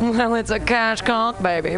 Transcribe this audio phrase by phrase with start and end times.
[0.10, 1.72] Well, it's a cash conch, baby.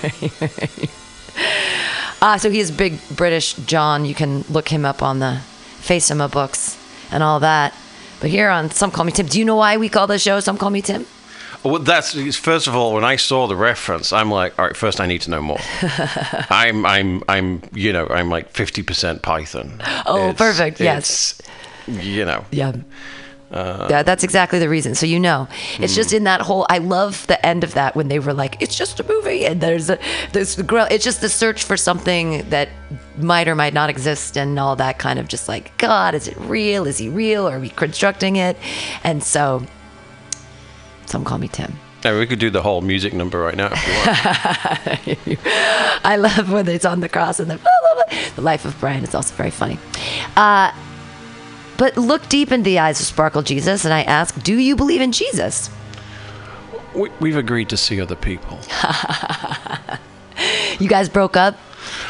[0.75, 0.91] it.
[2.21, 4.05] Uh, so he is Big British John.
[4.05, 5.41] You can look him up on the
[5.81, 6.77] Facema books
[7.11, 7.75] and all that.
[8.21, 10.41] But here on Some Call Me Tim, do you know why we call the show
[10.41, 11.07] Some Call Me Tim?
[11.65, 12.95] Well, that's first of all.
[12.95, 14.77] When I saw the reference, I'm like, all right.
[14.77, 15.59] First, I need to know more.
[16.51, 17.63] I'm, I'm, I'm.
[17.73, 19.83] You know, I'm like fifty percent Python.
[20.07, 21.41] Oh, perfect, yes.
[21.89, 22.45] You know.
[22.53, 22.73] Yeah.
[23.51, 24.95] Yeah, that's exactly the reason.
[24.95, 26.67] So you know, it's just in that whole.
[26.69, 29.61] I love the end of that when they were like, "It's just a movie," and
[29.61, 29.99] there's a
[30.33, 30.87] there's the girl.
[30.91, 32.69] It's just the search for something that
[33.17, 36.37] might or might not exist, and all that kind of just like, God, is it
[36.41, 36.87] real?
[36.87, 37.49] Is he real?
[37.49, 38.57] Are we constructing it?
[39.03, 39.65] And so,
[41.07, 41.79] some call me Tim.
[42.05, 43.71] Yeah, we could do the whole music number right now.
[43.73, 45.41] If you want.
[46.05, 48.19] I love when it's on the cross and the blah, blah, blah.
[48.37, 49.03] the life of Brian.
[49.03, 49.79] It's also very funny.
[50.37, 50.73] Uh,
[51.79, 55.01] but look deep into the eyes of Sparkle Jesus, and I ask, do you believe
[55.01, 55.71] in Jesus?
[56.95, 58.59] we, we've agreed to see other people.
[60.79, 61.59] You guys broke up.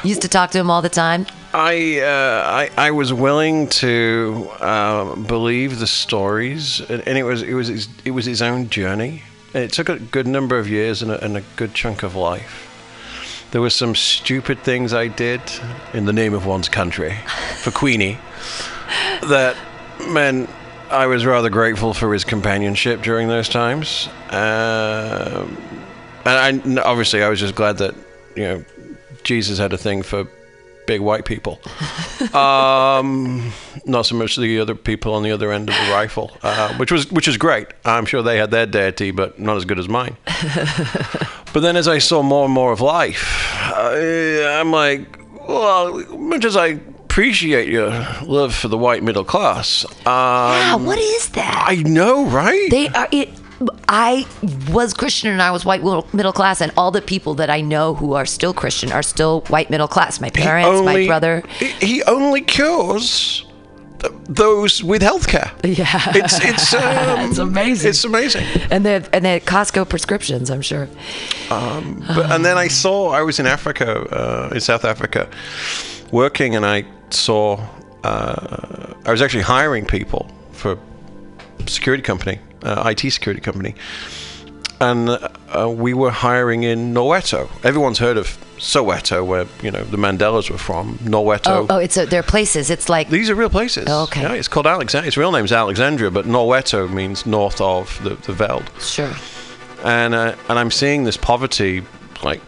[0.05, 1.27] You used to talk to him all the time.
[1.55, 7.43] I, uh, I I was willing to uh, believe the stories, and, and it was
[7.43, 9.23] it was his, it was his own journey.
[9.55, 12.15] And It took a good number of years and a, and a good chunk of
[12.15, 12.67] life.
[13.51, 15.41] There were some stupid things I did
[15.95, 17.17] in the name of one's country
[17.63, 18.19] for Queenie
[19.23, 19.57] that
[20.09, 20.49] meant
[20.91, 24.09] I was rather grateful for his companionship during those times.
[24.31, 25.57] Um,
[26.25, 27.95] and I, obviously, I was just glad that
[28.37, 28.65] you know
[29.23, 30.27] Jesus had a thing for
[30.87, 31.61] big white people.
[32.35, 33.53] um,
[33.85, 36.91] not so much the other people on the other end of the rifle, uh, which
[36.91, 37.69] was which was great.
[37.85, 40.17] I'm sure they had their deity, but not as good as mine.
[41.53, 46.45] but then, as I saw more and more of life, I, I'm like, well, much
[46.45, 46.81] as I
[47.19, 47.91] appreciate your
[48.23, 51.65] love for the white middle class, um, Ah, what is that?
[51.67, 52.71] I know, right?
[52.71, 53.29] They are it.
[53.89, 54.25] I
[54.71, 55.83] was Christian and I was white
[56.15, 59.41] middle class, and all the people that I know who are still Christian are still
[59.49, 60.21] white middle class.
[60.21, 61.43] My parents, my brother.
[61.59, 63.45] he- only cures
[64.29, 65.51] those with healthcare.
[65.65, 66.13] Yeah.
[66.15, 67.91] it's it's um, It's amazing.
[67.91, 68.45] It's amazing.
[68.71, 70.51] And they and they Costco prescriptions.
[70.53, 70.89] I'm sure.
[71.49, 75.29] But, and then I saw I was in Africa, uh, in South Africa,
[76.13, 77.67] working, and I saw
[78.05, 83.75] uh, I was actually hiring people for a security company, uh, IT security company,
[84.81, 87.49] and uh, we were hiring in Norweto.
[87.65, 90.99] Everyone's heard of Soweto, where you know the Mandelas were from.
[90.99, 91.47] Norweto.
[91.49, 92.71] Oh, oh, it's a, they're places.
[92.71, 93.87] It's like These are real places.
[93.89, 94.23] Oh, okay.
[94.23, 95.09] Yeah, it's called Alexandria.
[95.09, 98.71] Its real name's Alexandria, but Norweto means north of the, the Veld.
[98.81, 99.13] sure.
[99.85, 101.83] And uh, and I'm seeing this poverty
[102.23, 102.41] like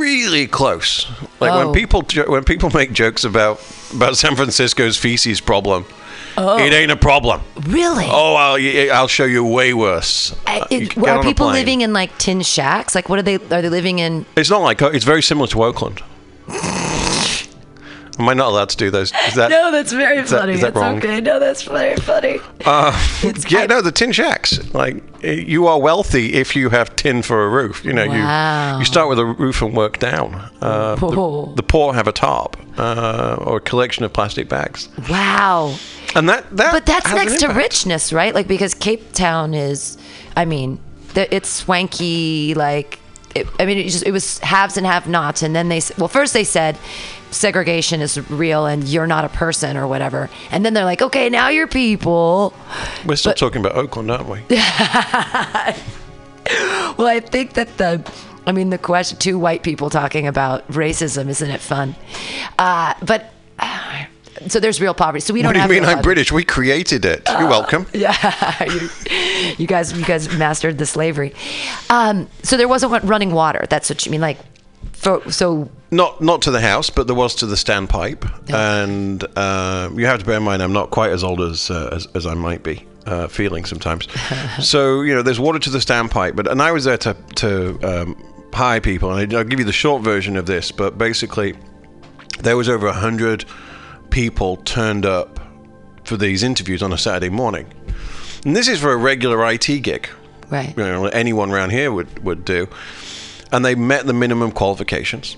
[0.00, 1.06] really close.
[1.40, 1.58] Like Oh.
[1.66, 3.60] when people when people make jokes about
[3.92, 5.84] about San Francisco's feces problem,
[6.38, 7.40] it ain't a problem.
[7.66, 8.06] Really?
[8.10, 10.34] Oh, I'll I'll show you way worse.
[10.46, 12.94] I- Uh, you it- get are people living in like tin shacks?
[12.94, 13.34] Like, what are they?
[13.36, 14.24] Are they living in?
[14.36, 16.00] It's not like it's very similar to Oakland.
[18.20, 19.12] Am I not allowed to do those?
[19.28, 20.52] Is that No, that's very that- funny.
[20.52, 20.98] is that It's wrong?
[20.98, 21.20] okay.
[21.22, 22.38] No, that's very funny.
[22.66, 22.92] Uh,
[23.48, 24.58] yeah, I- no, the tin shacks.
[24.74, 27.82] Like you are wealthy if you have tin for a roof.
[27.84, 28.72] You know, Wow.
[28.74, 30.34] you you start with a roof and work down.
[30.60, 31.46] Uh, Whoa.
[31.46, 35.74] the, the poor have a top uh, or a collection of plastic bags, Wow.
[36.14, 36.72] and that that.
[36.72, 38.34] But that's next to richness, right?
[38.34, 39.96] Like because Cape Town is,
[40.36, 40.78] I mean,
[41.14, 42.54] the, it's swanky.
[42.54, 42.98] Like,
[43.34, 46.32] it, I mean, it just it was haves and have-nots, and then they well, first
[46.34, 46.76] they said
[47.30, 50.28] segregation is real and you're not a person or whatever.
[50.50, 52.52] And then they're like, okay, now you're people.
[53.06, 54.40] We're still talking about Oakland, aren't we?
[56.98, 58.02] Well, I think that the,
[58.46, 61.94] I mean, the question, two white people talking about racism, isn't it fun?
[62.58, 64.04] Uh, but, uh,
[64.48, 65.20] so there's real poverty.
[65.20, 66.02] So we don't What do you mean I'm poverty.
[66.04, 66.32] British?
[66.32, 67.22] We created it.
[67.28, 67.86] You're welcome.
[67.94, 68.88] Yeah, you,
[69.58, 71.32] you guys, you guys mastered the slavery.
[71.88, 73.64] Um, so there wasn't running water.
[73.70, 74.38] That's what you mean, like,
[74.92, 78.24] for, so Not not to the house, but there was to the standpipe.
[78.52, 81.90] And uh, you have to bear in mind, I'm not quite as old as uh,
[81.92, 82.86] as, as I might be.
[83.06, 84.06] Uh, feeling sometimes,
[84.60, 87.78] so you know, there's water to the standpipe, but and I was there to to
[87.82, 91.54] um, hire people, and I'll give you the short version of this, but basically,
[92.40, 93.46] there was over a hundred
[94.10, 95.40] people turned up
[96.04, 97.72] for these interviews on a Saturday morning,
[98.44, 100.08] and this is for a regular IT gig,
[100.50, 100.76] right.
[100.76, 102.68] you know, anyone around here would, would do.
[103.52, 105.36] And they met the minimum qualifications.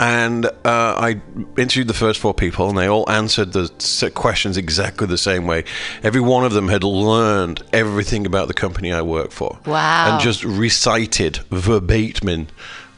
[0.00, 1.20] And uh, I
[1.56, 5.64] interviewed the first four people, and they all answered the questions exactly the same way.
[6.02, 9.58] Every one of them had learned everything about the company I work for.
[9.66, 10.12] Wow.
[10.12, 12.46] And just recited verbatim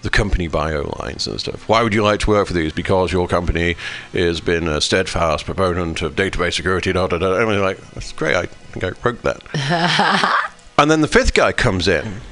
[0.02, 1.68] the company bio lines and stuff.
[1.68, 2.72] Why would you like to work for these?
[2.72, 3.76] Because your company
[4.12, 6.92] has been a steadfast proponent of database security.
[6.92, 7.36] Da, da, da.
[7.36, 8.34] And we're like, that's great.
[8.34, 10.46] I think I wrote that.
[10.80, 12.22] And then the fifth guy comes in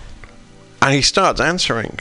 [0.81, 2.01] and he starts answering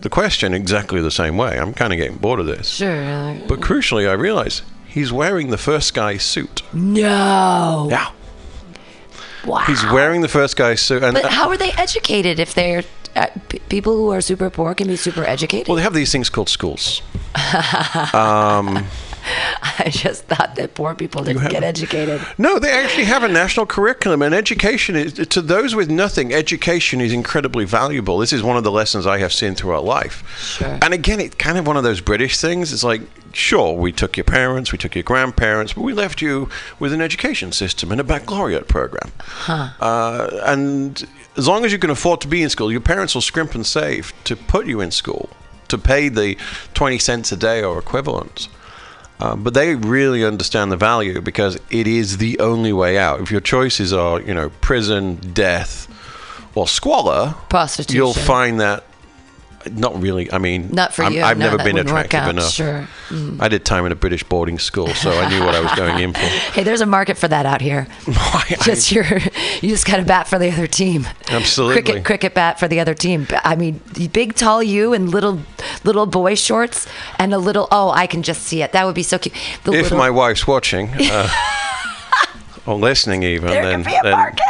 [0.00, 1.58] the question exactly the same way.
[1.58, 2.68] I'm kind of getting bored of this.
[2.68, 3.36] Sure.
[3.48, 6.62] But crucially, I realize he's wearing the first guy's suit.
[6.72, 7.88] No.
[7.90, 8.10] Yeah.
[9.44, 9.58] Wow.
[9.66, 11.02] He's wearing the first guy's suit.
[11.02, 12.82] And, But how are they educated if they're
[13.16, 15.68] uh, p- people who are super poor can be super educated?
[15.68, 17.02] well, they have these things called schools.
[19.62, 22.20] I just thought that poor people didn't have- get educated.
[22.36, 26.32] No, they actually have a national curriculum, and education is to those with nothing.
[26.32, 28.18] Education is incredibly valuable.
[28.18, 30.22] This is one of the lessons I have seen throughout life.
[30.58, 30.78] Sure.
[30.82, 32.72] And again, it's kind of one of those British things.
[32.72, 33.02] It's like,
[33.32, 36.48] sure, we took your parents, we took your grandparents, but we left you
[36.78, 39.12] with an education system and a baccalaureate program.
[39.48, 43.22] Uh, and as long as you can afford to be in school, your parents will
[43.22, 45.28] scrimp and save to put you in school,
[45.68, 46.36] to pay the
[46.74, 48.48] twenty cents a day or equivalent.
[49.20, 53.20] Uh, but they really understand the value because it is the only way out.
[53.20, 55.88] If your choices are, you know, prison, death,
[56.54, 57.96] or squalor, Prostitution.
[57.96, 58.84] you'll find that
[59.72, 60.32] not really.
[60.32, 61.22] I mean, Not for I'm, you.
[61.22, 62.50] I've No, never been attractive enough.
[62.52, 62.88] Sure.
[63.08, 63.40] Mm.
[63.40, 65.98] I did time in a British boarding school, so I knew what I was going
[66.02, 66.20] in for.
[66.58, 67.86] Hey, there's a market for that out here.
[68.06, 69.04] I- I- Just your,
[69.60, 71.06] you just got to bat for the other team.
[71.28, 71.82] Absolutely.
[71.82, 73.26] Cricket, cricket bat for the other team.
[73.44, 73.80] I mean,
[74.12, 75.40] big tall you and little,
[75.84, 76.86] little boy shorts
[77.18, 77.68] and a little.
[77.70, 78.72] Oh, I can just see it.
[78.72, 79.34] That would be so cute.
[79.64, 81.28] The if little, my wife's watching uh,
[82.66, 84.42] or listening, even There then, a then market.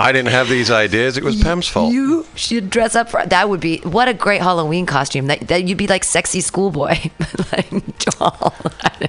[0.00, 1.16] I didn't have these ideas.
[1.16, 1.92] It was Pam's fault.
[1.92, 3.48] You should dress up for that.
[3.48, 5.26] Would be what a great Halloween costume.
[5.26, 7.10] That, that you'd be like sexy schoolboy,
[7.52, 8.54] like doll.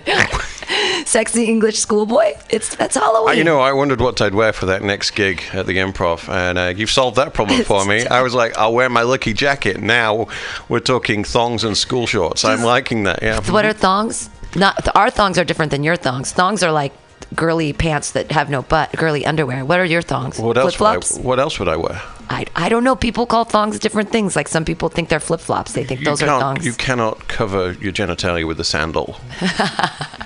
[1.05, 2.33] sexy English schoolboy.
[2.49, 3.29] It's that's Halloween.
[3.29, 6.27] Uh, You know, I wondered what I'd wear for that next gig at the Improv,
[6.29, 8.05] and uh, you've solved that problem for me.
[8.19, 9.79] I was like, I'll wear my lucky jacket.
[9.81, 10.27] Now
[10.69, 12.43] we're talking thongs and school shorts.
[12.45, 13.21] I'm liking that.
[13.21, 13.41] Yeah.
[13.51, 14.29] what are thongs?
[14.55, 16.31] Not our thongs are different than your thongs.
[16.31, 16.93] Thongs are like
[17.35, 19.63] girly pants that have no butt, girly underwear.
[19.65, 20.39] What are your thongs?
[20.39, 20.75] What else?
[20.75, 21.17] Flip Would I, flops.
[21.19, 22.01] what else would I wear?
[22.31, 22.95] I, I don't know.
[22.95, 24.35] People call thongs different things.
[24.35, 25.73] Like some people think they're flip flops.
[25.73, 26.63] They think those are thongs.
[26.65, 29.19] You cannot cover your genitalia with a sandal.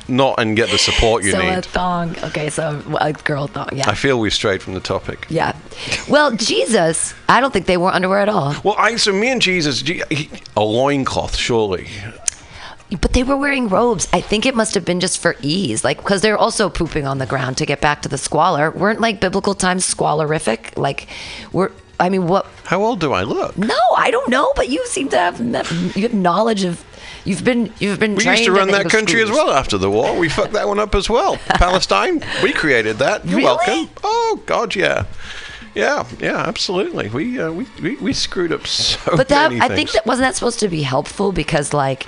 [0.10, 2.18] Not and get the support you so a thong.
[2.24, 3.70] Okay, so a girl thong.
[3.72, 3.90] Yeah.
[3.90, 5.26] I feel we've strayed from the topic.
[5.30, 5.56] yeah.
[6.10, 8.54] Well, Jesus, I don't think they wore underwear at all.
[8.64, 9.82] Well, I so me and Jesus,
[10.58, 11.88] a loincloth, surely.
[13.02, 14.08] But they were wearing robes.
[14.14, 17.18] I think it must have been just for ease, like because they're also pooping on
[17.18, 18.70] the ground to get back to the squalor.
[18.72, 20.78] Weren't like biblical times squalorific?
[20.78, 21.08] Like,
[21.52, 21.72] we're.
[22.00, 22.46] I mean, what?
[22.66, 23.58] How old do I look?
[23.58, 24.52] No, I don't know.
[24.56, 25.40] But you seem to have
[25.96, 26.84] you have knowledge of.
[27.26, 28.16] You've been you've been.
[28.16, 30.16] We used to run that country as well after the war.
[30.18, 31.38] We fucked that one up as well.
[31.48, 33.26] Palestine, we created that.
[33.26, 33.56] You're Really?
[33.66, 33.90] welcome.
[34.04, 35.06] Oh God, yeah,
[35.74, 37.08] yeah, yeah, absolutely.
[37.10, 40.36] We uh, we, we we screwed up so But that I think that wasn't that
[40.36, 42.06] supposed to be helpful because like.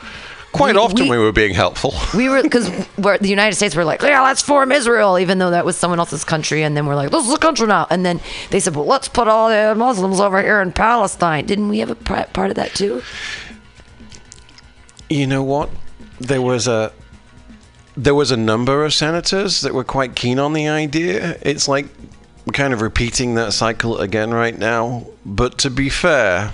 [0.55, 1.93] Quite we- often we, we were being helpful.
[2.15, 5.51] we were because we're the United States were like, yeah, let's form Israel, even though
[5.51, 8.05] that was someone else's country, and then we're like, this is a country now, and
[8.05, 8.19] then
[8.51, 11.45] they said, well, let's put all the Muslims over here in Palestine.
[11.45, 13.01] Didn't we have a part of that too?
[15.09, 15.69] You know what?
[16.19, 16.91] There was a
[17.97, 21.37] there was a number of senators that were quite keen on the idea.
[21.41, 21.85] It's like
[22.45, 25.07] we're kind of repeating that cycle again right now.
[25.25, 26.53] But to be fair,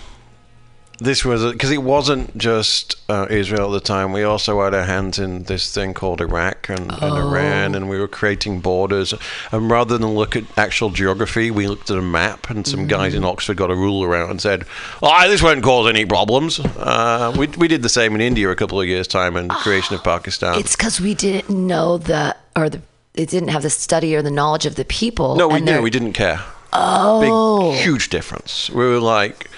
[1.02, 4.14] this was because it wasn't just uh, Israel at the time.
[4.14, 7.98] We also had our hands in this thing called Iraq and, and Iran, and we
[7.98, 9.12] were creating borders.
[9.52, 13.16] And rather than look at actual geography, we looked at a map, and some guys
[13.16, 14.64] in Oxford got a ruler out and said,
[15.02, 18.56] "Oh, this won't cause any problems." Uh, we we did the same in India a
[18.56, 20.60] couple of years time and creation of Pakistan.
[20.60, 22.82] It's because we didn't know the or the
[23.16, 25.36] it didn't have the study or the knowledge of the people.
[25.36, 26.42] no, we knew we didn't care.
[26.74, 28.70] Oh, Big, huge difference.
[28.70, 29.50] We were like.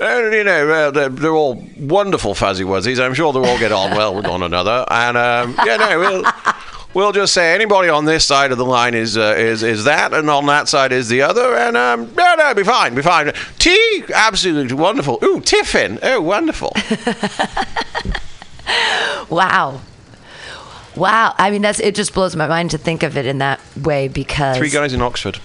[0.00, 3.02] "Uh, you know, uh, they're, they're all wonderful fuzzy wuzzies.
[3.02, 4.84] I'm sure they'll all get on well with one another.
[4.90, 6.24] And um, yeah, no, we'll
[6.94, 10.12] we'll just say anybody on this side of the line is uh, is is that,
[10.12, 11.56] and on that side is the other.
[11.56, 13.32] And um, no, no, be fine, be fine.
[13.58, 15.18] Tea, absolutely wonderful.
[15.22, 15.98] Ooh, tiffin.
[16.02, 16.72] Oh, wonderful.
[19.28, 19.80] wow.
[20.96, 21.34] Wow.
[21.38, 24.08] I mean, that's it just blows my mind to think of it in that way
[24.08, 25.38] because Three guys in Oxford.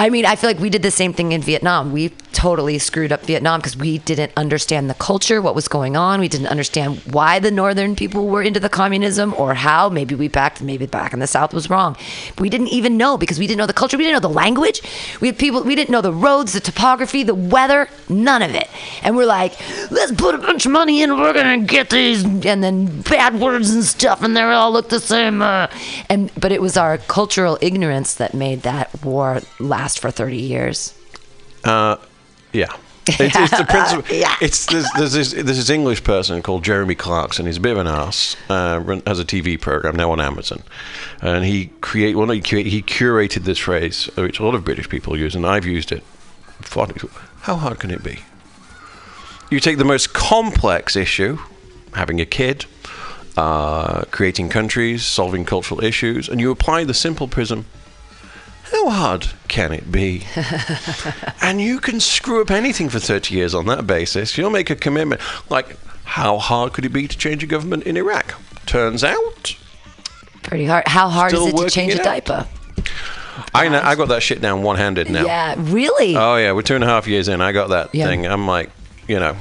[0.00, 1.92] I mean, I feel like we did the same thing in Vietnam.
[1.92, 6.20] We totally screwed up Vietnam because we didn't understand the culture, what was going on.
[6.20, 9.90] We didn't understand why the northern people were into the communism or how.
[9.90, 11.98] Maybe we backed, maybe back in the south was wrong.
[12.30, 13.98] But we didn't even know because we didn't know the culture.
[13.98, 14.80] We didn't know the language.
[15.20, 15.62] We had people.
[15.64, 18.70] We didn't know the roads, the topography, the weather, none of it.
[19.02, 19.52] And we're like,
[19.90, 21.14] let's put a bunch of money in.
[21.14, 25.00] We're gonna get these, and then bad words and stuff, and they all look the
[25.00, 25.42] same.
[25.42, 25.66] Uh,
[26.08, 30.94] and but it was our cultural ignorance that made that war last for 30 years.
[31.64, 31.96] Uh,
[32.52, 32.72] yeah.
[33.18, 34.14] It's, it's the principle.
[34.14, 34.36] Yeah.
[34.40, 37.46] It's there's, there's this there's this English person called Jeremy Clarkson.
[37.46, 38.36] He's a bit of an ass.
[38.48, 40.62] Uh, run, has a TV program now on Amazon,
[41.20, 44.88] and he create well, no, he, he curated this phrase, which a lot of British
[44.88, 46.04] people use, and I've used it.
[47.40, 48.20] How hard can it be?
[49.50, 51.38] You take the most complex issue,
[51.94, 52.66] having a kid,
[53.36, 57.66] uh, creating countries, solving cultural issues, and you apply the simple prism.
[58.70, 60.24] How hard can it be?
[61.42, 64.38] and you can screw up anything for 30 years on that basis.
[64.38, 65.20] You'll make a commitment.
[65.48, 68.34] Like, how hard could it be to change a government in Iraq?
[68.66, 69.56] Turns out,
[70.42, 70.88] Pretty hard.
[70.88, 72.46] How hard is it to change it a diaper?
[73.54, 75.24] I know, I got that shit down one handed now.
[75.24, 76.16] Yeah, really?
[76.16, 77.40] Oh, yeah, we're two and a half years in.
[77.40, 78.06] I got that Yeah.
[78.06, 78.26] thing.
[78.26, 78.70] I'm like,
[79.06, 79.36] you know,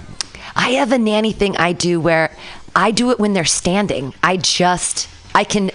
[0.55, 2.35] I have a nanny thing I do where
[2.75, 4.13] I do it when they're standing.
[4.21, 5.71] I just I can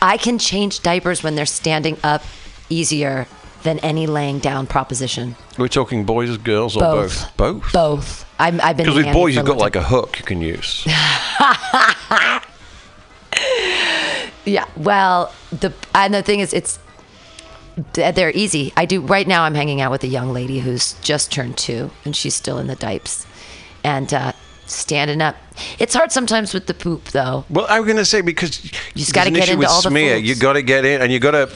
[0.00, 2.22] I can change diapers when they're standing up
[2.68, 3.26] easier
[3.62, 5.34] than any laying down proposition.
[5.58, 7.36] we're talking boys, girls, or both?
[7.36, 7.62] Both.
[7.62, 7.72] Both?
[7.72, 8.24] Both.
[8.38, 10.86] I'm, I've been Because with boys, you've got like a hook you can use.
[14.48, 14.64] Yeah.
[14.76, 16.78] Well, the and the thing is, it's
[17.92, 18.72] they're easy.
[18.76, 19.44] I do right now.
[19.44, 22.66] I'm hanging out with a young lady who's just turned two, and she's still in
[22.66, 23.26] the diapers,
[23.84, 24.32] and uh,
[24.66, 25.36] standing up.
[25.78, 27.44] It's hard sometimes with the poop, though.
[27.50, 30.16] Well, I'm going to say because you just gotta get into all the smear.
[30.16, 31.50] You got to get in, and you got to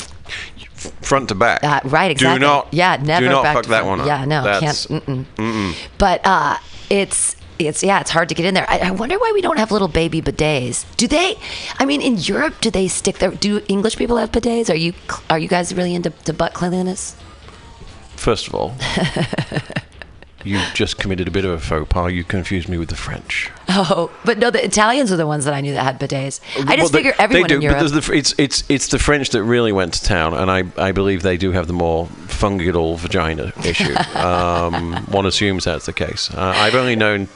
[1.00, 1.62] front to back.
[1.62, 2.38] Uh, right, exactly.
[2.38, 2.68] Do not.
[2.72, 4.06] Yeah, never Do not back fuck to that one up.
[4.06, 5.04] Yeah, no, That's, can't.
[5.36, 5.74] Mm-mm.
[5.98, 6.58] But uh,
[6.90, 8.68] it's it's yeah, it's hard to get in there.
[8.68, 10.84] I, I wonder why we don't have little baby bidets.
[10.96, 11.36] Do they?
[11.78, 13.30] I mean, in Europe, do they stick there?
[13.30, 14.70] Do English people have bidets?
[14.70, 14.94] Are you
[15.30, 17.16] are you guys really into to butt cleanliness?
[18.16, 18.74] First of all,
[20.44, 22.12] you just committed a bit of a faux pas.
[22.12, 23.50] You confused me with the French.
[23.68, 26.40] Oh, but no, the Italians are the ones that I knew that had bidets.
[26.68, 27.78] I just Well, they- figure everyone they do, in Europe.
[27.92, 30.92] but the, it's it's it's the French that really went to town, and I, I
[30.92, 33.94] believe they do have the more fungal vagina issue.
[34.18, 36.30] um, one assumes that's the case.
[36.32, 37.28] Uh, I've only known.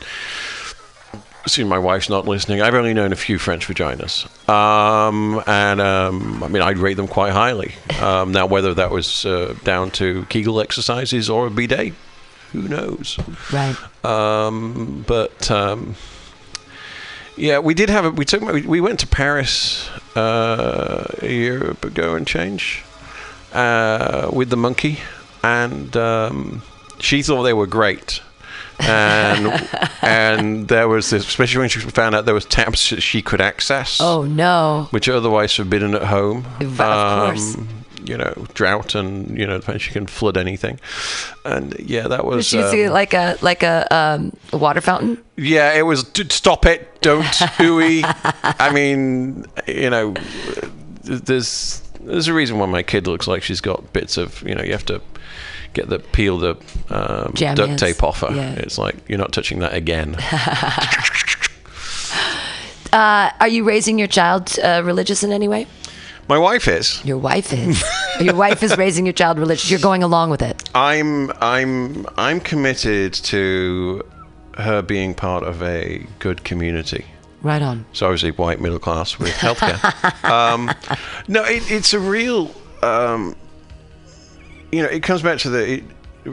[1.44, 2.60] Assume my wife's not listening.
[2.60, 7.06] I've only known a few French vaginas, um, and um, I mean I'd rate them
[7.06, 7.72] quite highly.
[8.02, 11.92] Um, now, whether that was uh, down to Kegel exercises or a bidet,
[12.62, 13.18] who knows?
[13.52, 13.76] right.
[14.04, 15.94] Um, but um,
[17.36, 21.70] yeah, we did have a, we took we we went to Paris uh, a year
[21.82, 22.82] ago and change
[23.52, 24.98] uh, with the monkey,
[25.42, 26.62] and um,
[26.98, 28.22] she thought they were great.
[28.78, 29.68] and
[30.02, 33.40] and there was this, especially when she found out there was tabs that she could
[33.40, 34.88] access, Oh no.
[34.90, 36.44] which are otherwise forbidden at home.
[36.60, 37.56] Of course.
[38.06, 40.78] You know, drought and you know, she can flood anything,
[41.44, 42.50] and yeah, that was.
[42.50, 45.22] Did see um, like a like a, um, a water fountain?
[45.36, 46.04] yeah, it was.
[46.04, 47.00] "D- Stop it!
[47.00, 47.22] Don't
[47.58, 48.02] ooey.
[48.60, 50.14] I mean, you know,
[51.02, 54.42] there's there's a reason why my kid looks like she's got bits of.
[54.42, 55.00] You know, you have to
[55.75, 56.56] get the peel the
[56.90, 57.80] um, duct hands.
[57.80, 58.32] tape off her.
[58.34, 58.54] Yeah.
[58.54, 60.16] It's like you're not touching that again.
[62.92, 65.66] Uh, are you raising your child uh, religious in any way?
[66.28, 67.04] My wife is.
[67.04, 67.83] Your wife is.
[68.21, 69.71] your wife is raising your child religious.
[69.71, 70.68] You're going along with it.
[70.75, 74.02] I'm I'm I'm committed to
[74.56, 77.04] her being part of a good community.
[77.42, 77.85] Right on.
[77.92, 80.25] So obviously white middle class with healthcare.
[80.28, 80.71] um,
[81.28, 82.50] no, it, it's a real.
[82.83, 83.37] Um,
[84.73, 85.75] you know, it comes back to the.
[85.75, 85.85] It,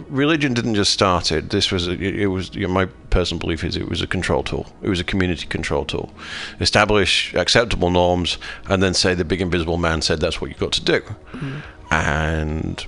[0.09, 1.49] religion didn't just start it.
[1.49, 4.43] This was a, it was you know, my personal belief is it was a control
[4.43, 4.71] tool.
[4.81, 6.13] It was a community control tool.
[6.59, 8.37] Establish acceptable norms,
[8.69, 10.99] and then say the big invisible man said that's what you got to do.
[10.99, 11.59] Mm-hmm.
[11.91, 12.85] And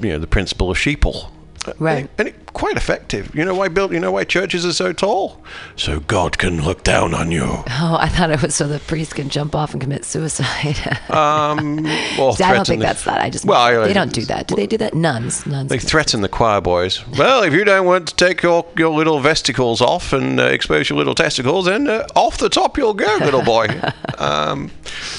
[0.00, 1.30] you know the principle of sheeple.
[1.78, 1.98] Right.
[1.98, 3.34] And it, and it, quite effective.
[3.34, 3.92] You know why built?
[3.92, 5.42] You know why churches are so tall?
[5.76, 7.44] So God can look down on you.
[7.44, 10.76] Oh, I thought it was so the priest can jump off and commit suicide.
[11.14, 11.86] Um,
[12.18, 13.20] or See, I don't think the- that's that.
[13.20, 14.48] I just Well, I- they don't do that.
[14.48, 14.94] Do they do that?
[14.94, 15.68] Nuns, nuns.
[15.68, 17.06] They threaten the choir boys.
[17.18, 20.88] Well, if you don't want to take your, your little vesticles off and uh, expose
[20.90, 23.66] your little testicles, then uh, off the top you'll go, little boy.
[24.18, 24.70] um,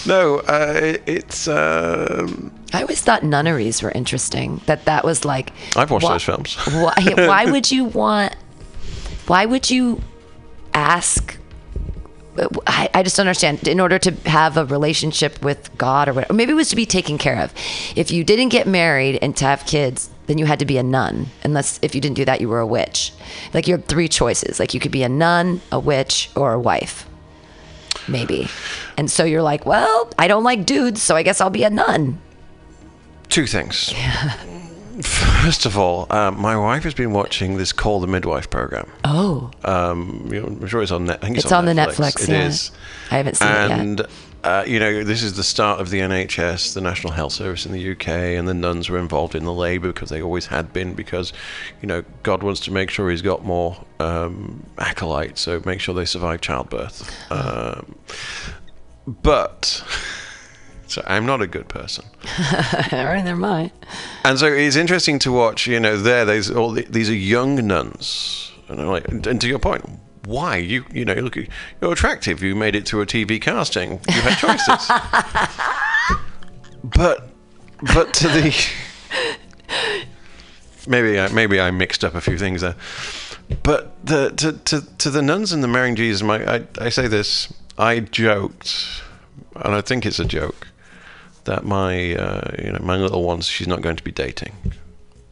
[0.05, 1.47] no, uh, it, it's.
[2.75, 4.62] I always thought nunneries were interesting.
[4.65, 5.51] That that was like.
[5.75, 6.55] I've watched why- those films.
[6.67, 8.36] Why, why would you want?
[9.27, 10.01] Why would you
[10.74, 11.38] ask?
[12.67, 13.65] I, I just don't understand.
[13.65, 16.86] In order to have a relationship with God or whatever, maybe it was to be
[16.86, 17.53] taken care of.
[17.96, 20.84] If you didn't get married and to have kids, then you had to be a
[20.84, 21.27] nun.
[21.46, 23.13] Unless if you didn't do that, you were a witch.
[23.53, 24.60] Like you had three choices.
[24.60, 27.08] Like you could be a nun, a witch, or a wife.
[28.08, 28.50] Maybe.
[28.98, 31.70] And so you're like, well, I don't like dudes, so I guess I'll be a
[31.70, 32.20] nun.
[33.29, 33.91] Two things.
[33.94, 34.34] Yeah.
[35.01, 38.89] First of all, um, my wife has been watching this Call the Midwife program.
[39.03, 41.20] Oh, Um, you know, I'm sure it's on net.
[41.22, 42.24] I think it's, it's on the Netflix.
[42.24, 42.48] It yeah.
[42.48, 42.72] is.
[43.12, 43.72] I haven't seen it yet.
[43.72, 44.08] and
[44.46, 47.74] uh, you know this is the start of the NHS, the National Health Service in
[47.74, 50.94] the UK, and the nuns were involved in the labour because they always had been
[50.94, 51.34] because
[51.82, 55.94] you know God wants to make sure He's got more um, acolytes, so make sure
[55.94, 57.12] they survive childbirth.
[57.32, 57.96] Um,
[59.08, 59.84] but
[60.95, 62.05] so I'm not a good person.
[62.91, 63.71] Right, they're mine.
[64.23, 65.67] And so it's interesting to watch.
[65.67, 69.47] You know, there, there's all the, these are young nuns, and I'm like, and to
[69.47, 69.89] your point,
[70.25, 72.41] why you you know look, you're attractive.
[72.41, 73.99] You made it to a TV casting.
[74.07, 74.89] You had choices.
[76.83, 77.27] but
[77.93, 78.67] but to the
[80.87, 82.75] maybe I, maybe I mixed up a few things there.
[83.63, 87.07] But the to to, to the nuns and the marrying Jesus, my I, I say
[87.09, 87.53] this.
[87.77, 89.03] I joked,
[89.57, 90.67] and I think it's a joke
[91.45, 94.53] that my uh, you know my little ones she's not going to be dating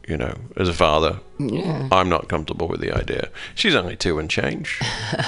[0.08, 1.18] you know as a father.
[1.38, 1.88] Yeah.
[1.90, 3.28] i'm not comfortable with the idea.
[3.54, 4.80] She's only two and change.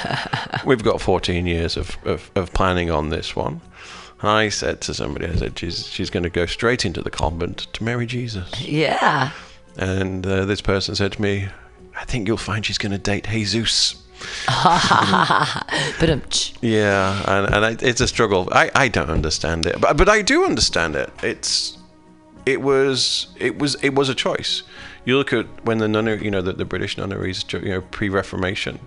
[0.67, 3.61] We've got 14 years of, of, of planning on this one.
[4.23, 7.67] I said to somebody i said she's she's going to go straight into the convent
[7.75, 8.49] to marry jesus.
[8.61, 9.31] Yeah.
[9.77, 11.49] and uh, this person said to me
[11.97, 14.03] i think you'll find she's going to date jesus
[15.99, 16.23] But um,
[16.61, 18.49] Yeah, and, and I, it's a struggle.
[18.53, 21.11] I, I don't understand it, but but I do understand it.
[21.23, 21.79] It's
[22.45, 24.63] it was it was it was a choice.
[25.05, 28.79] You look at when the nunnery, you know, the, the British nunneries, you know, pre-Reformation,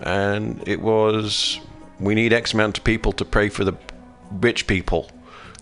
[0.00, 1.60] and it was
[2.00, 3.74] we need X amount of people to pray for the
[4.30, 5.10] rich people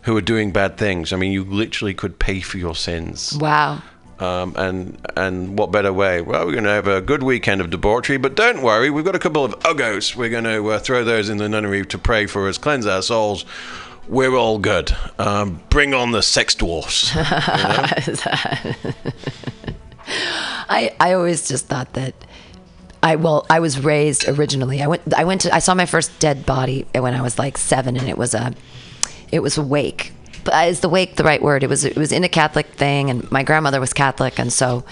[0.02, 1.12] who are doing bad things.
[1.12, 3.36] I mean, you literally could pay for your sins.
[3.38, 3.82] wow.
[4.22, 6.22] Um, and and what better way?
[6.22, 9.16] Well, we're going to have a good weekend of debauchery, but don't worry, we've got
[9.16, 10.14] a couple of uggos.
[10.14, 13.02] We're going to uh, throw those in the nunnery to pray for us, cleanse our
[13.02, 13.44] souls.
[14.06, 14.96] We're all good.
[15.18, 17.10] Um, bring on the sex dwarfs.
[20.68, 22.14] I I always just thought that
[23.02, 24.82] I well I was raised originally.
[24.82, 27.58] I went I went to I saw my first dead body when I was like
[27.58, 28.54] seven, and it was a
[29.32, 30.12] it was a wake.
[30.44, 31.62] But uh, is the wake the right word?
[31.62, 34.84] It was it was in a Catholic thing, and my grandmother was Catholic, and so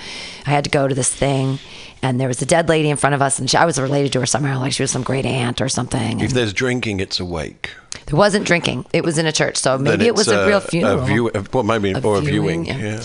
[0.46, 1.58] I had to go to this thing.
[2.02, 4.12] And there was a dead lady in front of us, and she, I was related
[4.14, 6.20] to her somehow, like she was some great aunt or something.
[6.20, 7.70] if And there's drinking, it's a wake.
[8.06, 10.60] there wasn't drinking; it was in a church, so maybe it was it's a real
[10.60, 11.00] funeral.
[11.00, 12.64] Uh, a view, well, maybe, or a viewing.
[12.64, 12.78] yeah.
[12.78, 13.02] Yeah.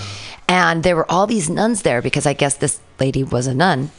[0.47, 3.89] And there were all these nuns there because I guess this lady was a nun.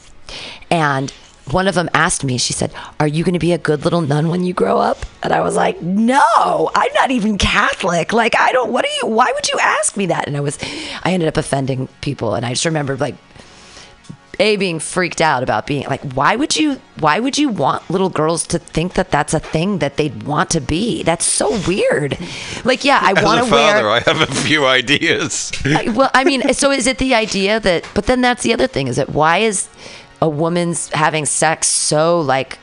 [0.71, 1.13] And
[1.51, 4.01] one of them asked me, she said, Are you going to be a good little
[4.01, 5.05] nun when you grow up?
[5.23, 8.13] And I was like, No, I'm not even Catholic.
[8.13, 10.27] Like, I don't, what are you, why would you ask me that?
[10.27, 10.57] And I was,
[11.03, 12.35] I ended up offending people.
[12.35, 13.15] And I just remember, like,
[14.39, 18.09] a being freaked out about being like why would you why would you want little
[18.09, 22.17] girls to think that that's a thing that they'd want to be that's so weird
[22.63, 25.51] like yeah i want to father, wear I have a few ideas.
[25.65, 27.89] I- well, I mean, so is it the idea that?
[27.93, 29.67] But then that's the other thing: is that why is
[30.21, 32.59] a woman's having sex so like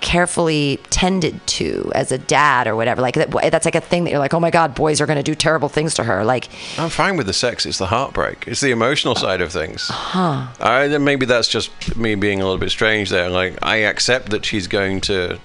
[0.00, 3.02] carefully tended to as a dad or whatever?
[3.02, 5.18] Like that, that's like a thing that you're like, oh my god, boys are going
[5.18, 6.24] to do terrible things to her.
[6.24, 7.66] Like, I'm fine with the sex.
[7.66, 8.44] It's the heartbreak.
[8.46, 9.88] It's the emotional side of things.
[9.88, 10.46] Huh.
[10.58, 13.28] I, maybe that's just me being a little bit strange there.
[13.28, 15.38] Like, I accept that she's going to.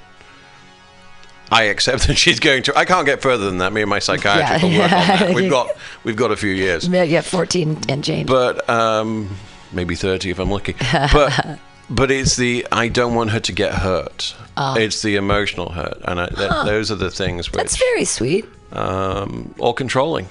[1.51, 2.77] I accept that she's going to.
[2.77, 3.73] I can't get further than that.
[3.73, 4.69] Me and my psychiatrist Yeah.
[4.71, 5.35] will work on that.
[5.35, 5.69] We've got
[6.05, 8.27] we've got a few years, yeah, 14 and change.
[8.27, 9.29] but um,
[9.75, 10.75] maybe thirty if I'm lucky.
[10.91, 11.59] But
[11.89, 14.35] but it's the I don't want her to get hurt.
[14.57, 18.45] It's the emotional hurt, and I, that, those are the things which that's very sweet.
[18.71, 20.27] um, or controlling.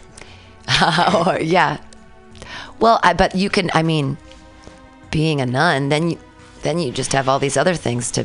[0.68, 1.76] Oh, yeah.
[2.80, 3.70] Well, I, but you can.
[3.74, 4.16] I mean,
[5.10, 6.18] being a nun, then you,
[6.62, 8.22] then you just have all these other things to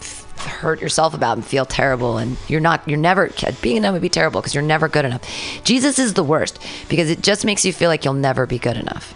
[0.00, 2.86] f- hurt yourself about and feel terrible, and you're not.
[2.86, 3.30] You're never.
[3.62, 5.22] Being a nun would be terrible because you're never good enough.
[5.64, 8.76] Jesus is the worst because it just makes you feel like you'll never be good
[8.76, 9.14] enough.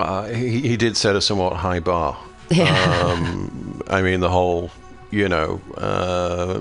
[0.00, 2.16] Uh, he, he did set a somewhat high bar.
[2.50, 3.02] Yeah.
[3.04, 4.70] Um, I mean, the whole,
[5.10, 6.60] you know, uh,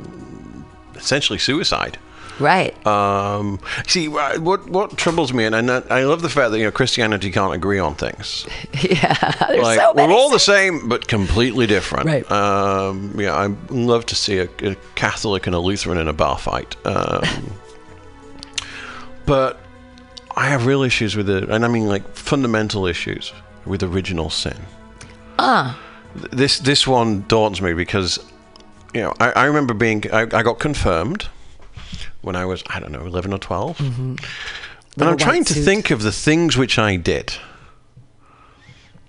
[0.96, 1.98] essentially suicide.
[2.40, 2.74] Right.
[2.88, 6.64] Um, see, what what troubles me, and I, know- I love the fact that you
[6.64, 8.46] know Christianity can't agree on things.
[8.82, 9.14] yeah.
[9.50, 10.08] There's Like so many.
[10.14, 12.06] we're all the same, but completely different.
[12.06, 12.32] Right.
[12.32, 16.38] Um, yeah, I love to see a, a Catholic and a Lutheran in a bar
[16.38, 16.78] fight.
[16.86, 17.24] Um,
[19.26, 19.60] but
[20.40, 23.34] I have real issues with it, and I mean like fundamental issues
[23.66, 24.58] with original sin.
[25.38, 25.78] Ah.
[26.32, 28.20] This this one daunts me because
[28.94, 31.28] you know I, I remember being I, I got confirmed
[32.22, 34.20] when I was I don't know eleven or 12 and
[34.98, 35.64] I'm trying to suit.
[35.66, 37.34] think of the things which I did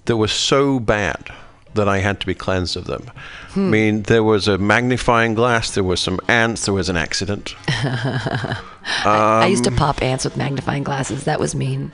[0.04, 1.30] that were so bad
[1.74, 3.04] that I had to be cleansed of them.
[3.08, 3.70] I Hmm.
[3.70, 7.54] mean, there was a magnifying glass, there was some ants, there was an accident.
[8.84, 11.24] I used to um, pop ants with magnifying glasses.
[11.24, 11.92] That was mean.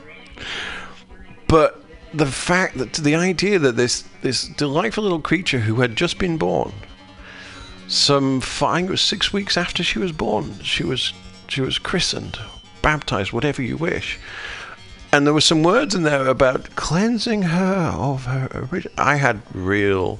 [1.48, 6.18] But the fact that the idea that this this delightful little creature who had just
[6.18, 6.72] been born,
[7.88, 11.12] some five it was six weeks after she was born, she was
[11.48, 12.38] she was christened,
[12.82, 14.18] baptized, whatever you wish.
[15.12, 18.90] And there were some words in there about cleansing her of her origin.
[18.98, 20.18] I had real.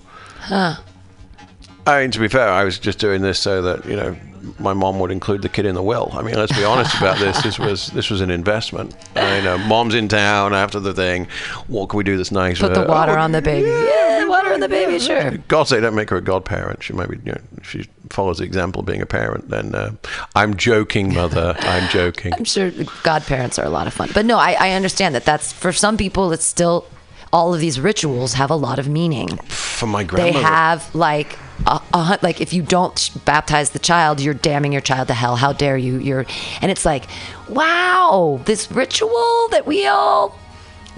[1.87, 4.16] I mean, to be fair, I was just doing this so that you know
[4.59, 6.11] my mom would include the kid in the will.
[6.13, 7.43] I mean, let's be honest about this.
[7.43, 8.95] This was this was an investment.
[9.15, 11.29] I know, mom's in town after the thing.
[11.69, 12.59] What can we do this nice?
[12.61, 13.69] Put the water Oh, on the baby.
[13.69, 14.99] Yeah, water on the baby.
[14.99, 15.31] Sure.
[15.49, 16.83] God say don't make her a godparent.
[16.83, 19.49] She maybe you know she follows the example of being a parent.
[19.49, 19.93] Then uh,
[20.35, 21.55] I'm joking, mother.
[21.59, 22.33] I'm joking.
[22.37, 22.71] I'm sure
[23.03, 24.11] godparents are a lot of fun.
[24.15, 26.33] But no, I, I understand that that's for some people.
[26.33, 26.87] It's still
[27.37, 29.29] all of these rituals have a lot of meaning.
[29.49, 34.22] For my grandmother, They have like a hun- like if you don't baptize the child,
[34.22, 35.37] you're damning your child to hell.
[35.37, 35.99] How dare you?
[35.99, 36.25] You're
[36.62, 37.05] and it's like,
[37.51, 40.38] wow, this ritual that we all.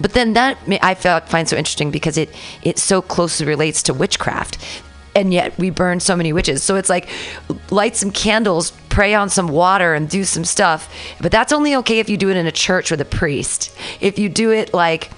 [0.00, 3.92] But then that I felt find so interesting because it it so closely relates to
[3.92, 4.58] witchcraft.
[5.16, 6.62] And yet we burn so many witches.
[6.62, 7.08] So it's like
[7.72, 10.88] light some candles, pray on some water, and do some stuff.
[11.20, 13.76] But that's only okay if you do it in a church with a priest.
[14.00, 15.10] If you do it like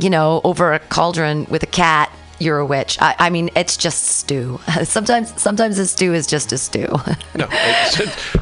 [0.00, 2.98] you know, over a cauldron with a cat, you're a witch.
[3.00, 4.60] I, I mean, it's just stew.
[4.84, 6.88] Sometimes, sometimes a stew is just a stew.
[7.36, 7.48] No,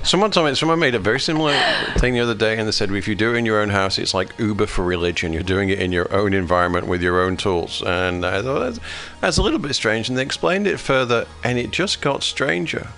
[0.03, 1.55] someone told me someone made a very similar
[1.97, 3.99] thing the other day, and they said if you do it in your own house,
[3.99, 5.33] it's like Uber for religion.
[5.33, 8.81] You're doing it in your own environment with your own tools, and I thought that's,
[9.21, 10.11] that's a little bit strange.
[10.11, 12.88] And they explained it further, and it just got stranger.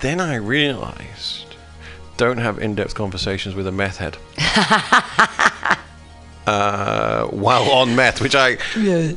[0.00, 1.54] Then I realized,
[2.16, 4.16] don't have in-depth conversations with a meth head.
[6.48, 6.97] Uh,
[7.28, 8.58] while on meth, which I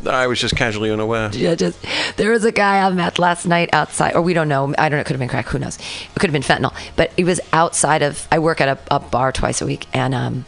[0.08, 1.30] I was just casually unaware.
[1.34, 1.78] yeah, just
[2.18, 4.74] there was a guy I met last night outside, or we don't know.
[4.78, 5.02] I don't know.
[5.02, 5.48] It could have been crack.
[5.48, 5.78] Who knows?
[5.78, 6.74] It could have been fentanyl.
[6.96, 8.28] But he was outside of.
[8.32, 10.46] I work at a, a bar twice a week, and um,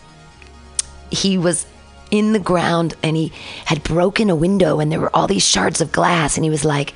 [1.11, 1.65] he was
[2.11, 3.31] in the ground and he
[3.65, 6.63] had broken a window and there were all these shards of glass and he was
[6.63, 6.93] like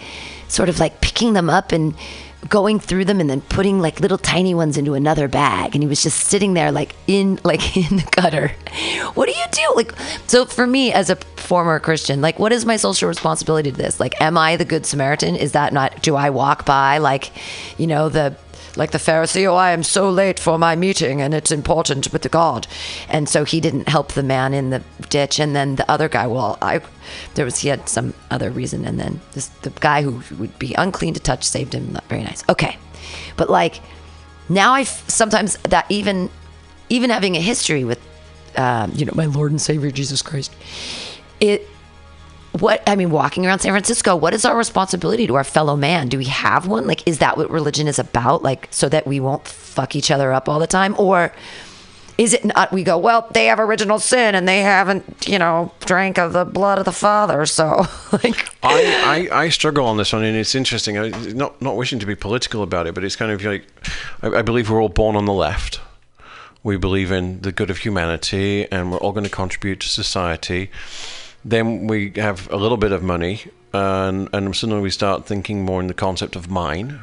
[0.48, 1.96] sort of like picking them up and
[2.50, 5.76] going through them and then putting like little tiny ones into another bag.
[5.76, 8.52] And he was just sitting there like in like in the gutter.
[9.14, 9.74] What do you do?
[9.76, 9.94] Like
[10.28, 11.16] so for me as a
[11.48, 14.00] former christian like what is my social responsibility to this?
[14.00, 15.36] Like am i the good samaritan?
[15.36, 17.32] Is that not do i walk by like
[17.80, 18.36] you know the
[18.78, 22.22] like the Pharisee, oh, I am so late for my meeting and it's important with
[22.22, 22.68] the God.
[23.10, 25.40] And so he didn't help the man in the ditch.
[25.40, 26.82] And then the other guy, well, I,
[27.34, 28.86] there was, he had some other reason.
[28.86, 31.92] And then this, the guy who would be unclean to touch saved him.
[31.92, 32.48] Not very nice.
[32.48, 32.78] Okay.
[33.36, 33.82] But like
[34.48, 36.30] now I sometimes that even,
[36.90, 38.00] even having a history with,
[38.56, 40.56] um, you know, my Lord and Savior Jesus Christ,
[41.40, 41.68] it,
[42.60, 46.08] what I mean, walking around San Francisco, what is our responsibility to our fellow man?
[46.08, 46.88] Do we have one?
[46.88, 48.44] Like, is that what religion is about?
[48.44, 50.96] Like, so that we won't fuck each other up all the time?
[50.98, 51.32] Or
[52.18, 52.72] is it not?
[52.72, 56.46] We go, well, they have original sin and they haven't, you know, drank of the
[56.46, 57.46] blood of the Father.
[57.46, 60.98] So, like, I, I, I struggle on this one, and it's interesting.
[60.98, 63.66] I, not not wishing to be political about it, but it's kind of like
[64.22, 65.80] I, I believe we're all born on the left.
[66.64, 70.72] We believe in the good of humanity, and we're all going to contribute to society.
[71.50, 73.42] Then we have a little bit of money,
[73.74, 77.00] and and suddenly we start thinking more in the concept of mine.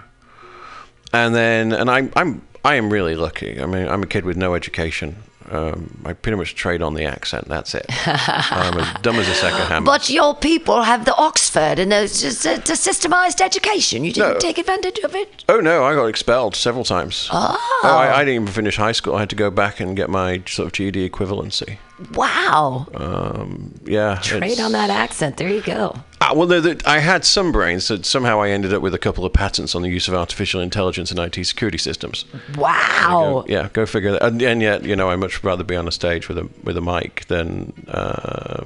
[1.12, 3.60] And then, and I'm I'm I am really lucky.
[3.60, 5.16] I mean, I'm a kid with no education.
[5.50, 7.48] Um, I pretty much trade on the accent.
[7.48, 7.84] That's it.
[8.06, 9.86] I'm as dumb as a sack of hammers.
[9.86, 14.04] But your people have the Oxford and it's just a, a systemized education.
[14.04, 14.38] You didn't No.
[14.38, 15.44] take advantage of it.
[15.50, 17.28] Oh no, I got expelled several times.
[17.30, 17.58] Oh.
[17.84, 19.16] I, I didn't even finish high school.
[19.16, 21.76] I had to go back and get my sort of GED equivalency.
[22.14, 22.86] Wow.
[22.94, 25.36] Um, yeah, Trade on that accent.
[25.36, 25.96] There you go.
[26.20, 28.98] Ah, well, the, the, I had some brains, so somehow I ended up with a
[28.98, 32.24] couple of patents on the use of artificial intelligence in IT security systems.
[32.56, 33.44] Wow.
[33.46, 34.22] Go- yeah, go figure that.
[34.22, 36.76] And, and yet, you know, I much rather be on a stage with a with
[36.76, 38.64] a mic than uh,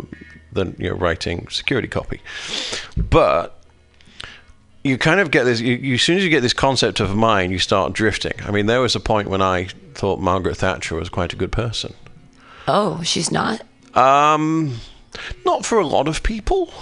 [0.52, 2.22] than you know writing security copy.
[2.96, 3.58] But
[4.84, 5.60] you kind of get this.
[5.60, 8.34] You, you, as soon as you get this concept of mind, you start drifting.
[8.44, 11.52] I mean, there was a point when I thought Margaret Thatcher was quite a good
[11.52, 11.94] person.
[12.68, 13.62] Oh, she's not?
[13.94, 14.76] Um,
[15.44, 16.72] not for a lot of people.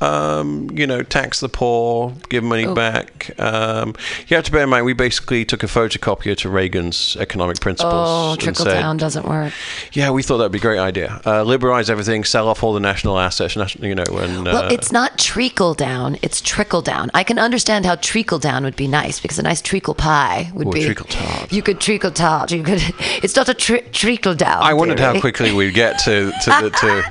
[0.00, 2.74] Um, you know, tax the poor, give money Oh.
[2.74, 3.30] back.
[3.38, 3.94] Um,
[4.28, 7.92] you have to bear in mind, we basically took a photocopier to Reagan's economic principles.
[8.08, 9.52] Oh, trickle said, down doesn't work.
[9.92, 11.20] Yeah, we thought that'd be a great idea.
[11.24, 14.72] Uh, liberalize everything, sell off all the national assets, national, you know, and uh, Well,
[14.72, 17.10] it's not treacle down, it's trickle down.
[17.14, 20.66] I can understand how treacle down would be nice because a nice treacle pie would
[20.68, 20.84] Or be.
[20.84, 21.52] treacle tart.
[21.52, 22.52] You could treacle tart.
[22.52, 22.82] You could.
[23.22, 24.62] It's not a tri- treacle down.
[24.62, 27.02] I wondered how quickly we'd get to to the to.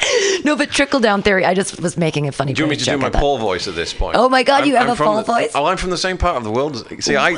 [0.46, 1.46] No, but trickle down theory.
[1.46, 2.50] I just was making a funny.
[2.50, 2.58] Point.
[2.58, 3.10] Do you want me to do my.
[3.10, 4.16] Paul voice at this point?
[4.18, 5.52] Oh my God, you have a from Paul the- voice?
[5.56, 6.86] Oh, I'm from the same part of the world.
[7.02, 7.38] See, I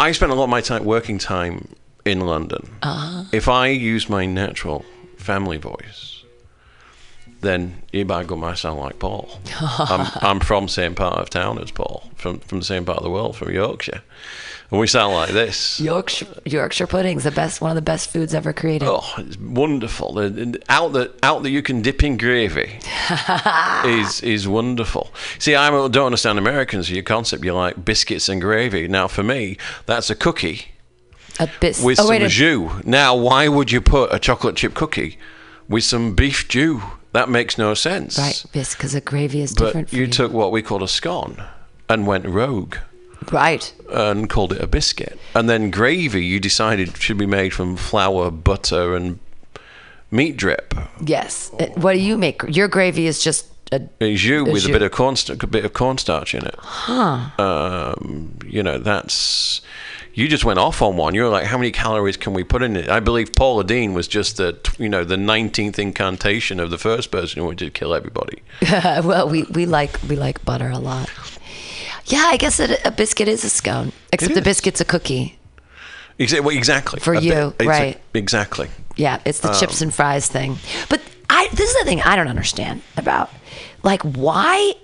[0.00, 1.68] I spent a lot of my time working time
[2.04, 2.68] in London.
[2.82, 3.24] Uh-huh.
[3.32, 4.84] If I use my natural
[5.16, 6.11] family voice,
[7.42, 9.28] then you Ibago I sound like Paul.
[9.60, 12.98] I'm, I'm from the same part of town as Paul, from from the same part
[12.98, 14.02] of the world, from Yorkshire,
[14.70, 15.80] and we sound like this.
[15.80, 17.60] Yorkshire Yorkshire pudding's the best.
[17.60, 18.88] One of the best foods ever created.
[18.88, 20.18] Oh, it's wonderful.
[20.68, 22.78] Out that out that you can dip in gravy
[23.84, 25.12] is is wonderful.
[25.38, 26.90] See, I don't understand Americans.
[26.90, 28.86] Your concept, you like biscuits and gravy.
[28.88, 30.66] Now, for me, that's a cookie
[31.40, 32.84] A bis- with oh, some wait, jus.
[32.84, 35.18] Now, why would you put a chocolate chip cookie
[35.68, 36.80] with some beef jus?
[37.12, 38.18] That makes no sense.
[38.18, 39.90] Right, bis because the gravy is But different.
[39.90, 41.42] for you took what we call a scone
[41.88, 42.76] and went rogue
[43.30, 43.72] right.
[43.90, 45.18] and called it a biscuit.
[45.34, 49.18] And then gravy, you decided should be made from flour, butter, and
[50.10, 50.74] meat drip.
[51.04, 51.50] Yes.
[51.58, 52.42] Uh, What do you make?
[52.48, 53.82] Your gravy is just a.
[54.00, 54.68] A jus with jus.
[54.70, 56.54] a bit of corn, a bit of cornstarch in it.
[56.58, 57.30] Huh.
[57.38, 59.60] Um, you know, that's.
[60.14, 61.14] You just went off on one.
[61.14, 63.94] You were like, "How many calories can we put in it?" I believe Paula Deen
[63.94, 67.70] was just the, you know, the nineteenth incantation of the first person who wanted to
[67.70, 68.42] kill everybody.
[68.70, 71.10] well, we, we like we like butter a lot.
[72.06, 75.38] Yeah, I guess a biscuit is a scone, except the biscuit's a cookie.
[76.18, 78.00] Exa- well, exactly For A you, it's a- right.
[78.12, 78.68] exactly.
[78.96, 80.58] Yeah, it's the um, chips and fries thing.
[80.90, 83.30] But I this is the thing I don't understand about.
[83.82, 84.74] Like why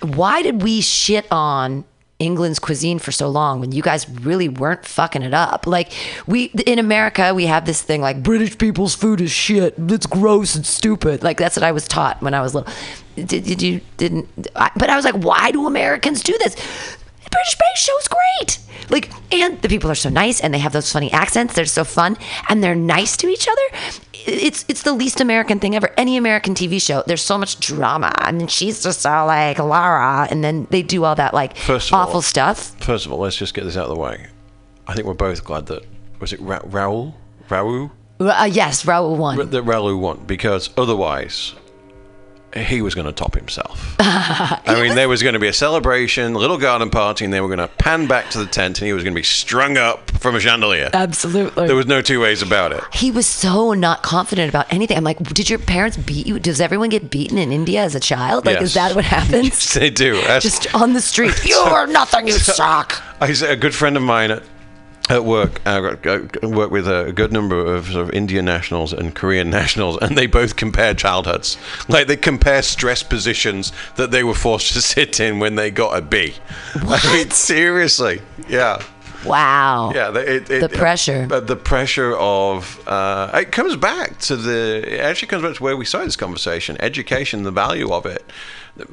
[0.00, 1.84] why did we shit on
[2.18, 5.66] England's cuisine for so long when you guys really weren't fucking it up?
[5.66, 5.92] Like
[6.26, 9.74] we in America we have this thing like British people's food is shit.
[9.78, 11.22] It's gross and stupid.
[11.22, 12.72] Like that's what I was taught when I was little.
[13.16, 16.56] Did, did you didn't I, but I was like why do Americans do this?
[17.26, 18.58] The British Bake Show's great.
[18.90, 21.54] Like, and the people are so nice, and they have those funny accents.
[21.54, 22.16] They're so fun,
[22.48, 23.62] and they're nice to each other.
[24.28, 25.92] It's it's the least American thing ever.
[25.96, 28.12] Any American TV show, there's so much drama.
[28.16, 31.88] I mean, she's just all like Lara, and then they do all that like First
[31.90, 32.74] of all- awful stuff.
[32.80, 34.26] First of all, let's just get this out of the way.
[34.88, 35.84] I think we're both glad that
[36.20, 37.14] was it Ra- Rahul,
[37.48, 39.36] Rahul, Uh, yes, Rahul won.
[39.50, 41.54] that Rahul won because otherwise
[42.56, 43.94] he was going to top himself.
[43.98, 47.40] I mean, there was going to be a celebration, a little garden party, and they
[47.40, 49.76] were going to pan back to the tent, and he was going to be strung
[49.76, 50.90] up from a chandelier.
[50.92, 51.66] Absolutely.
[51.66, 52.82] There was no two ways about it.
[52.94, 54.96] he was so not confident about anything.
[54.96, 56.38] I'm like, did your parents beat you?
[56.38, 58.46] Does everyone get beaten in India as a child?
[58.46, 59.74] Like, is that what happens?
[59.76, 60.14] They do.
[60.14, 61.44] That's- Just on the street.
[61.44, 62.26] You're nothing.
[62.26, 63.02] You suck.
[63.20, 64.40] I said a good friend of mine
[65.08, 65.60] at, work.
[65.66, 69.98] I I work with a good number of sort of Indian nationals and Korean nationals,
[70.00, 71.56] and they both compare childhoods.
[71.88, 75.96] Like they compare stress positions that they were forced to sit in when they got
[75.96, 76.34] a B.
[76.74, 78.82] I mean, seriously, yeah.
[79.24, 79.92] Wow.
[79.92, 81.26] Yeah, the, it, it, The pressure.
[81.30, 84.84] uh, the pressure of uh, it comes back to the.
[84.94, 88.24] It actually comes back to where we started this conversation: education, the value of it.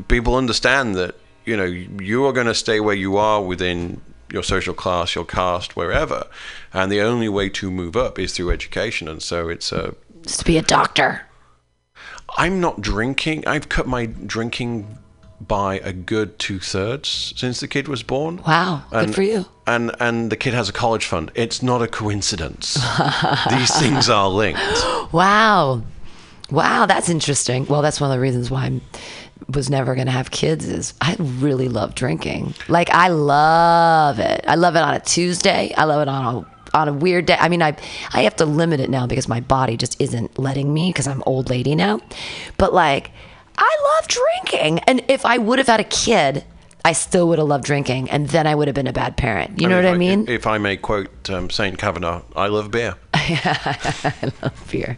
[0.08, 4.02] People understand that you know you are going to stay where you are within
[4.34, 6.26] your social class, your caste, wherever,
[6.74, 9.08] and the only way to move up is through education.
[9.08, 9.96] And so it's a.
[10.24, 11.22] Just to be a doctor.
[12.38, 13.46] I'm not drinking.
[13.48, 14.98] I've cut my drinking
[15.40, 18.42] by a good two thirds since the kid was born.
[18.48, 18.84] Wow.
[18.92, 19.46] Good And- for you.
[19.66, 21.32] And and the kid has a college fund.
[21.36, 22.74] It's not a coincidence.
[23.50, 24.60] These things are linked.
[25.14, 25.84] Wow.
[26.50, 27.68] Wow, that's interesting.
[27.68, 28.82] Well, that's one of the reasons why I
[29.48, 32.54] was never going to have kids is I really love drinking.
[32.68, 34.44] Like I love it.
[34.48, 35.74] I love it on a Tuesday.
[35.76, 37.38] I love it on on a weird day.
[37.40, 37.76] I mean, I
[38.14, 41.24] I have to limit it now because my body just isn't letting me because I'm
[41.26, 42.00] old lady now.
[42.58, 43.12] But like,
[43.58, 46.44] I love drinking, and if I would have had a kid,
[46.86, 49.62] I still would have loved drinking, and then I would have been a bad parent.
[49.62, 50.28] You know if what I mean?
[50.28, 52.96] If I may quote um, Saint Kavanaugh, I love beer.
[53.14, 54.98] I love beer.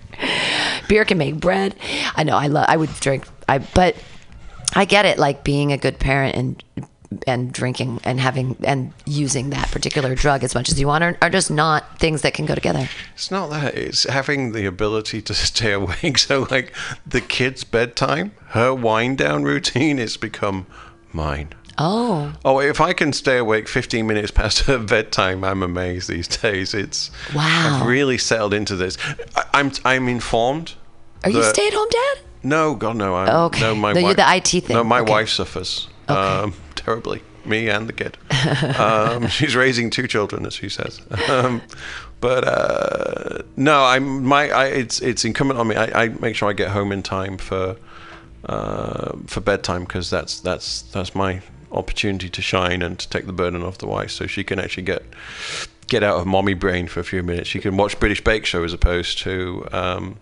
[0.88, 1.75] Beer can make bread.
[2.15, 2.38] I know.
[2.38, 2.65] I love.
[2.69, 3.27] I would drink.
[3.47, 3.95] I but
[4.73, 5.17] I get it.
[5.17, 6.63] Like being a good parent and
[7.28, 11.17] and drinking and having and using that particular drug as much as you want are,
[11.21, 12.89] are just not things that can go together.
[13.13, 13.75] It's not that.
[13.75, 16.17] It's having the ability to stay awake.
[16.17, 16.73] So, like
[17.06, 20.65] the kid's bedtime, her wind down routine has become
[21.13, 21.49] mine.
[21.78, 26.28] Oh, Oh, if I can stay awake 15 minutes past her bedtime, I'm amazed these
[26.28, 26.73] days.
[26.73, 27.80] It's Wow.
[27.82, 28.97] I've really settled into this.
[29.36, 30.73] I, I'm I'm informed.
[31.23, 32.17] are you stay at home dad?
[32.45, 33.15] No, God, no.
[33.15, 33.60] I'm, Okay.
[33.62, 34.75] No, my No, you're the IT thing.
[34.75, 35.12] No, my Okay.
[35.12, 37.21] wife suffers um, terribly.
[37.43, 38.17] Me and the kid.
[38.79, 41.01] um, she's raising two children, as she says.
[41.29, 41.62] Um,
[42.21, 44.49] but uh, no, I'm my.
[44.49, 45.75] I, it's it's incumbent on me.
[45.75, 47.75] I, I make sure I get home in time for
[48.47, 53.34] uh, for bedtime because that's that's that's my opportunity to shine and to take the
[53.34, 55.03] burden off the wife, so she can actually get
[55.88, 57.47] get out of mommy brain for a few minutes.
[57.49, 59.67] She can watch British Bake Show as opposed to.
[59.71, 60.17] Um,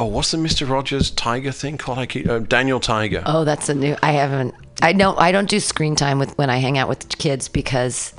[0.00, 1.98] Oh, what's the Mister Rogers Tiger thing called?
[1.98, 3.22] I keep uh, Daniel Tiger.
[3.26, 3.94] Oh, that's a new.
[4.02, 4.54] I haven't.
[4.80, 5.18] I don't.
[5.18, 8.14] I don't do screen time with when I hang out with kids because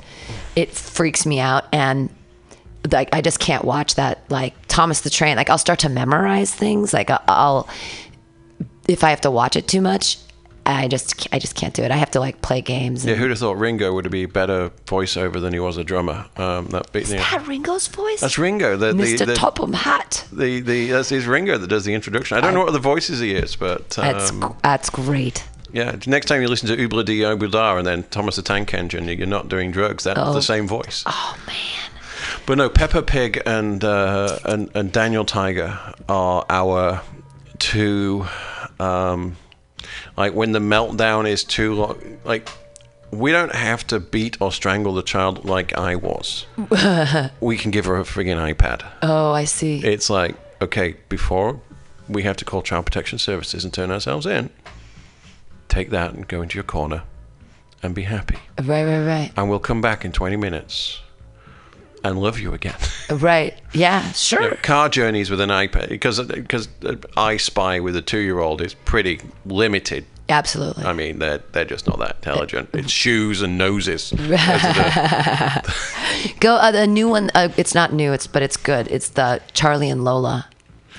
[0.54, 2.08] it freaks me out and
[2.92, 4.30] like I just can't watch that.
[4.30, 5.36] Like Thomas the Train.
[5.36, 6.94] Like I'll start to memorize things.
[6.94, 7.68] Like I'll, I'll
[8.86, 10.18] if I have to watch it too much,
[10.64, 11.90] I just I just can't do it.
[11.90, 13.04] I have to like play games.
[13.04, 16.26] yeah, who'd have thought Ringo would be better voiceover than he was a drummer?
[16.36, 17.18] Um, that beat, yeah.
[17.18, 18.20] That Ringo's voice.
[18.20, 18.76] That's Ringo.
[18.76, 19.26] The, the, Mr.
[19.26, 20.26] the, Topham Hatt.
[20.32, 22.36] the, the, that's his Ringo that does the introduction.
[22.38, 25.44] I don't know what the voices he is, but That's um, that's great.
[25.72, 25.96] yeah.
[26.06, 29.48] Next time you listen to Ob-La-Di Ob-La-Da and then Thomas the Tank Engine, you're not
[29.48, 30.04] doing drugs.
[30.04, 31.02] That's the same voice.
[31.06, 31.56] Oh man.
[32.46, 37.02] But no, Peppa Pig and uh, and and Daniel Tiger are our
[37.58, 38.26] two.
[38.80, 39.36] Um,
[40.16, 42.48] like when the meltdown is too long, like
[43.10, 46.46] we don't have to beat or strangle the child like I was.
[47.40, 48.84] we can give her a friggin' iPad.
[49.02, 49.84] Oh, I see.
[49.84, 51.60] It's like okay, before
[52.08, 54.50] we have to call child protection services and turn ourselves in.
[55.68, 57.02] Take that and go into your corner,
[57.82, 58.36] and be happy.
[58.62, 61.00] right, right, right, And we'll come back in 20 minutes,
[62.04, 62.76] and love you again.
[63.10, 63.54] right.
[63.72, 64.42] Yeah, sure.
[64.42, 66.68] you know, car journeys with an iPad because because
[67.16, 70.04] I Spy with a two year old is pretty limited.
[70.28, 70.84] Absolutely.
[70.84, 72.70] I mean, they're they're just not that intelligent.
[72.72, 74.12] It's shoes and noses.
[76.40, 77.30] Go uh, the new one.
[77.34, 78.12] Uh, it's not new.
[78.12, 78.88] It's but it's good.
[78.88, 80.46] It's the Charlie and Lola.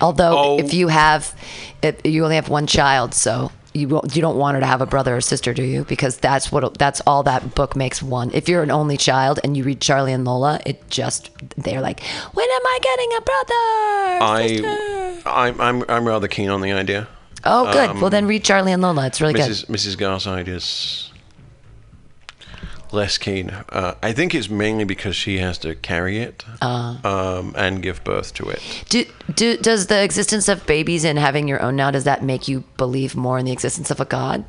[0.02, 0.60] Although Oh.
[0.60, 1.34] if you have,
[1.82, 4.86] if you only have one child, so you you don't want her to have a
[4.86, 5.84] brother or sister, do you?
[5.86, 8.32] Because that's what that's all that book makes one.
[8.34, 12.02] If you're an only child and you read Charlie and Lola, it just they're like,
[12.34, 13.54] when am I getting a brother?
[14.24, 17.08] I I'm, I'm I'm rather keen on the idea.
[17.46, 17.90] oh, good.
[17.90, 19.08] um, well, then read Charlie and Lola.
[19.08, 19.50] It's really good.
[19.50, 19.66] Mrs.
[19.68, 19.98] Mrs.
[19.98, 20.48] Garside
[22.94, 23.50] less keen.
[23.70, 26.98] Uh, I think it's mainly because she has to carry it Uh.
[27.04, 28.62] um, and give birth to it.
[28.90, 32.48] Do, do does the existence of babies and having your own now does that make
[32.48, 34.46] you believe more in the existence of a god?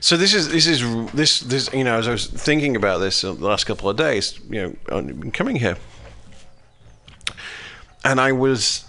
[0.00, 3.20] So this is this is this this you know as I was thinking about this
[3.22, 5.76] the last couple of days, you know, coming here,
[8.04, 8.84] and I was.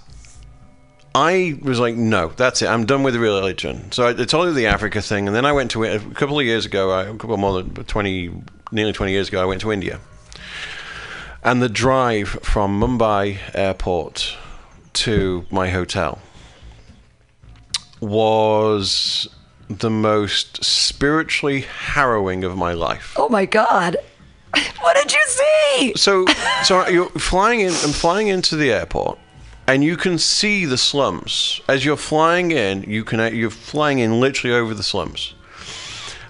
[1.19, 2.67] I was like, no, that's it.
[2.67, 3.91] I'm done with the religion.
[3.91, 6.37] So I, I told you the Africa thing, and then I went to a couple
[6.39, 6.91] of years ago.
[6.91, 8.31] I- A couple more than twenty,
[8.71, 9.99] nearly twenty years ago, I went to India,
[11.43, 14.35] and the drive from Mumbai airport
[14.93, 16.19] to my hotel
[17.99, 19.27] was
[19.69, 23.13] the most spiritually harrowing of my life.
[23.17, 23.97] Oh my god.
[24.81, 25.93] What did you see?
[25.97, 26.25] So,
[26.63, 27.67] so you're flying in.
[27.83, 29.19] I'm flying into the airport,
[29.67, 32.83] and you can see the slums as you're flying in.
[32.83, 35.35] You can you're flying in literally over the slums,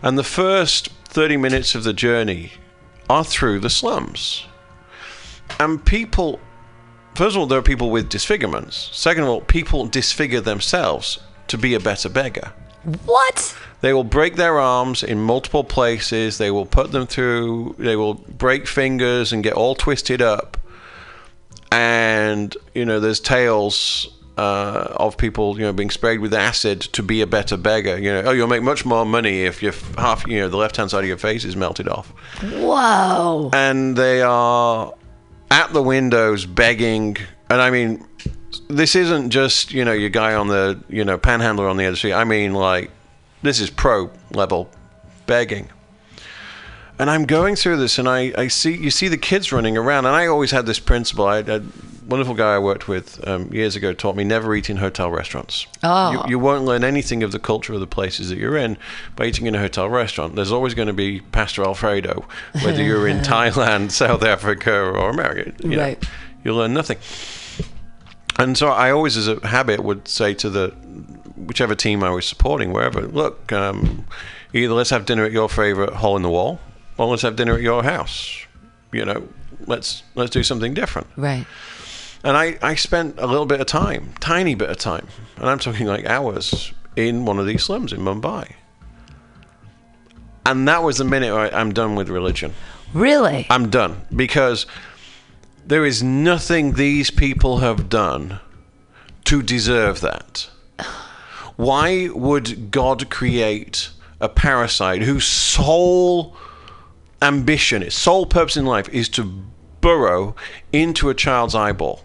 [0.02, 2.54] and the first thirty minutes of the journey
[3.10, 4.46] are through the slums,
[5.60, 6.40] and people.
[7.16, 8.92] First of all, there are people with disfigurements.
[8.94, 12.54] Second of all, people disfigure themselves to be a better beggar.
[13.06, 13.58] What?
[13.82, 16.38] They will break their arms in multiple places.
[16.38, 17.76] They will put them through.
[17.80, 20.58] They will break fingers and get all twisted up.
[21.72, 27.04] And you know, there's tales uh, of people, you know, being sprayed with acid to
[27.04, 27.98] be a better beggar.
[27.98, 30.78] You know, oh, you'll make much more money if your half, you know, the left
[30.78, 32.10] hand side of your face is melted off.
[32.42, 33.50] Whoa.
[33.54, 34.94] And they are
[35.52, 37.18] at the windows begging.
[37.50, 38.06] And I mean,
[38.70, 41.96] this isn't just you know your guy on the you know panhandler on the other
[41.96, 42.14] street.
[42.14, 42.92] I mean like
[43.42, 44.70] this is pro level
[45.26, 45.70] begging.
[47.00, 50.06] And I'm going through this, and I, I see you see the kids running around,
[50.06, 51.26] and I always had this principle.
[51.26, 51.62] I, a
[52.08, 55.68] wonderful guy I worked with um, years ago taught me never eat in hotel restaurants.
[55.84, 56.12] Oh.
[56.14, 58.78] You, you won't learn anything of the culture of the places that you're in
[59.16, 60.36] by eating in a hotel restaurant.
[60.36, 62.26] There's always going to be pasta alfredo,
[62.64, 65.52] whether you're in Thailand, South Africa, or America.
[65.64, 66.02] You Right.
[66.02, 66.10] Know,
[66.44, 66.98] you'll learn nothing.
[68.40, 70.70] And so I always, as a habit, would say to the
[71.36, 74.06] whichever team I was supporting, wherever, look, um,
[74.54, 76.60] either let's have dinner at your favorite hole in the wall,
[76.98, 78.46] or let's have dinner at your house.
[78.92, 79.28] You know,
[79.66, 81.08] let's let's do something different.
[81.16, 81.46] Right.
[82.24, 85.60] And I, I spent a little bit of time, tiny bit of time, and I'm
[85.60, 88.52] talking like hours, in one of these slums in Mumbai.
[90.46, 92.54] And that was the minute I, I'm done with religion.
[92.94, 93.46] Really?
[93.50, 94.66] I'm done because
[95.66, 98.40] there is nothing these people have done
[99.26, 100.50] to deserve that.
[101.56, 103.90] Why would God create
[104.20, 106.36] a parasite whose sole
[107.22, 109.24] ambition, its sole purpose in life is to
[109.82, 110.36] burrow
[110.72, 112.04] into a child's eyeball?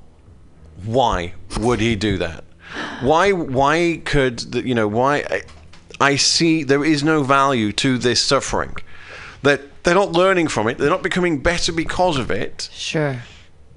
[0.84, 2.44] Why would he do that?
[3.02, 5.42] Why why could the, you know why I,
[6.00, 8.76] I see there is no value to this suffering.
[9.42, 13.22] That they're not learning from it, they're not becoming better because of it Sure.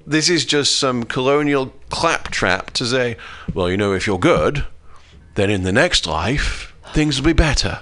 [0.06, 3.16] this is just some colonial claptrap to say,
[3.52, 4.64] well, you know, if you're good,
[5.34, 7.80] then in the next life, things will be better.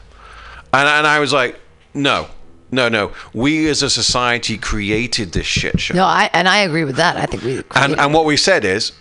[0.72, 1.60] And, and I was like,
[1.92, 2.28] no,
[2.74, 3.12] no, no.
[3.32, 5.94] We as a society created this shit show.
[5.94, 7.16] No, I and I agree with that.
[7.16, 7.62] I think we.
[7.74, 8.92] And, and what we said is,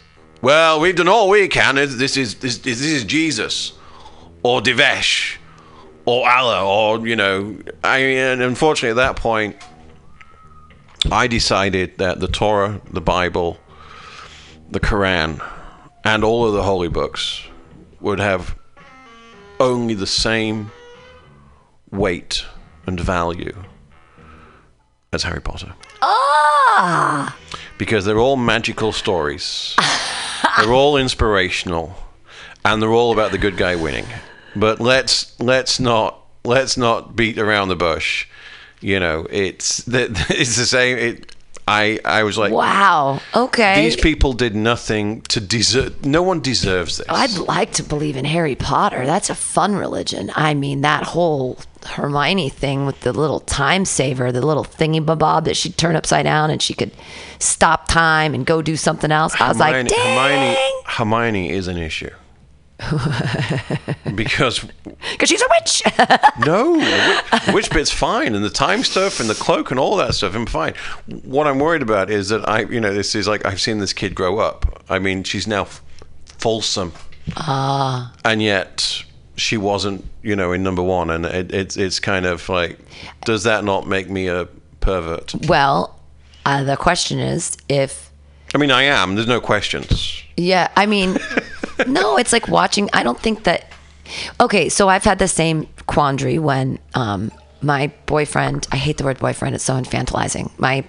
[0.41, 1.76] well, we've done all we can.
[1.76, 3.74] This is, this, this is Jesus
[4.43, 5.38] or Devesh,
[6.05, 9.55] or Allah or, you know, I mean, and unfortunately at that point,
[11.11, 13.57] I decided that the Torah, the Bible,
[14.69, 15.41] the Quran,
[16.03, 17.41] and all of the holy books
[18.01, 18.57] would have
[19.59, 20.71] only the same
[21.91, 22.45] weight
[22.86, 23.56] and value
[25.12, 25.74] as Harry Potter.
[26.02, 27.36] ah,
[27.78, 29.76] Because they're all magical stories,
[30.58, 31.96] they're all inspirational,
[32.66, 34.06] and they're all about the good guy winning.
[34.56, 38.28] But let's let's not let's not beat around the bush.
[38.82, 40.98] You know, it's that it's the same.
[40.98, 41.33] It,
[41.68, 43.22] I I was like, wow.
[43.36, 43.84] Okay.
[43.84, 46.05] these people did nothing to deserve.
[46.05, 47.07] No one deserves this.
[47.09, 49.05] I'd like to believe in Harry Potter.
[49.05, 50.32] That's a fun religion.
[50.36, 55.45] I mean, that whole Hermione thing with the little time saver, the little thingy bob
[55.45, 56.91] that she'd turn upside down and she could
[57.39, 59.39] stop time and go do something else.
[59.39, 60.18] I was like, dang.
[60.18, 62.11] Hermione, Hermione is an issue.
[64.16, 64.60] because
[65.12, 65.84] Because she's a witch.
[66.46, 70.14] no, which, which bit's fine, and the time stuff and the cloak and all that
[70.16, 70.74] stuff, I'm fine.
[71.24, 73.94] What I'm worried about is that I, you know, this is like I've seen this
[73.94, 74.84] kid grow up.
[74.90, 75.82] I mean, she's now f-
[76.26, 76.94] fulsome,
[77.38, 78.14] Ah.
[78.26, 79.04] and yet
[79.36, 82.80] she wasn't, you know, in number one, and it, it's it's kind of like,
[83.26, 84.48] does that not make me a
[84.80, 85.34] pervert?
[85.48, 86.00] well,
[86.46, 88.12] uh, the question is if
[88.56, 89.16] I mean, I am.
[89.16, 90.22] There's no questions.
[90.38, 91.18] Yeah, I mean,
[91.88, 92.90] no, it's like watching.
[92.94, 93.72] I don't think that.
[94.40, 97.32] Okay, so I've had the same quandary when um,
[97.62, 98.68] my boyfriend.
[98.72, 99.56] I hate the word boyfriend.
[99.56, 100.52] It's so infantilizing.
[100.60, 100.84] My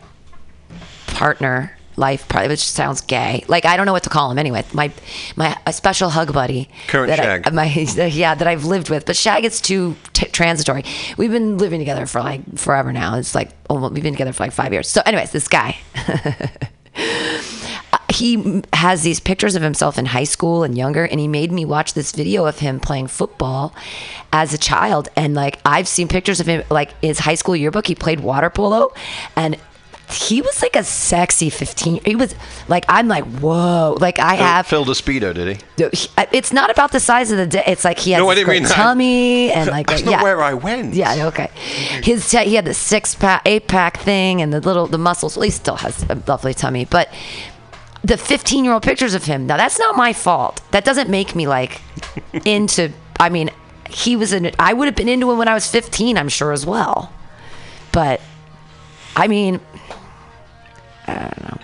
[1.07, 3.45] partner, life partner, which sounds gay.
[3.49, 4.65] Like I don't know what to call him anyway.
[4.73, 4.93] My
[5.37, 6.69] my a special hug buddy.
[6.89, 7.47] Current that shag.
[7.47, 7.67] I, my
[8.09, 10.85] yeah that I've lived with, but shag is too t- transitory.
[11.17, 13.17] We've been living together for like forever now.
[13.17, 14.89] It's like oh, we've been together for like five years.
[14.89, 15.79] So, anyways, this guy.
[18.15, 21.65] he has these pictures of himself in high school and younger and he made me
[21.65, 23.75] watch this video of him playing football
[24.33, 27.87] as a child and like i've seen pictures of him like his high school yearbook
[27.87, 28.93] he played water polo
[29.37, 29.57] and
[30.11, 32.35] he was like a sexy 15 he was
[32.69, 35.85] like i'm like whoa like i have filled a speedo, did he?
[36.19, 38.35] Uh, it's not about the size of the di- it's like he has No, I
[38.35, 38.75] didn't great mean that.
[38.75, 40.11] tummy and like That's yeah.
[40.11, 40.95] not where I went.
[40.95, 41.49] Yeah, okay.
[42.03, 45.37] His he had the six pack, eight pack thing, and the little the muscles.
[45.37, 47.09] Well, he still has a lovely tummy, but
[48.05, 49.47] the 15 year old pictures of him.
[49.47, 50.61] Now that's not my fault.
[50.71, 51.81] That doesn't make me like
[52.45, 52.93] into.
[53.19, 53.51] I mean,
[53.89, 54.53] he was in.
[54.59, 56.19] I would have been into him when I was 15.
[56.19, 57.13] I'm sure as well.
[57.93, 58.21] But
[59.17, 59.61] I mean,
[61.07, 61.59] I don't know.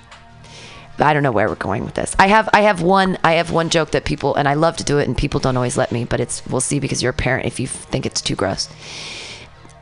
[1.02, 2.14] I don't know where we're going with this.
[2.18, 4.84] I have I have one I have one joke that people and I love to
[4.84, 7.14] do it and people don't always let me, but it's we'll see because you're a
[7.14, 8.68] parent if you think it's too gross.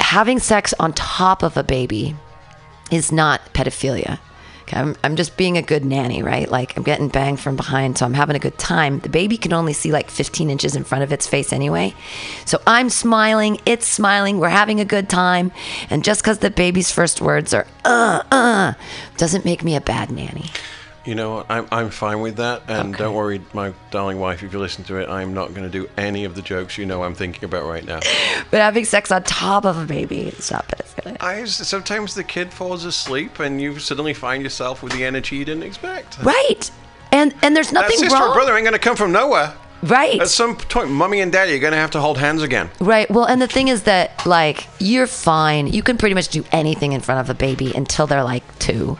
[0.00, 2.16] Having sex on top of a baby
[2.90, 4.18] is not pedophilia.
[4.74, 6.50] I'm, I'm just being a good nanny, right?
[6.50, 9.00] Like I'm getting banged from behind, so I'm having a good time.
[9.00, 11.94] The baby can only see like 15 inches in front of its face anyway.
[12.44, 15.52] So I'm smiling, it's smiling, we're having a good time.
[15.90, 18.72] And just because the baby's first words are, uh, uh,
[19.16, 20.50] doesn't make me a bad nanny.
[21.08, 21.46] You know?
[21.48, 22.62] I'm, I'm fine with that.
[22.68, 23.02] And Okay.
[23.04, 25.88] don't worry, my darling wife, if you listen to it, I'm not going to do
[25.96, 28.00] any of the jokes you know I'm thinking about right now.
[28.50, 31.16] But having sex on top of a baby, stop it.
[31.20, 35.44] I Sometimes the kid falls asleep and you suddenly find yourself with the energy you
[35.46, 36.18] didn't expect.
[36.22, 36.70] Right.
[37.10, 38.30] And and there's That nothing sister wrong.
[38.30, 39.54] or brother ain't going to come from nowhere.
[39.82, 40.20] Right.
[40.20, 42.70] At some point, mommy and daddy are going to have to hold hands again.
[42.80, 43.08] Right.
[43.10, 45.68] Well, and the thing is that like you're fine.
[45.68, 48.98] You can pretty much do anything in front of a baby until they're like two,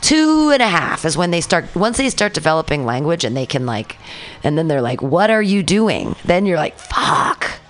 [0.00, 1.74] two and a half is when they start.
[1.74, 3.96] Once they start developing language and they can like,
[4.44, 7.60] and then they're like, "What are you doing?" Then you're like, "Fuck."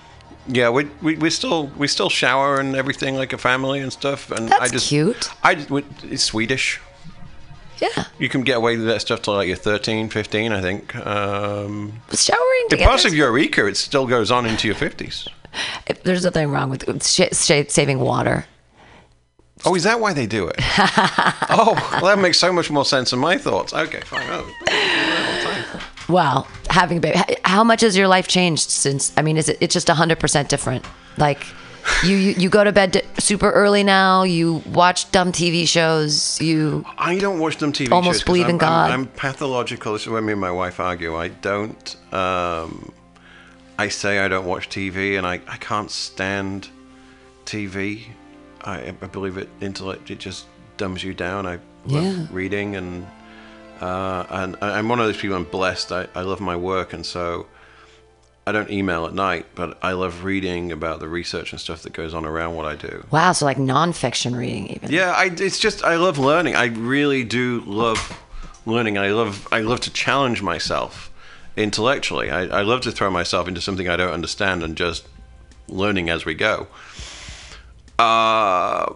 [0.46, 4.30] Yeah, we, we, we still we still shower and everything like a family and stuff.
[4.30, 5.30] And I just cute.
[5.42, 5.66] I
[6.04, 6.80] it's Swedish.
[7.80, 8.04] Yeah.
[8.18, 10.94] You can get away with that stuff till like you're 13, 15, I think.
[10.96, 12.88] Um, Showering in together.
[12.88, 15.26] parts of Eureka, it still goes on into your 50s.
[15.86, 18.44] If There's nothing wrong with sh- sh- saving water.
[19.64, 20.56] Oh, is that why they do it?
[21.50, 23.74] oh, well, that makes so much more sense than my thoughts.
[23.74, 24.26] Okay, fine.
[24.30, 27.18] Oh, Wow, having a baby.
[27.44, 29.12] How much has your life changed since?
[29.16, 29.58] I mean, is it?
[29.60, 30.84] It's just hundred percent different.
[31.18, 31.46] Like,
[32.04, 34.22] you, you you go to bed super early now.
[34.22, 36.40] You watch dumb TV shows.
[36.40, 38.90] You I don't watch them TV Almost shows believe I'm, in God.
[38.90, 39.92] I'm, I'm pathological.
[39.94, 41.16] This is where me and my wife argue.
[41.16, 41.96] I don't.
[42.12, 42.92] Um,
[43.78, 46.68] I say I don't watch TV, and I, I can't stand
[47.46, 48.02] TV.
[48.62, 50.10] I, I believe it intellect.
[50.10, 51.46] It just dumbs you down.
[51.46, 52.26] I love Yeah.
[52.30, 53.06] reading, and
[53.80, 55.36] uh, and I'm one of those people.
[55.36, 55.92] I'm blessed.
[55.92, 57.46] I, I love my work, and so
[58.46, 61.92] I don't email at night, but I love reading about the research and stuff that
[61.92, 63.04] goes on around what I do.
[63.10, 64.90] wow, so like nonfiction reading even.
[64.90, 66.56] Yeah, I, it's just I love learning.
[66.56, 68.18] I really do love
[68.66, 68.98] learning.
[68.98, 71.10] I love I love to challenge myself
[71.56, 72.30] intellectually.
[72.30, 75.06] I, I love to throw myself into something I don't understand and just
[75.68, 76.66] learning as we go.
[77.98, 78.92] Uh,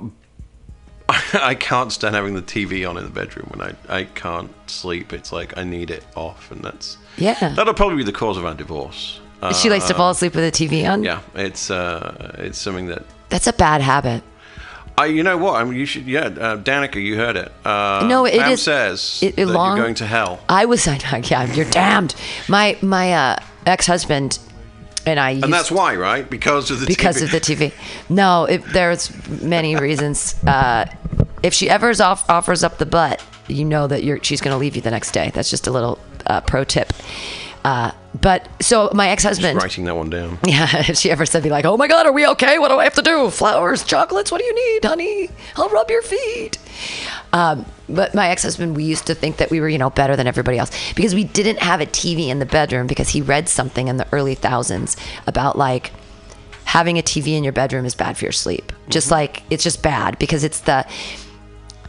[1.09, 5.12] I can't stand having the TV on in the bedroom when I, I can't sleep.
[5.12, 7.51] It's like I need it off, and that's Yeah.
[7.55, 9.20] that'll probably be the cause of our divorce.
[9.45, 11.03] Uh, she likes to fall asleep with the TV on.
[11.03, 14.22] yeah, it's uh, it's something that That's a bad habit.
[14.97, 15.61] I, you know what?
[15.61, 16.07] I mean, you should.
[16.07, 17.51] Yeah, uh, Danica, you heard it.
[17.64, 20.38] Uh, No, it Pam is- says it- it that long- you're going to hell.
[20.49, 20.86] I was
[21.30, 22.14] yeah, you're damned.
[22.49, 23.36] My my uh,
[23.66, 24.38] ex husband
[25.07, 26.28] and I used And that's why, right?
[26.30, 27.24] Because of the because TV.
[27.24, 27.72] of the TV.
[28.09, 29.11] No, it, there's
[29.42, 30.36] many reasons.
[30.47, 30.86] Uh,
[31.42, 34.59] if she ever off, offers up the butt, you know that you're she's going to
[34.59, 35.30] leave you the next day.
[35.34, 36.92] That's just a little uh, pro tip.
[38.20, 40.38] But so my ex-husband, writing that one down.
[40.46, 42.58] yeah, if she ever said be like, "Oh my God, are we okay?
[42.58, 43.28] What do I have to do?
[43.30, 44.30] Flowers, chocolates?
[44.30, 45.30] What do you need, honey?
[45.56, 46.58] I'll rub your feet."
[47.32, 50.28] Um, but my ex-husband, we used to think that we were, you know, better than
[50.28, 53.88] everybody else because we didn't have a TV in the bedroom because he read something
[53.88, 54.96] in the early thousands
[55.26, 55.92] about like
[56.64, 58.72] having a TV in your bedroom is bad for your sleep.
[58.88, 60.86] Just like it's just bad because it's the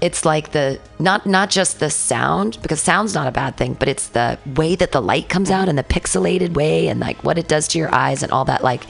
[0.02, 3.88] it's like the not not just the sound because sound's not a bad thing but
[3.88, 7.38] it's the way that the light comes out and the pixelated way and like what
[7.38, 8.84] it does to your eyes and all that like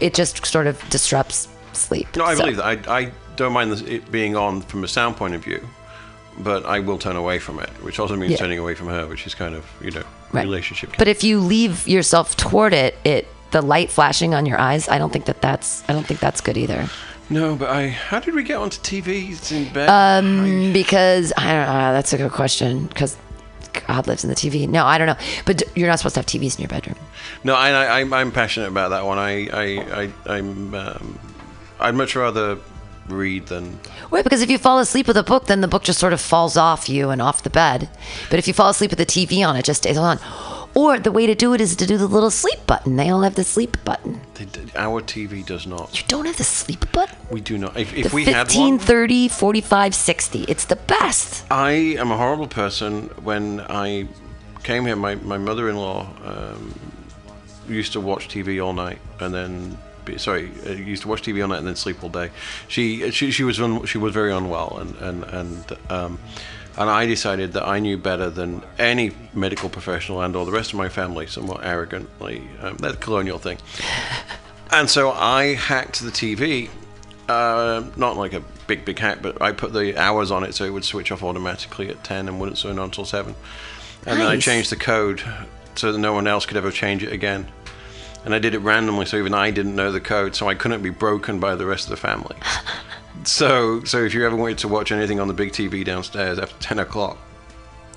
[0.00, 2.88] it just sort of disrupts sleep No, I So- believe that.
[2.88, 5.66] I, I don't mind it being on from a sound point of view,
[6.38, 8.36] but I will turn away from it, which also means Yeah.
[8.38, 10.02] turning away from her, which is kind of you know
[10.32, 10.42] Right.
[10.44, 10.90] relationship.
[10.98, 14.96] but if you leave yourself toward it it the light flashing on your eyes i
[14.96, 16.88] don't think that that's i don't think that's good either
[17.30, 17.88] no, but I.
[17.88, 19.88] How did we get onto TVs in bed?
[19.88, 23.16] um because i don't know that's a good question because
[23.86, 25.16] god lives in the tv no i don't know
[25.46, 26.96] but d- you're not supposed to have tvs in your bedroom
[27.44, 29.18] No, I, I, I'm, I'm passionate about that one.
[29.18, 29.66] I, I,
[30.26, 31.18] I I'm, um,
[31.78, 32.58] I'd much rather
[33.08, 33.78] read than.
[34.10, 36.20] Right, because if you fall asleep with a book, then the book just sort of
[36.20, 37.88] falls off you and off the bed.
[38.28, 40.18] But if you fall asleep with the TV on, it just stays on.
[40.74, 42.96] Or the way to do it is to do the little sleep button.
[42.96, 44.20] They all have the sleep button.
[44.34, 44.46] They,
[44.76, 45.98] our TV does not.
[46.00, 47.16] You don't have the sleep button?
[47.30, 47.76] We do not.
[47.76, 50.42] If, if The we had 15, one, 30, 45, 60.
[50.44, 51.44] It's the best.
[51.50, 53.04] I am a horrible person.
[53.22, 54.06] When I
[54.62, 56.74] came here, my, my mother-in-law um,
[57.68, 59.76] used to watch TV all night and then.
[60.04, 62.30] be- Sorry, uh, used to watch TV all night and then sleep all day.
[62.68, 66.18] She she, she was un, she was very unwell and and and um,
[66.80, 70.72] and I decided that I knew better than any medical professional and or the rest
[70.72, 72.42] of my family, somewhat arrogantly.
[72.58, 73.58] Um, that colonial thing.
[74.72, 76.70] And so I hacked the TV.
[77.28, 80.64] Uh, not like a big, big hack, but I put the hours on it so
[80.64, 83.34] it would switch off automatically at 10 and wouldn't swing on until 7.
[84.06, 85.24] And then I changed the code
[85.74, 87.48] so that no one else could ever change it again.
[88.24, 90.82] And I did it randomly so even I didn't know the code, so I couldn't
[90.82, 92.36] be broken by the rest of the family.
[93.24, 96.56] so, so if you ever wanted to watch anything on the big TV downstairs after
[96.60, 97.18] 10 o'clock,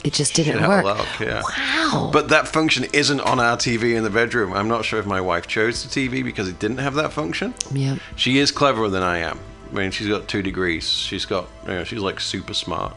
[0.04, 0.84] It just didn't work.
[0.86, 1.42] look, yeah.
[1.58, 2.10] Wow.
[2.12, 4.54] But that function isn't on our TV in the bedroom.
[4.54, 7.54] I'm not sure if my wife chose the TV because it didn't have that function.
[7.72, 7.98] yeah.
[8.16, 9.40] She is cleverer than I am.
[9.72, 10.88] I mean, she's got two degrees.
[10.90, 12.96] She's got, you know, she's like super smart.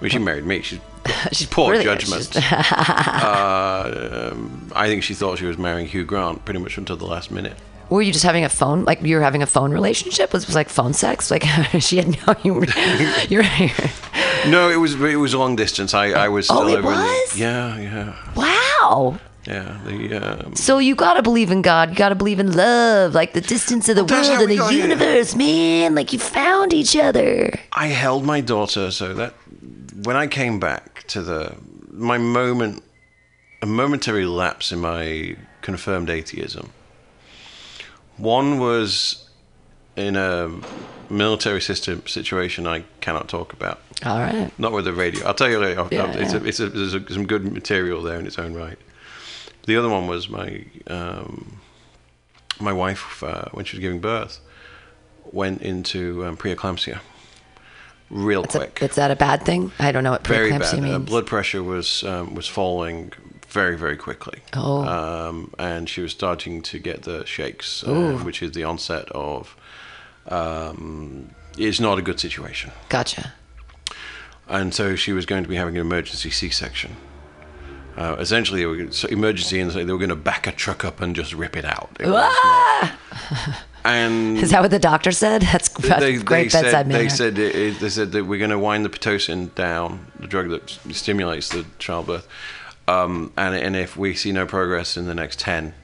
[0.00, 0.60] Well, she married me.
[0.62, 0.80] She's
[1.32, 2.00] She's poor brilliant.
[2.00, 2.34] judgment.
[3.24, 7.06] Uh, um, I think she thought she was marrying Hugh Grant pretty much until the
[7.06, 7.56] last minute.
[7.94, 8.84] Were you just having a phone?
[8.84, 10.32] Like you were having a phone relationship?
[10.32, 11.30] Was was like phone sex?
[11.30, 11.44] Like
[11.80, 12.34] she had no.
[12.42, 12.66] You were.
[13.28, 13.44] You're.
[14.48, 15.94] No, it was it was long distance.
[15.94, 17.38] I, I was still Oh, it over in the- was?
[17.38, 19.18] yeah, yeah, wow.
[19.46, 19.78] yeah.
[19.84, 21.90] The um, So you gotta believe in God.
[21.90, 24.82] You gotta believe in love, like the distance of the world and the here.
[24.82, 25.94] universe, man.
[25.94, 27.58] Like you found each other.
[27.72, 29.34] I held my daughter so that
[30.02, 31.54] when I came back to the
[31.90, 32.82] my moment,
[33.62, 36.70] a momentary lapse in my confirmed atheism.
[38.16, 39.28] One was
[39.96, 40.50] in a
[41.10, 43.80] military system situation I cannot talk about.
[44.04, 44.50] All right.
[44.58, 45.26] Not with the radio.
[45.26, 45.86] I'll tell you later.
[45.90, 46.40] Yeah, it's yeah.
[46.40, 48.78] A, it's a, there's a, some good material there in its own right.
[49.66, 51.60] The other one was my um,
[52.60, 54.40] my wife uh, when she was giving birth
[55.32, 57.00] went into um, preeclampsia
[58.10, 59.72] real It's, a, quick, it's that a bad thing?
[59.78, 60.78] I don't know what very preeclampsia bad.
[60.78, 61.06] Uh, means.
[61.06, 63.12] blood pressure was um, was falling
[63.54, 64.40] very very quickly.
[64.52, 64.84] Oh.
[64.84, 69.56] um, and she was starting to get the shakes, uh, which is the onset of.
[70.28, 72.72] Um, it's not a good situation.
[72.88, 73.32] Gotcha.
[74.48, 76.96] and so she was going to be having an emergency C-section.
[77.96, 81.14] Uh, essentially, were, so emergency, and they were going to back a truck up and
[81.14, 81.90] just rip it out.
[82.00, 82.08] It
[83.84, 85.42] and Is that what the doctor said?
[85.52, 87.02] That's, they, great they bedside said, manner.
[87.04, 90.26] they said it, it- they said that we're going to wind the pitocin down, the
[90.26, 92.26] drug that stimulates the childbirth,
[92.88, 95.74] um, and and if we see no progress in the next ten,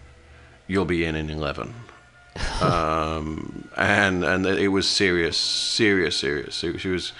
[0.66, 1.74] you'll be in in eleven.
[2.60, 6.54] um, and and it was serious, serious, serious.
[6.54, 7.12] So she was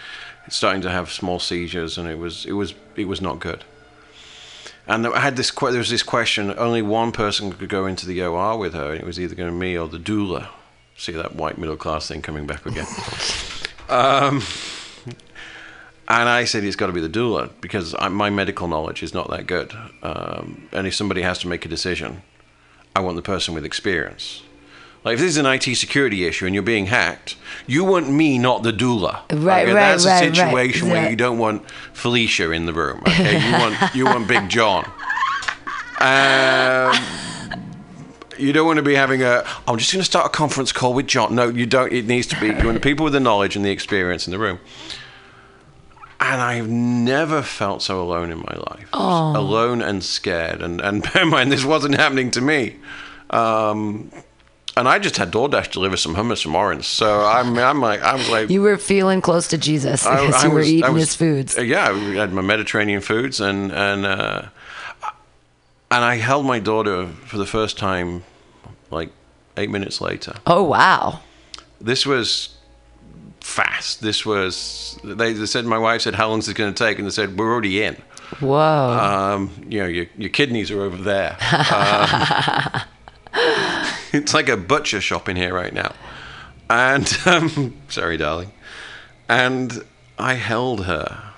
[0.48, 3.64] starting to have small seizures, and it was it was it was not good.
[4.86, 6.52] And I had this there was this question.
[6.56, 9.48] Only one person could go into the OR with her, and it was either going
[9.48, 10.48] to be me or the doula.
[10.96, 12.86] See that white middle class thing coming back again.
[13.88, 14.42] um,
[16.10, 19.14] and I said it's got to be the doula because I, my medical knowledge is
[19.14, 19.72] not that good.
[20.02, 22.22] Um, and if somebody has to make a decision,
[22.96, 24.42] I want the person with experience.
[25.04, 27.36] Like if this is an IT security issue and you're being hacked,
[27.66, 29.20] you want me, not the doula.
[29.30, 29.72] Right, okay?
[29.72, 30.92] right, That's right, a situation Yeah.
[30.94, 33.00] where you don't want Felicia in the room.
[33.06, 34.84] Okay, you want you want Big John.
[36.00, 36.94] Um,
[38.38, 39.44] you don't want to be having a.
[39.68, 41.34] I'm just going to start a conference call with John.
[41.34, 41.92] No, you don't.
[41.92, 44.30] It needs to be you want the people with the knowledge and the experience in
[44.32, 44.58] the room.
[46.22, 48.86] And I've never felt so alone in my life.
[48.92, 50.60] Alone and scared.
[50.62, 52.76] And and bear in mind, this wasn't happening to me.
[53.30, 54.10] Um,
[54.76, 56.84] and I just had DoorDash deliver some hummus from Orange.
[56.86, 60.46] So I'm I'm like I'm like you were feeling close to Jesus I- because I
[60.46, 61.58] you were was- I eating was- his foods.
[61.58, 64.42] uh, Yeah, I had my Mediterranean foods, and and uh,
[65.90, 68.24] and I held my daughter for the first time,
[68.90, 69.10] like
[69.56, 70.34] eight minutes later.
[70.46, 71.20] Oh wow.
[71.80, 72.50] This was
[73.50, 74.00] fast.
[74.00, 76.98] This was they, they said my wife said how long is it going to take,
[76.98, 77.96] and they said we're already in.
[78.38, 78.56] Whoa.
[78.56, 81.36] Um, you know, your your kidneys are over there.
[81.72, 82.82] Um,
[84.12, 85.92] it's like a butcher shop in here right now.
[86.68, 88.52] And um, sorry, darling.
[89.28, 89.84] And
[90.18, 91.32] I held her.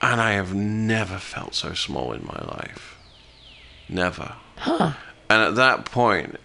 [0.00, 2.96] And I have never felt so small in my life.
[3.88, 4.34] Never.
[4.56, 4.92] Huh.
[5.28, 6.36] And at that point,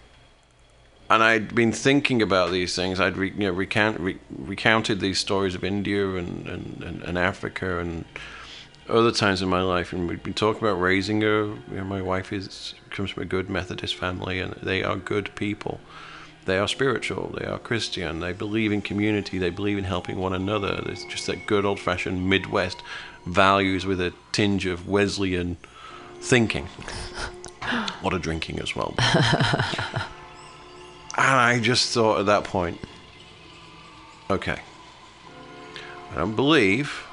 [1.10, 3.00] and I'd been thinking about these things.
[3.00, 7.18] I'd re, you know, recount, re, recounted these stories of India and, and, and, and
[7.18, 8.04] Africa and
[8.88, 11.44] other times in my life, and we've been talking about raising her.
[11.44, 15.34] You know, my wife is comes from a good Methodist family, and they are good
[15.34, 15.80] people.
[16.44, 17.34] They are spiritual.
[17.38, 18.20] They are Christian.
[18.20, 19.38] They believe in community.
[19.38, 20.82] They believe in helping one another.
[20.84, 22.82] There's just that good old-fashioned Midwest
[23.26, 25.56] values with a tinge of Wesleyan
[26.20, 26.68] thinking.
[28.02, 28.94] What a drinking as well.
[31.16, 32.78] and I just thought at that point,
[34.30, 34.58] okay,
[36.12, 37.04] I don't believe,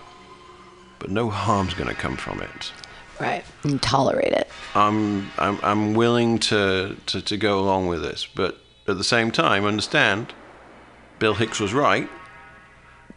[0.99, 2.71] but no harm's going to come from it.
[3.19, 3.43] right.
[3.63, 4.47] And tolerate it.
[4.75, 9.31] I'm I'm I'm willing to, to, to go along with this, but at the same
[9.31, 10.33] time, understand,
[11.19, 12.09] Bill Hicks was right.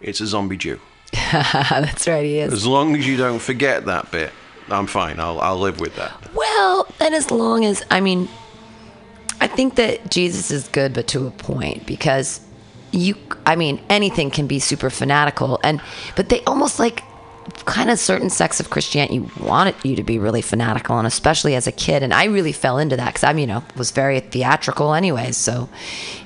[0.01, 0.80] It's a zombie Jew.
[1.32, 2.24] That's right.
[2.24, 2.53] He is.
[2.53, 4.32] As long as you don't forget that bit,
[4.68, 5.20] I'm fine.
[5.20, 6.12] I'll I'll live with that.
[6.35, 8.28] Well, and as long as I mean,
[9.41, 12.41] I think that Jesus is good, but to a point because
[12.93, 13.16] you.
[13.47, 15.80] I mean, anything can be super fanatical, and
[16.16, 17.03] but they almost like
[17.64, 21.66] kind of certain sects of Christianity wanted you to be really fanatical, and especially as
[21.66, 22.03] a kid.
[22.03, 25.37] And I really fell into that because I'm, you know, was very theatrical anyways.
[25.37, 25.68] So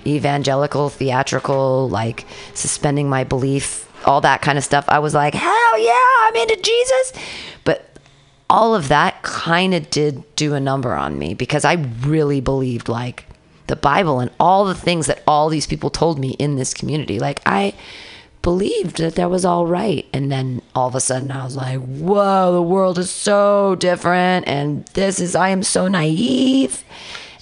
[0.06, 4.84] evangelical, theatrical, like suspending my belief, all that kind of stuff.
[4.88, 7.12] I was like, hell yeah, I'm into Jesus.
[8.50, 12.88] All of that kind of did do a number on me because I really believed
[12.88, 13.26] like
[13.66, 17.18] the Bible and all the things that all these people told me in this community.
[17.18, 17.74] Like I
[18.40, 20.06] believed that that was all right.
[20.12, 24.48] And then all of a sudden I was like, whoa, the world is so different.
[24.48, 26.84] And this is, I am so naive.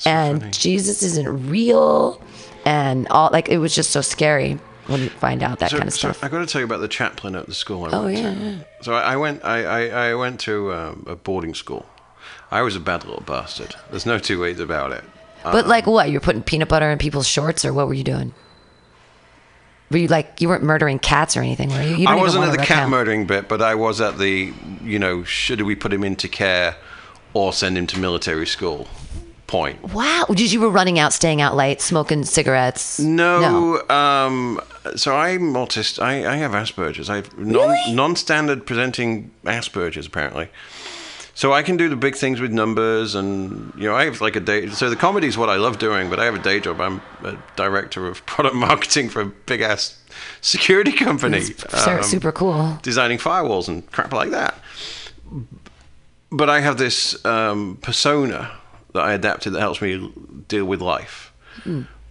[0.05, 0.53] and funny.
[0.53, 2.21] Jesus isn't real.
[2.65, 5.89] And all, like, it was just so scary when you find out that So, kind
[5.89, 6.25] of so stuff.
[6.25, 8.35] I got to tell you about the chaplain at the school I Oh, went yeah,
[8.35, 8.41] to.
[8.41, 8.59] yeah.
[8.83, 9.45] So I, I went.
[9.45, 11.87] I, I, I went to um, a boarding school.
[12.51, 13.75] I was a bad little bastard.
[13.91, 15.05] There's no two ways about it.
[15.45, 16.11] But like what?
[16.11, 18.35] You're putting peanut butter in people's shorts, or what were you doing?
[19.91, 21.97] Were you like you weren't murdering cats or anything, were you?
[21.97, 25.23] you I wasn't at the cat murdering bit, but I was at the, you know,
[25.23, 26.75] should we put him into care
[27.35, 28.89] or send him to military school
[29.47, 29.83] point.
[29.95, 30.27] Wow!
[30.29, 32.99] Did you were running out, staying out late, smoking cigarettes?
[32.99, 34.61] No, um,
[34.97, 36.03] so I'm autistic.
[36.03, 37.09] I, I have Asperger's.
[37.11, 37.95] I have non, Really?
[37.95, 40.49] non-standard presenting Asperger's apparently.
[41.35, 44.37] So I can do the big things with numbers, and you know, I have like
[44.37, 44.69] a day.
[44.69, 46.81] So the comedy is what I love doing, but I have a day job.
[46.81, 49.99] I'm a director of product marketing for a big ass
[50.41, 51.43] security company,
[51.75, 52.79] um, super cool.
[52.83, 54.55] designing firewalls and crap like that.
[56.31, 58.51] But I have this um, persona
[58.97, 60.13] that I adapted that helps me
[60.49, 61.33] deal with life.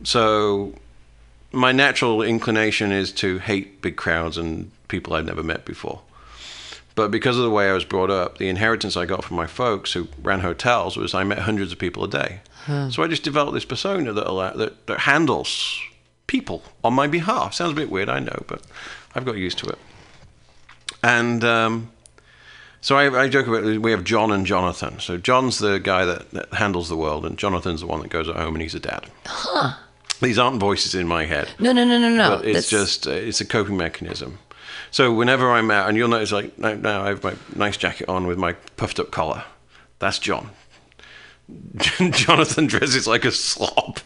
[0.03, 0.73] So
[1.51, 6.01] my natural inclination is to hate big crowds and people I've never met before.
[6.95, 9.47] But because of the way I was brought up, the inheritance I got from my
[9.47, 12.39] folks who ran hotels was I met hundreds of people a day.
[12.89, 15.79] So I just developed this persona that, allow, that that handles
[16.25, 17.53] people on my behalf.
[17.53, 18.61] Sounds a bit weird, I know, but
[19.13, 19.77] I've got used to it.
[21.03, 21.91] And um,
[22.85, 24.99] so I, I joke about we have John and Jonathan.
[24.99, 28.29] So John's the guy that, that handles the world, and Jonathan's the one that goes
[28.29, 29.07] at home and he's a dad.
[30.21, 31.49] These aren't voices in my head.
[31.57, 32.37] No, no, no, no, no.
[32.37, 34.37] But it's That's- just uh, it's a coping mechanism.
[34.91, 38.07] So whenever I'm out, and you'll notice like now, now I have my nice jacket
[38.07, 39.45] on with my puffed up collar.
[39.97, 40.51] That's John.
[42.11, 43.97] Jonathan dresses like a slob.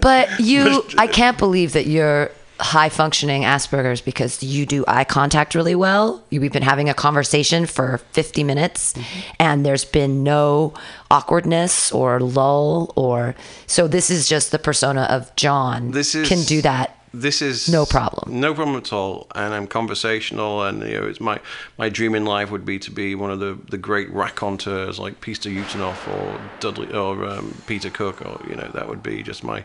[0.00, 5.54] But you, I can't believe that you're high functioning Asperger's because you do eye contact
[5.54, 6.22] really well.
[6.30, 9.20] We've been having a conversation for 50 minutes Mm-hmm.
[9.40, 10.72] and there's been no
[11.10, 13.34] awkwardness or lull or
[13.66, 16.96] so this is just the persona of John This is can do that.
[17.12, 18.40] This is No problem.
[18.40, 19.28] No problem at all.
[19.36, 21.38] And I'm conversational, and you know, it's my
[21.78, 25.20] my dream in life would be to be one of the, the great raconteurs like
[25.20, 29.44] Peter Ustinov or Dudley or um, Peter Cook, or you know, that would be just
[29.44, 29.64] my.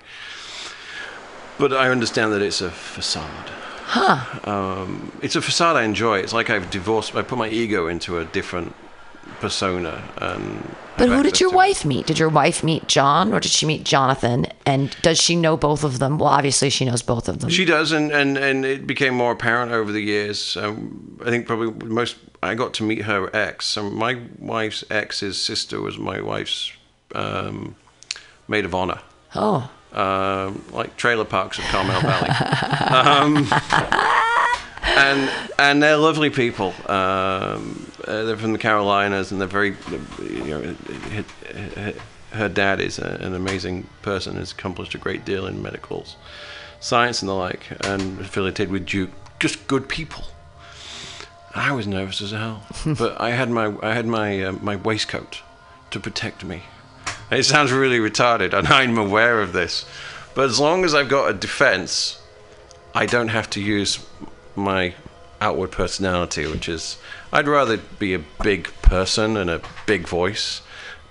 [1.60, 3.50] But I understand that it's a facade.
[3.84, 4.40] Huh.
[4.50, 6.20] Um, it's a facade I enjoy.
[6.20, 7.16] It's like I've divorced.
[7.16, 8.74] I put my ego into a different
[9.40, 10.76] persona, and.
[10.98, 11.56] But who did your it.
[11.56, 12.06] wife meet?
[12.06, 14.48] Did your wife meet John or did she meet Jonathan?
[14.66, 16.18] And does she know both of them?
[16.18, 17.50] Well, obviously she knows both of them.
[17.50, 20.58] She does, and, and, and it became more apparent over the years.
[20.58, 23.66] Um, I think probably most I got to meet her ex.
[23.66, 26.72] So my wife's ex's sister was my wife's
[27.16, 27.76] um,
[28.48, 29.00] maid of honor,
[29.36, 29.70] oh.
[29.94, 32.30] Um, like trailer parks of Carmel Valley.
[32.90, 33.48] um,
[34.84, 36.74] and and they're lovely people.
[36.88, 39.76] Um, uh, they're from the Carolinas, and they're very,
[40.22, 40.76] you know,
[41.76, 41.94] her,
[42.32, 44.36] her dad is a, an amazing person.
[44.36, 46.06] Has accomplished a great deal in medical
[46.80, 49.12] science and the like, and affiliated with Duke.
[49.40, 50.26] Just good people.
[51.56, 55.42] I was nervous as hell, but I had my I had my uh, my waistcoat
[55.92, 56.64] to protect me.
[57.32, 59.86] It sounds really retarded, and I'm aware of this.
[60.36, 62.22] But as long as I've got a defense,
[62.94, 64.06] I don't have to use
[64.56, 64.94] my
[65.42, 66.98] outward personality, which is
[67.32, 70.62] I'd rather be a big person and a big voice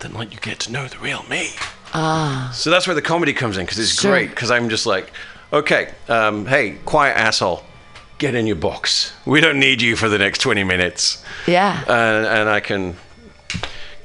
[0.00, 1.50] than let you get to know the real me.
[1.94, 2.50] Ah.
[2.54, 4.12] So that's where the comedy comes in because it's Sure.
[4.12, 5.10] great because I'm just like,
[5.52, 7.64] okay, um, hey, quiet asshole,
[8.18, 9.12] get in your box.
[9.24, 11.22] We don't need you for the next 20 minutes.
[11.46, 11.80] Yeah.
[11.88, 12.96] And, and I can.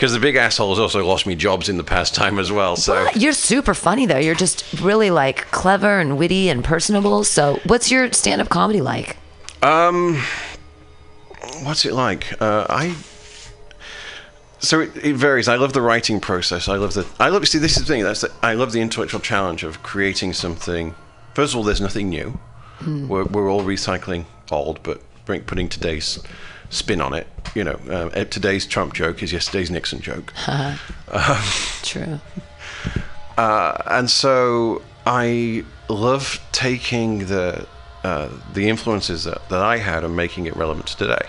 [0.03, 2.75] Because the big asshole has also lost me jobs in the past time as well.
[2.75, 4.17] So You're super funny though.
[4.17, 7.23] You're just really like clever and witty and personable.
[7.23, 9.15] So, what's your stand-up comedy like?
[9.61, 10.21] Um,
[11.61, 12.33] what's it like?
[12.41, 12.97] Uh, I.
[14.59, 15.47] So it, it varies.
[15.47, 16.67] I love the writing process.
[16.67, 17.07] I love the.
[17.17, 17.47] I love.
[17.47, 18.03] See, this is the thing.
[18.03, 18.19] That's.
[18.19, 20.95] The, I love the intellectual challenge of creating something.
[21.33, 22.37] First of all, there's nothing new.
[22.85, 26.21] We're, we're all recycling old, but putting today's
[26.73, 27.27] spin on it.
[27.55, 30.33] You know, um, eh, today's Trump joke is yesterday's Nixon joke.
[31.83, 32.19] True.
[33.37, 37.67] Uh, and so I love taking the
[38.03, 41.25] uh, the influences that, that I had and making it relevant to today.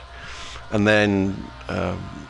[0.72, 2.28] And then, um,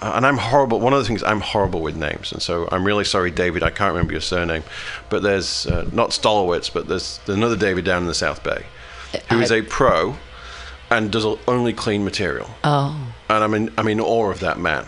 [0.00, 0.78] and I'm horrible.
[0.78, 3.64] One of the things I'm horrible with names, and so I'm really sorry, David.
[3.64, 4.62] I can't remember your surname,
[5.08, 8.66] but there's uh, not Stolowitz, but there's, there's another David down in the South Bay,
[9.30, 10.16] who is a pro
[10.92, 12.48] and does only clean material.
[12.64, 12.94] Oh.
[13.28, 14.84] And I'm in I'm in awe of that man.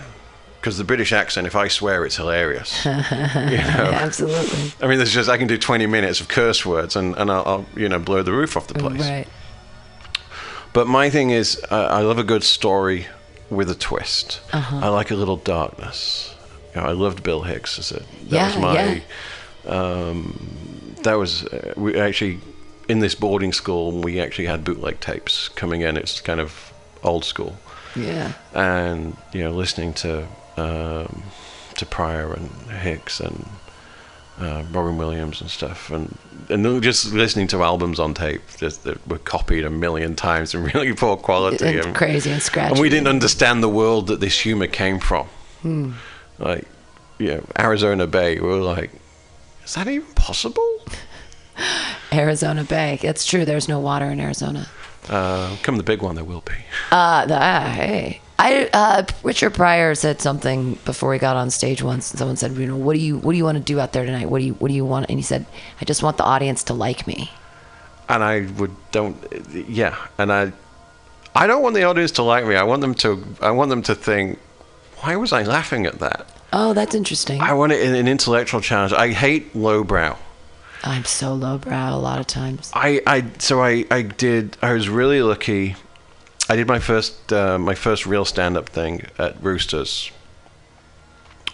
[0.61, 2.85] Because the British accent, if I swear, it's hilarious.
[2.87, 4.73] you know Absolutely.
[4.81, 7.43] I mean, there's just I can do 20 minutes of curse words and, and I'll,
[7.47, 9.01] I'll you know blow the roof off the place.
[9.01, 9.27] Right.
[10.73, 13.07] But my thing is, uh, I love a good story
[13.51, 14.41] with a twist.
[14.53, 14.81] Uh-huh.
[14.83, 16.35] I like a little darkness.
[16.75, 19.03] You know, I loved Bill Hicks as a that Yeah, was my
[19.65, 19.71] yeah.
[19.71, 22.41] um, that was uh, we actually
[22.89, 25.97] in this boarding school we actually had bootleg tapes coming in.
[25.97, 26.73] It's kind of
[27.03, 27.57] old school,
[27.97, 28.33] Yeah.
[28.55, 30.27] and you know listening to
[30.57, 31.23] um,
[31.77, 33.47] to Pryor and Hicks and
[34.41, 36.17] uh, Robin Williams and stuff, and
[36.51, 40.63] and just listening to albums on tape just that were copied a million times in
[40.65, 42.73] really poor quality And and, crazy and scratchy.
[42.73, 45.27] and we didn't understand the world that this humor came from.
[46.39, 46.67] Like,
[47.19, 48.91] you know, Arizona Bay, we were like,
[49.65, 50.83] is that even possible?
[52.13, 52.99] Arizona Bay.
[53.03, 53.45] It's true.
[53.45, 54.69] There's no water in Arizona.
[55.09, 56.55] Uh, come the big one, there will be.
[56.91, 58.21] Uh, the, ah, hey.
[58.39, 62.57] I uh, Richard Pryor said something before he got on stage once, and someone said,
[62.57, 64.29] "You know, what do you what do you want to do out there tonight?
[64.29, 65.47] What do you what do you want?" And he said,
[65.81, 67.31] "I just want the audience to like me."
[68.09, 69.17] and I would don't
[69.53, 70.53] yeah and I
[71.35, 73.83] I don't want the audience to like me I want them to I want them
[73.83, 74.39] to think
[74.99, 77.41] why was I laughing at that Oh, that's interesting.
[77.41, 80.17] I want it in an intellectual challenge I hate lowbrow
[80.87, 82.71] I'm so lowbrow a lot of times.
[82.75, 85.77] I, I so I, I did I was really lucky
[86.49, 90.11] I did my first uh, my first real stand up thing at Roosters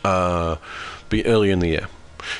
[0.04, 0.56] uh,
[1.08, 1.86] be early in the year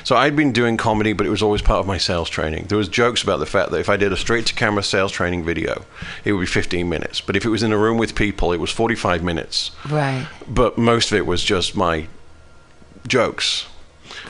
[0.03, 2.77] so I'd been doing comedy but it was always part of my sales training there
[2.77, 5.43] was jokes about the fact that if I did a straight to camera sales training
[5.43, 5.85] video
[6.23, 8.59] it would be 15 minutes but if it was in a room with people it
[8.59, 10.27] was 45 minutes Right.
[10.47, 12.07] but most of it was just my
[13.07, 13.65] jokes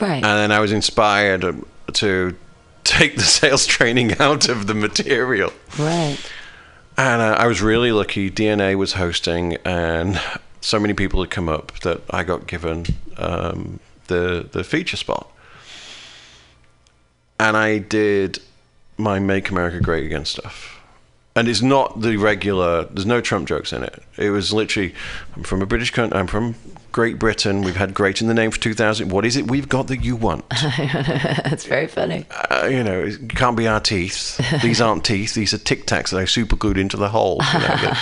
[0.00, 0.14] Right.
[0.14, 1.44] and then I was inspired
[1.94, 2.34] to
[2.84, 5.52] take the sales training out of the material.
[5.78, 6.18] right.
[6.96, 8.30] And uh, I was really lucky.
[8.30, 10.20] DNA was hosting, and
[10.60, 12.84] so many people had come up that I got given
[13.16, 15.26] um, the the feature spot.
[17.40, 18.40] And I did
[18.98, 20.80] my "Make America Great Again" stuff.
[21.34, 22.84] And it's not the regular.
[22.84, 24.02] There's no Trump jokes in it.
[24.18, 24.94] It was literally,
[25.34, 26.18] I'm from a British country.
[26.18, 26.56] I'm from
[26.92, 27.62] Great Britain.
[27.62, 29.08] We've had great in the name for 2,000.
[29.08, 30.48] What is it we've got that you want?
[30.62, 32.26] That's very funny.
[32.50, 34.36] uh, you know, it can't be our teeth.
[34.62, 35.34] These aren't teeth.
[35.34, 37.40] These are Tic Tacs that I super glued into the hole.
[37.52, 37.92] You know,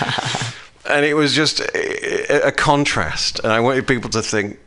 [0.90, 3.38] and it was just a, a contrast.
[3.44, 4.58] And I wanted people to think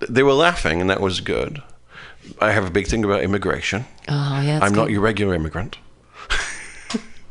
[0.00, 1.62] they were laughing, and that was good.
[2.40, 3.84] I have a big thing about immigration.
[4.08, 4.58] Oh yeah.
[4.62, 4.92] I'm not good.
[4.92, 5.78] your regular immigrant.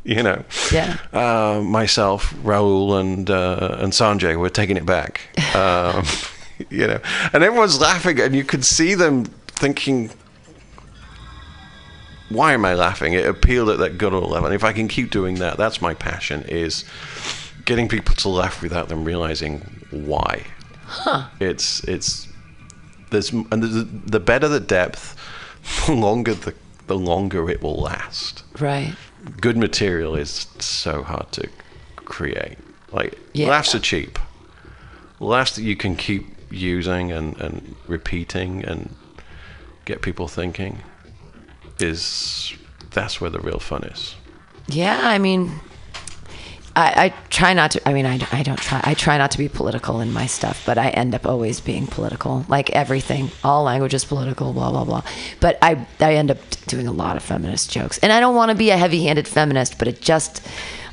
[0.04, 0.44] You know.
[0.70, 0.98] Yeah.
[1.12, 5.20] Uh, myself, Rahul, and uh, and Sanjay were taking it back.
[5.54, 6.04] Um,
[6.68, 6.98] you know,
[7.32, 10.10] and everyone's laughing, and you could see them thinking,
[12.28, 14.46] "Why am I laughing?" It appealed at that guttural level.
[14.46, 16.84] And if I can keep doing that, that's my passion: is
[17.64, 20.42] getting people to laugh without them realizing why.
[20.86, 21.28] Huh.
[21.40, 22.28] It's it's
[23.10, 25.16] there's and the, the better the depth,
[25.86, 26.54] the longer the
[26.86, 28.94] the longer it will last Right.
[29.40, 31.48] Good material is so hard to
[31.96, 32.58] create.
[32.92, 33.48] Like Yeah.
[33.48, 34.18] laughs are cheap.
[35.20, 38.94] Laughs that you can keep using and, and repeating and
[39.84, 40.78] get people thinking
[41.78, 42.54] is
[42.90, 44.14] that's where the real fun is.
[44.68, 45.60] Yeah, I mean,
[46.76, 47.88] I, I try not to.
[47.88, 48.80] I mean, I, I don't try.
[48.82, 51.86] I try not to be political in my stuff, but I end up always being
[51.86, 52.44] political.
[52.48, 54.52] Like everything, all language is political.
[54.52, 55.02] Blah blah blah.
[55.40, 58.50] But I I end up doing a lot of feminist jokes, and I don't want
[58.50, 60.46] to be a heavy-handed feminist, but it just.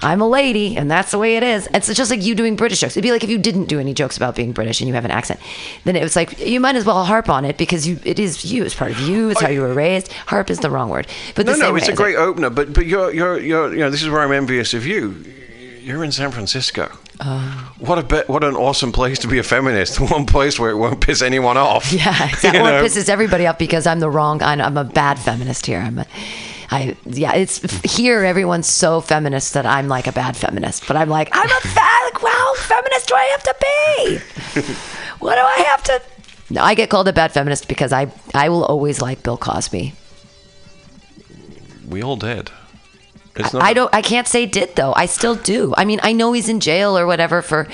[0.03, 1.69] I'm a lady, and that's the way it is.
[1.75, 2.93] It's just like you doing British jokes.
[2.93, 5.05] It'd be like if you didn't do any jokes about being British and you have
[5.05, 5.39] an accent,
[5.83, 8.43] then it was like you might as well harp on it because you it is
[8.43, 8.63] you.
[8.65, 9.29] It's part of you.
[9.29, 10.11] It's how you were raised.
[10.25, 11.05] Harp is the wrong word,
[11.35, 13.91] but No, the no, it's a great opener, but but you're you're you're you know
[13.91, 15.23] this is where I'm envious of you.
[15.81, 16.91] You're in San Francisco.
[17.79, 19.99] what a be- what an awesome place to be a feminist.
[20.11, 21.91] One place where it won't piss anyone off.
[22.01, 22.59] Yeah, exactly.
[22.59, 22.83] Or know?
[22.83, 24.41] it pisses everybody off because I'm the wrong.
[24.43, 25.79] I'm, I'm a bad feminist here.
[25.79, 26.05] I'm a,
[26.69, 27.33] I yeah.
[27.33, 27.59] It's
[27.95, 28.23] here.
[28.23, 30.87] Everyone's so feminist that I'm like a bad feminist.
[30.87, 32.21] But I'm like I'm a bad.
[32.21, 34.17] Well, feminist do I have to be?
[35.19, 36.01] what do I have to?
[36.51, 39.93] No, I get called a bad feminist because I I will always like Bill Cosby.
[41.87, 42.51] We all did.
[43.35, 43.93] It's I don't.
[43.93, 44.93] I can't say did though.
[44.95, 45.73] I still do.
[45.77, 47.67] I mean, I know he's in jail or whatever for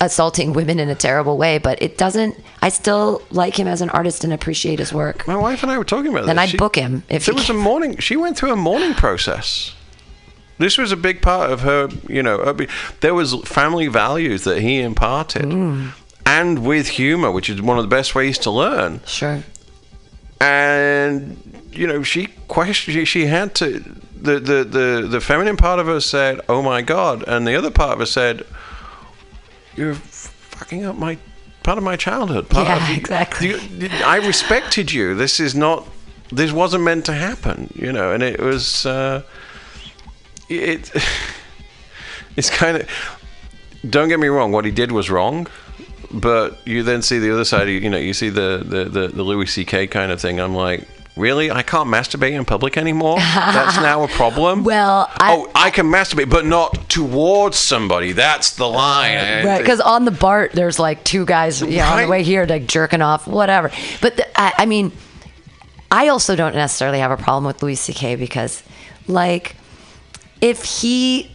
[0.00, 2.36] assaulting women in a terrible way, but it doesn't.
[2.60, 5.26] I still like him as an artist and appreciate his work.
[5.26, 6.52] My wife and I were talking about Then this.
[6.54, 7.96] I'd book him if there he was a mourning.
[7.98, 9.74] She went through a mourning process.
[10.58, 11.88] This was a big part of her.
[12.08, 12.54] You know,
[13.00, 15.92] there was family values that he imparted, Mm.
[16.26, 19.00] and with humor, which is one of the best ways to learn.
[19.06, 19.42] Sure.
[20.40, 21.36] And
[21.72, 22.94] you know, she questioned.
[22.94, 23.84] She, she had to.
[24.20, 27.70] The, the the the feminine part of her said, "Oh my God," and the other
[27.70, 28.44] part of her said,
[29.76, 31.18] "You're fucking up my."
[31.64, 32.48] Part of my childhood.
[32.48, 33.48] Part Yeah, of, exactly.
[33.48, 35.14] you- I respected you.
[35.14, 35.86] This is not.
[36.32, 38.10] This wasn't meant to happen, you know.
[38.12, 38.86] And it was.
[38.86, 39.22] Uh,
[40.48, 40.90] it.
[42.36, 42.88] it's kind of.
[43.88, 44.50] Don't get me wrong.
[44.50, 45.46] What he did was wrong,
[46.10, 47.68] but you then see the other side.
[47.68, 49.86] You know, you see the the the, the Louis C.K.
[49.88, 50.40] kind of thing.
[50.40, 50.88] I'm like.
[51.18, 53.16] Really, I can't masturbate in public anymore.
[53.18, 54.62] That's now a problem.
[54.68, 58.12] Well, I- oh, I can masturbate, but not towards somebody.
[58.12, 59.44] That's the line.
[59.44, 62.44] Right, because on the BART, there's like two guys you know, on the way here,
[62.46, 63.70] like jerking off, whatever.
[64.00, 64.92] But the, I, I mean,
[65.90, 68.16] I also don't necessarily have a problem with Louis C.K.
[68.16, 68.62] because,
[69.06, 69.56] like,
[70.40, 71.30] if he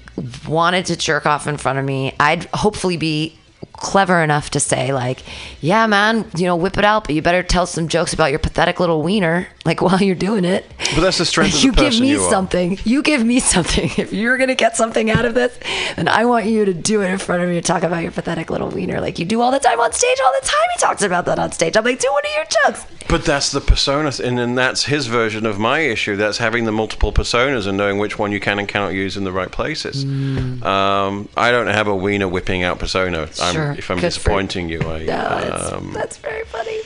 [0.48, 3.38] wanted to jerk off in front of me, I'd hopefully be
[3.74, 5.24] clever enough to say like
[5.59, 8.39] yeah man you know whip it out but you better tell some jokes about your
[8.39, 10.65] pathetic little wiener like while you're doing it.
[10.95, 12.78] But that's the strength of the you give me you something.
[12.84, 13.91] You give me something.
[14.03, 15.57] If you're gonna get something out of this
[15.95, 18.49] then i want you to do it in front of me talk about your pathetic
[18.49, 18.99] little wiener.
[18.99, 21.39] Like you do all the time on stage all the time he talks about that
[21.39, 21.78] on stage.
[21.78, 22.86] I'm like do one of your jokes.
[23.09, 26.15] But that's the persona, and then that's his version of my issue.
[26.15, 29.24] That's having the multiple personas and knowing which one you can and cannot use in
[29.24, 30.03] the right places.
[30.03, 33.30] Um, I don't have a wiener whipping out persona.
[33.41, 33.72] I'm, Sure.
[33.78, 36.82] if I'm Good for- disappointing you, I, no, um, that's very funny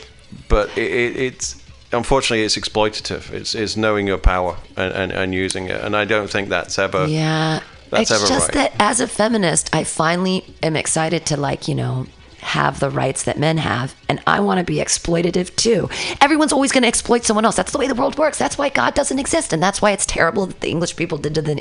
[0.47, 3.32] but it, it, it's unfortunately it's exploitative.
[3.32, 6.78] It's, it's knowing your power and, and, and using it, and I don't think that's
[6.80, 7.07] ever.
[7.07, 7.61] Yeah.
[7.89, 8.53] That's it's just right.
[8.53, 12.05] that as a feminist, I finally am excited to like, you know,
[12.39, 15.89] have the rights that men have and I want to be exploitative too.
[16.21, 17.55] Everyone's always going to exploit someone else.
[17.55, 18.38] That's the way the world works.
[18.38, 21.35] That's why God doesn't exist and that's why it's terrible that the English people did
[21.35, 21.55] to the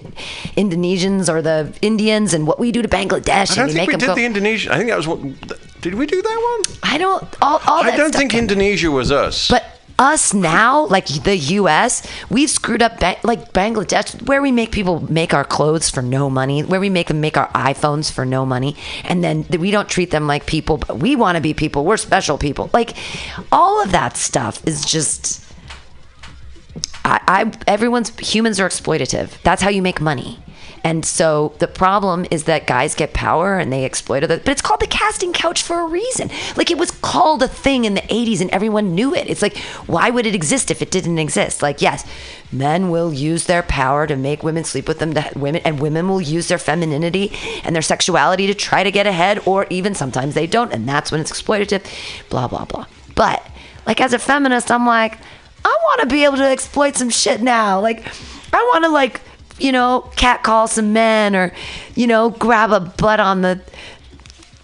[0.56, 3.76] Indonesians or the Indians and what we do to Bangladesh I don't and we think
[3.76, 4.72] make we did go the Indonesian.
[4.72, 5.20] I think that was what.
[5.80, 6.76] Did we do that one?
[6.82, 8.34] I don't all, all I don't think.
[8.34, 9.48] Indonesia was us.
[9.48, 14.72] But us now, like the U.S., we've screwed up ba- like Bangladesh, where we make
[14.72, 18.24] people make our clothes for no money, where we make them make our iPhones for
[18.24, 21.54] no money, and then we don't treat them like people, but we want to be
[21.54, 21.84] people.
[21.84, 22.70] We're special people.
[22.72, 22.96] Like
[23.50, 25.42] all of that stuff is just.
[27.04, 29.40] I, I everyone's humans are exploitative.
[29.42, 30.40] That's how you make money.
[30.84, 34.28] And so the problem is that guys get power and they exploit it.
[34.28, 36.30] But it's called the casting couch for a reason.
[36.56, 39.28] Like it was called a thing in the 80s and everyone knew it.
[39.28, 39.56] It's like,
[39.86, 41.62] why would it exist if it didn't exist?
[41.62, 42.08] Like, yes,
[42.52, 46.08] men will use their power to make women sleep with them, to women, and women
[46.08, 47.32] will use their femininity
[47.64, 50.72] and their sexuality to try to get ahead, or even sometimes they don't.
[50.72, 51.84] And that's when it's exploitative,
[52.30, 52.86] blah, blah, blah.
[53.14, 53.46] But
[53.86, 55.18] like as a feminist, I'm like,
[55.64, 57.80] I want to be able to exploit some shit now.
[57.80, 58.06] Like,
[58.52, 59.20] I want to like,
[59.58, 61.52] you know, catcall some men or,
[61.94, 63.60] you know, grab a butt on the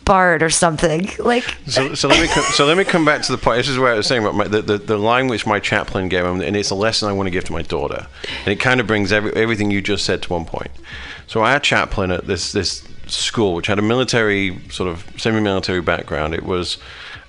[0.05, 1.09] BART or something.
[1.19, 3.59] Like, So, so let me so let me come back to the point.
[3.59, 6.09] This is where I was saying about my, the, the the line which my chaplain
[6.09, 8.07] gave him, and it's a lesson I want to give to my daughter,
[8.45, 10.71] and it kind of brings every, everything you just said to one point.
[11.27, 16.35] So our chaplain at this this school, which had a military sort of semi-military background,
[16.35, 16.79] it was.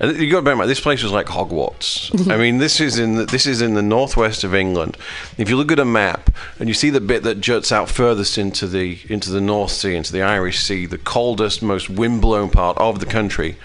[0.03, 2.29] And you got to bear in mind, this place was like Hogwarts.
[2.31, 4.97] I mean, this is in the, this is in the northwest of England.
[5.37, 6.29] If you look at a map
[6.59, 9.95] and you see the bit that juts out furthest into the into the North Sea,
[9.95, 13.55] into the Irish Sea, the coldest, most windblown part of the country,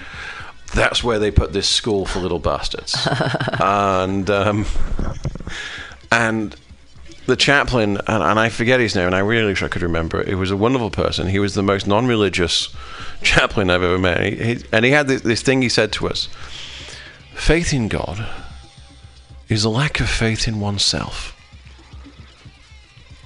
[0.75, 2.97] that's where they put this school for little bastards.
[3.61, 4.65] and um,
[6.13, 6.55] and
[7.29, 10.21] the chaplain, and, and I forget his name, and I really wish I could remember
[10.21, 10.29] it.
[10.29, 11.29] He was a wonderful person.
[11.29, 12.75] He was the most non-religious
[13.23, 14.25] chaplain I've ever met.
[14.25, 16.29] He, he, and he had this, this thing he said to us:
[17.35, 18.27] "Faith in God
[19.49, 21.35] is a lack of faith in oneself."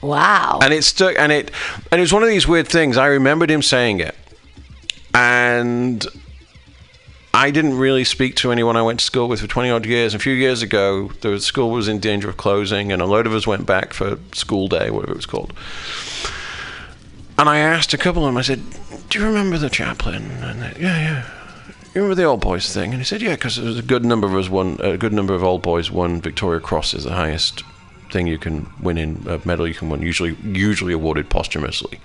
[0.02, 0.58] wow.
[0.60, 1.52] and it stuck and it
[1.92, 4.16] and it was one of these weird things i remembered him saying it
[5.14, 6.08] and
[7.34, 10.14] i didn't really speak to anyone i went to school with for 20 odd years
[10.14, 13.34] a few years ago the school was in danger of closing and a load of
[13.34, 15.52] us went back for school day whatever it was called
[17.38, 18.60] and i asked a couple of them i said
[19.08, 21.30] do you remember the chaplain and they, yeah yeah
[21.94, 22.92] you remember the old boys thing?
[22.92, 24.78] And he said, "Yeah, because a good number of us won.
[24.80, 27.62] A good number of old boys won Victoria Cross is the highest
[28.12, 30.02] thing you can win in a medal you can win.
[30.02, 31.98] Usually, usually awarded posthumously.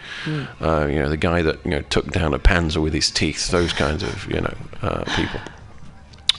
[0.62, 3.49] Uh, you know, the guy that you know took down a panzer with his teeth.
[3.49, 5.39] Those kinds of you know uh, people.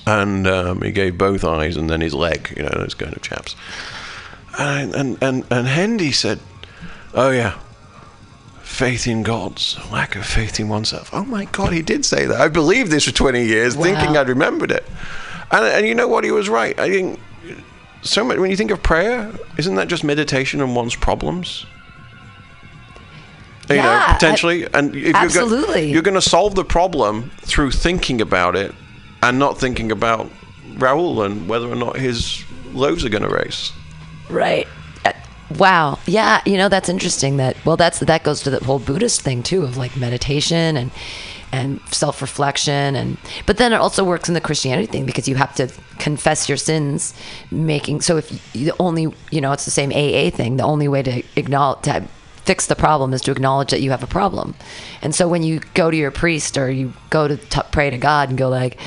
[0.07, 2.55] And um, he gave both eyes and then his leg.
[2.57, 3.55] You know, those kind of chaps.
[4.59, 6.41] And and and, and Hendy said,
[7.15, 7.59] "Oh yeah."
[8.63, 11.11] Faith in God's lack of faith in oneself.
[11.13, 12.41] Oh my God, he did say that.
[12.41, 14.85] I believed this for 20 years, thinking I'd remembered it.
[15.51, 16.23] And, and you know what?
[16.23, 16.79] He was right.
[16.79, 17.19] I think
[18.03, 21.67] so much when you think of prayer, isn't that just meditation on one's problems?
[23.69, 24.67] You Yeah, know, I- potentially.
[24.73, 25.93] and if absolutely.
[25.93, 28.75] You're going to solve the problem through thinking about it
[29.23, 30.31] and not thinking about
[30.77, 32.43] Rahul and whether or not his
[32.73, 33.73] loaves are going to race.
[34.31, 34.67] Right.
[35.05, 35.13] Uh,
[35.59, 35.99] Wow.
[36.07, 36.41] Yeah.
[36.47, 37.37] You know, that's interesting.
[37.39, 40.91] That well, that's that goes to the whole Buddhist thing too of like meditation and
[41.53, 45.37] and self reflection and but then it also works in the Christianity thing because you
[45.37, 45.69] have to
[45.99, 47.15] confess your sins,
[47.51, 50.57] making so if you, the only you know it's the same AA thing.
[50.57, 52.05] The only way to acknowledge to
[52.49, 54.55] fix the problem is to acknowledge that you have a problem.
[55.03, 57.99] And so when you go to your priest or you go to t- pray to
[57.99, 58.81] God and go like,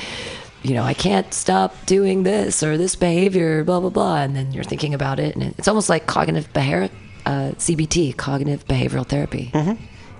[0.64, 4.52] you know, I can't stop doing this or this behavior, blah blah blah, and then
[4.52, 6.90] you're thinking about it, and it's almost like cognitive behavior,
[7.26, 9.50] uh, CBT, cognitive behavioral therapy.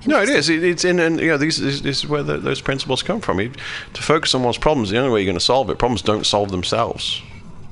[0.07, 0.49] No, it is.
[0.49, 3.21] It, it's in, and you know, these, this, this is where the, those principles come
[3.21, 3.41] from.
[3.41, 3.53] You,
[3.95, 5.79] to focus on one's problems, the only way you're going to solve it.
[5.79, 7.23] Problems don't solve themselves,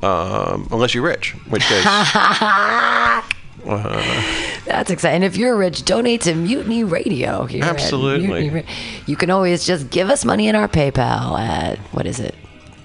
[0.02, 1.32] um, unless you're rich.
[1.48, 1.84] Which case,
[3.64, 5.22] That's exciting.
[5.22, 7.44] If you're rich, donate to Mutiny Radio.
[7.44, 8.28] Here Absolutely.
[8.28, 8.64] Mutiny
[9.06, 12.34] You can always just give us money in our PayPal at, what is it?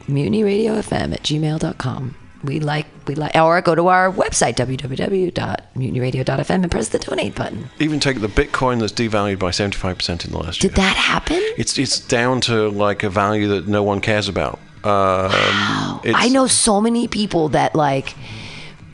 [0.07, 2.15] MutinyRadioFM at gmail.com.
[2.45, 7.69] We like, we like, or go to our website, www.mutinyradio.fm and press the donate button.
[7.79, 10.69] even take the Bitcoin that's devalued by 75% in the last year.
[10.69, 11.41] Did that happen?
[11.57, 14.59] It's it's down to like a value that no one cares about.
[14.83, 18.13] Um, it's, I know so many people that like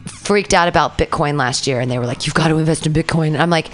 [0.05, 2.93] freaked out about Bitcoin last year and they were like, you've got to invest in
[2.93, 3.27] Bitcoin.
[3.33, 3.69] And I'm like,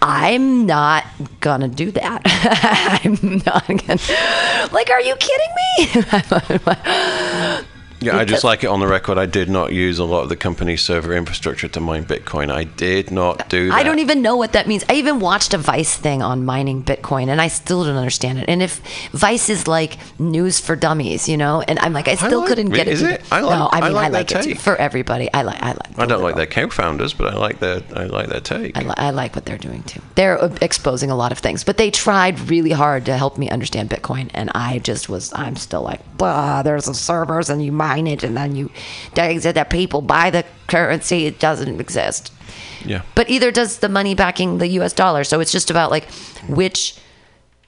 [0.00, 1.04] I'm not
[1.40, 2.22] gonna do that.
[3.04, 4.72] I'm not gonna.
[4.72, 7.62] Like, are you kidding me?
[8.02, 9.18] Yeah, I just like it on the record.
[9.18, 12.50] I did not use a lot of the company's server infrastructure to mine Bitcoin.
[12.50, 13.74] I did not do that.
[13.74, 14.84] I don't even know what that means.
[14.88, 18.46] I even watched a Vice thing on mining Bitcoin, and I still don't understand it.
[18.48, 18.80] And if
[19.12, 22.70] Vice is like news for dummies, you know, and I'm like, I still like- couldn't
[22.70, 23.20] get is it.
[23.20, 23.22] it?
[23.32, 24.54] I like- no, I I mean, I like like, that it too.
[24.56, 25.32] for everybody.
[25.32, 25.62] I like.
[25.62, 25.98] I like.
[25.98, 28.76] I don't like their co-founders, but I like their I like their take.
[28.76, 30.00] I, li- I like what they're doing too.
[30.14, 33.48] They're uh, exposing a lot of things, but they tried really hard to help me
[33.50, 35.32] understand Bitcoin, and I just was.
[35.34, 36.62] I'm still like, blah.
[36.62, 38.70] There's some servers, and you mine it, and then you,
[39.14, 41.26] that that people buy the currency.
[41.26, 42.32] It doesn't exist.
[42.84, 43.02] yeah.
[43.14, 44.92] But either does the money backing the U.S.
[44.92, 45.24] dollar.
[45.24, 46.10] So it's just about like
[46.48, 46.96] which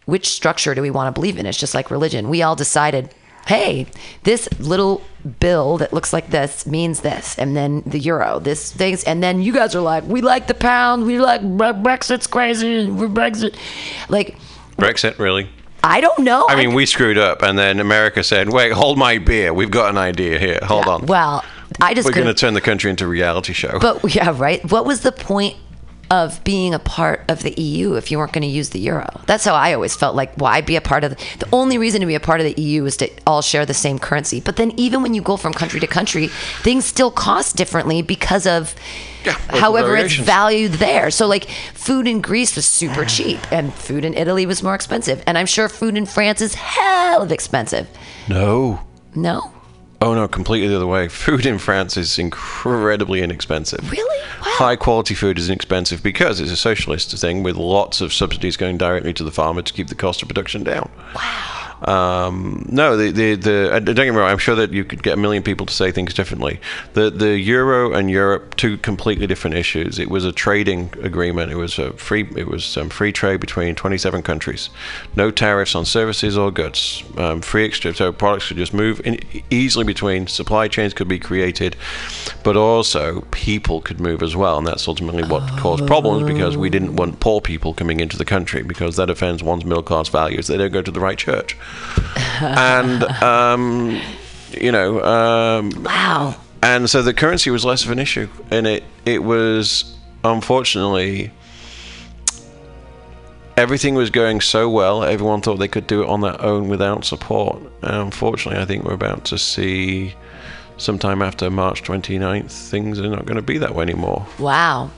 [0.07, 1.47] which structure do we want to believe in?
[1.47, 2.29] It's just like religion.
[2.29, 3.15] We all decided,
[3.47, 3.87] hey,
[4.25, 5.03] this little
[5.41, 9.41] bill that looks like this means this, and then the euro, this things, and then
[9.41, 13.57] you guys are like, we like the pound, we like Brexit's crazy, we're Brexit,
[14.11, 14.37] like.
[14.77, 15.49] Brexit, really?
[15.85, 16.47] I don't know.
[16.49, 19.53] I mean, we screwed up, and then America said, "Wait, hold my beer.
[19.53, 20.59] We've got an idea here.
[20.63, 21.07] Hold on.
[21.07, 21.45] Well,
[21.81, 24.65] I just We're going to turn the country into a reality show." But yeah, right.
[24.71, 25.57] What was the point
[26.11, 29.21] of being a part of the EU if you weren't going to use the euro?
[29.27, 32.01] That's how I always felt like why be a part of the, the only reason
[32.01, 34.41] to be a part of the EU is to all share the same currency.
[34.41, 36.29] But then even when you go from country to country,
[36.63, 38.75] things still cost differently because of
[39.25, 41.11] Yeah, local however it's valued there.
[41.11, 45.23] So like food in Greece was super cheap and food in Italy was more expensive.
[45.27, 47.89] And I'm sure food in France is hell of expensive.
[48.29, 48.81] no.
[49.17, 49.53] No?
[50.01, 51.09] Oh no, completely the other way.
[51.25, 53.91] Food in France is incredibly inexpensive.
[53.91, 54.19] Really?
[54.21, 54.53] Wow.
[54.57, 58.79] High quality food is inexpensive because it's a socialist thing with lots of subsidies going
[58.79, 60.91] directly to the farmer to keep the cost of production down.
[61.15, 61.64] Wow.
[61.85, 65.03] Um, no, the, the, the, uh, don't get me wrong, I'm sure that you could
[65.03, 66.61] get a million people to say things differently.
[66.95, 69.99] The, the euro and Europe, two completely different issues.
[69.99, 71.53] It was a trading agreement.
[71.53, 74.71] It was a free, it was um, free trade between 27 countries.
[75.15, 77.05] No tariffs on services or goods.
[77.19, 79.21] Um, free exchange, so products could just move in,
[79.51, 81.77] easily between, supply chains could be created,
[82.43, 84.57] but also people could move as well.
[84.57, 88.25] And that's ultimately what caused problems because we didn't want poor people coming into the
[88.25, 90.47] country because that offends one's middle class values.
[90.47, 91.57] They don't go to the right church
[92.41, 94.01] and um,
[94.53, 96.37] you know, um, Wow.
[96.63, 99.95] and so the currency was less of an issue, and it it was
[100.25, 101.31] unfortunately
[103.57, 105.05] everything was going so well.
[105.05, 107.59] Everyone thought they could do it on their own without support.
[107.83, 110.15] And unfortunately, I think we're about to see.
[110.77, 114.27] Sometime after March 29th, things are not going to be that way anymore.
[114.41, 114.91] Wow.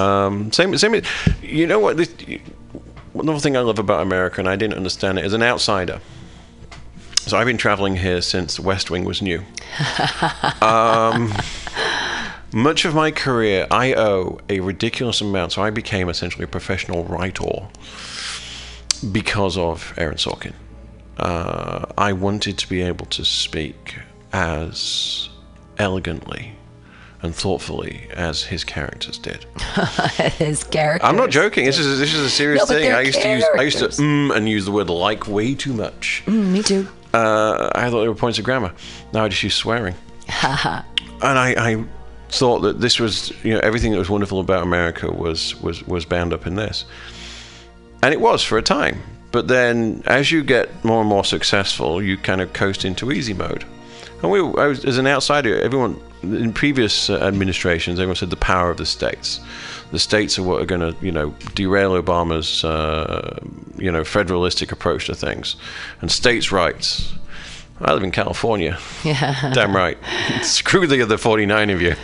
[0.00, 1.02] Um, same, same.
[1.42, 1.98] You know what?
[1.98, 2.08] This,
[3.14, 6.00] another thing I love about America, and I didn't understand it as an outsider.
[7.26, 9.42] So I've been traveling here since West Wing was new.
[10.60, 11.32] um,
[12.52, 15.52] much of my career, I owe a ridiculous amount.
[15.52, 17.66] So I became essentially a professional writer
[19.10, 20.52] because of Aaron Sorkin.
[21.16, 23.96] Uh, I wanted to be able to speak
[24.32, 25.30] as
[25.78, 26.52] elegantly
[27.24, 29.44] and thoughtfully as his characters did.
[30.38, 31.06] His character.
[31.06, 31.64] I'm not joking.
[31.64, 32.92] This is this is a serious No, thing.
[32.92, 33.98] I used to use I used to characters.
[33.98, 36.22] mm and use the word like way too much.
[36.26, 36.86] Mm, me too.
[37.14, 38.72] Uh, I thought they were points of grammar.
[39.12, 39.94] Now I just use swearing.
[40.42, 40.84] and
[41.22, 41.84] I, I
[42.28, 46.04] thought that this was you know everything that was wonderful about America was was was
[46.04, 46.84] bound up in this,
[48.02, 49.00] and it was for a time.
[49.32, 53.32] But then, as you get more and more successful, you kind of coast into easy
[53.34, 53.64] mode.
[54.24, 58.70] And we, was, as an outsider, everyone in previous uh, administrations, everyone said the power
[58.70, 59.38] of the states.
[59.92, 63.38] The states are what are going to, you know, derail Obama's, uh,
[63.76, 65.56] you know, federalistic approach to things,
[66.00, 67.12] and states' rights.
[67.84, 68.78] I live in California.
[69.04, 69.52] Yeah.
[69.52, 69.98] Damn right.
[70.42, 71.94] Screw the other 49 of you.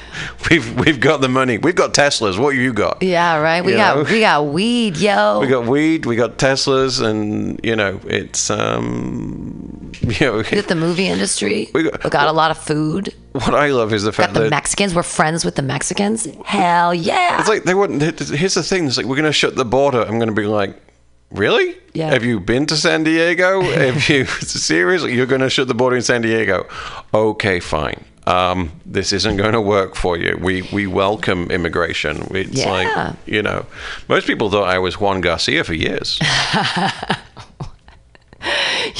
[0.50, 1.56] We've we've got the money.
[1.58, 2.38] We've got Teslas.
[2.38, 3.02] What you got?
[3.02, 3.64] Yeah, right.
[3.64, 4.02] We You got know?
[4.04, 5.40] we got weed, yo.
[5.40, 6.06] We got weed.
[6.06, 11.70] We got Teslas, and you know it's um you know We got the movie industry.
[11.74, 13.14] We We got- got, a lot of food.
[13.32, 14.94] what I love is the fact Got the that Mexicans.
[14.94, 16.26] We're friends with the Mexicans.
[16.44, 17.40] Hell yeah.
[17.40, 18.02] It's like they wouldn't.
[18.02, 20.02] Here's the thing: it's like we're going to shut the border.
[20.02, 20.76] I'm going to be like,
[21.30, 21.76] really?
[21.94, 22.10] Yeah.
[22.10, 23.60] Have you been to San Diego?
[23.62, 25.14] Have you seriously?
[25.14, 26.66] You're going to shut the border in San Diego?
[27.12, 28.04] Okay, fine.
[28.26, 30.36] Um, this isn't going to work for you.
[30.40, 32.28] We we welcome immigration.
[32.34, 32.70] It's Yeah.
[32.70, 33.66] like you know,
[34.08, 36.18] most people thought I was Juan Garcia for years.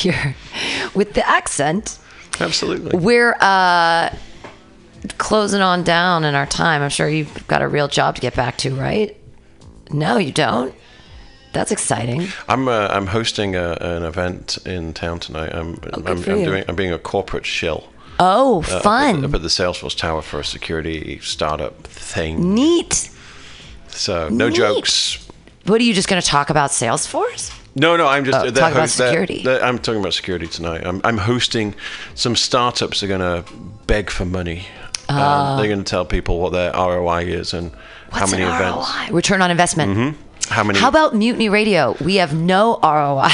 [0.02, 0.35] You're,
[0.94, 1.98] with the accent,
[2.40, 2.98] Absolutely.
[2.98, 4.15] we're uh,
[5.19, 6.82] closing on down in our time.
[6.82, 9.16] I'm sure you've got a real job to get back to, right?
[9.90, 10.74] No, you don't.
[11.53, 12.29] That's exciting.
[12.49, 15.51] I'm uh, I'm hosting a, an event in town tonight.
[15.53, 16.45] I'm I'm, I'm you.
[16.45, 17.89] doing I'm being a corporate shill.
[18.21, 19.25] Oh, uh, up at- fun.
[19.25, 22.55] Up at the Salesforce Tower for a security startup thing.
[22.55, 23.11] Neat.
[23.89, 24.57] So no Neat.
[24.57, 25.27] jokes.
[25.67, 27.57] What are you just going to talk about Salesforce?
[27.75, 29.43] No, no, I'm just Oh, the talk about host- that- security.
[29.45, 30.85] that- I'm talking about security tonight.
[30.87, 31.75] I'm, I'm hosting
[32.15, 33.03] some startups.
[33.03, 33.45] Are going to
[33.87, 34.67] beg for money.
[35.09, 37.73] Um, they're going to tell people what their ROI is and
[38.13, 38.31] how Ah.
[38.31, 38.89] Many an events.
[38.89, 39.07] Mm-hmm.
[39.11, 39.17] ROI?
[39.17, 40.17] Return on investment.
[40.51, 40.79] How many?
[40.79, 41.97] How about Mutiny Radio?
[42.05, 43.29] We have no ROI.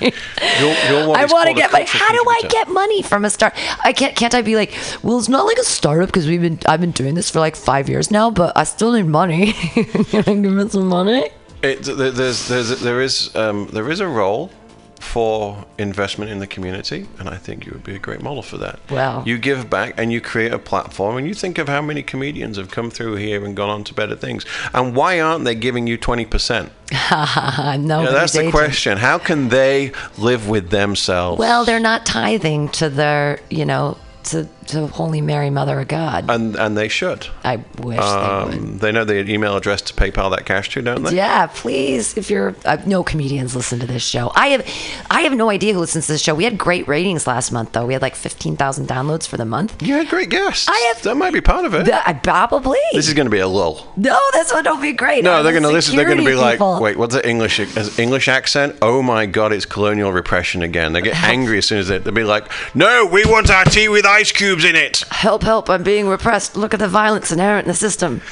[0.00, 1.86] You'll, you'll I want to get money.
[1.88, 3.54] How do I get money from a start?
[3.82, 4.14] I can't.
[4.14, 6.58] Can't I be like, well, it's not like a startup because we've been.
[6.66, 9.52] I've been doing this for like five years now, but I still need money.
[10.12, 11.30] Can I give me some money?
[11.62, 14.50] It, there's, there's, there is, um, there is a role
[15.00, 18.58] for investment in the community, and I think you would be a great model for
[18.58, 18.78] that.
[18.90, 19.24] Wow.
[19.24, 22.56] You give back and you create a platform, and you think of how many comedians
[22.58, 25.86] have come through here and gone on to better things, and why aren't they giving
[25.86, 26.70] you twenty percent?
[26.92, 28.54] Uh, no, Yeah, that's the agent.
[28.54, 28.98] question.
[28.98, 31.38] How can they live with themselves?
[31.38, 36.30] Well, they're not tithing to their, you know, to to Holy Mary, Mother of God.
[36.30, 37.26] and and they should.
[37.44, 37.98] I wish they would.
[37.98, 41.16] Um, they know the email address to PayPal that cash to, don't they?
[41.16, 42.16] Yeah, please.
[42.16, 44.30] If you're uh, no comedians listen to this show.
[44.36, 44.66] I have,
[45.10, 46.34] I have no idea who listens to this show.
[46.34, 47.86] We had great ratings last month, though.
[47.86, 49.82] We had like fifteen thousand downloads for the month.
[49.82, 50.66] You had great guests.
[50.68, 51.86] I have- that might be part of it.
[51.86, 52.78] The- I probably.
[52.92, 53.92] this is going to be a lull.
[53.96, 55.24] no, this one don't be great.
[55.24, 55.96] No, I'm they're going to listen.
[55.96, 56.80] They're going to be security like, people.
[56.80, 58.76] "Wait, what's the English as English accent?
[58.82, 62.12] Oh my God, it's colonial repression again." They get angry as soon as they, they'll
[62.14, 65.70] be like, "No, we want our tea with ice cubes in it." Help, help!
[65.70, 66.56] I'm being repressed.
[66.56, 68.20] Look at the violence inherent in the system.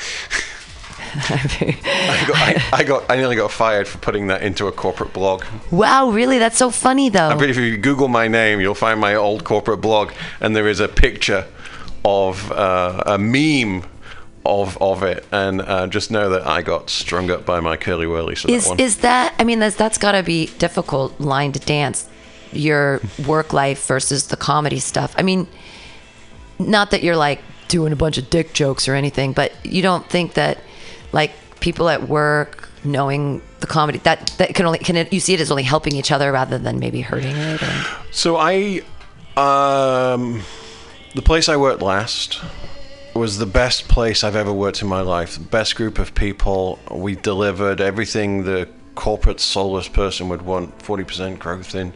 [1.14, 5.12] I got, I, I got, I nearly got fired for putting that into a corporate
[5.12, 5.44] blog.
[5.70, 6.38] wow, really?
[6.38, 7.36] That's so funny, though.
[7.38, 10.80] But if you Google my name, you'll find my old corporate blog, and there is
[10.80, 11.46] a picture
[12.04, 13.84] of uh, a meme
[14.44, 18.06] of of it, and uh, just know that I got strung up by my curly
[18.06, 18.80] whirlies for is that one.
[18.80, 19.34] is that?
[19.38, 22.08] I mean, that's that's got to be difficult line to dance.
[22.50, 25.14] Your work life versus the comedy stuff.
[25.18, 25.46] I mean,
[26.58, 30.08] not that you're like doing a bunch of dick jokes or anything, but you don't
[30.08, 30.58] think that
[31.12, 35.34] like people at work knowing the comedy that that can only can it, you see
[35.34, 37.62] it as only helping each other rather than maybe hurting it.
[37.62, 38.82] Or, So I,
[39.36, 40.42] um,
[41.14, 42.40] the place I worked last
[43.14, 45.38] was the best place I've ever worked in my life.
[45.50, 46.78] Best group of people.
[46.90, 48.68] We delivered everything the
[48.98, 51.92] corporate soulless person would want 40% growth in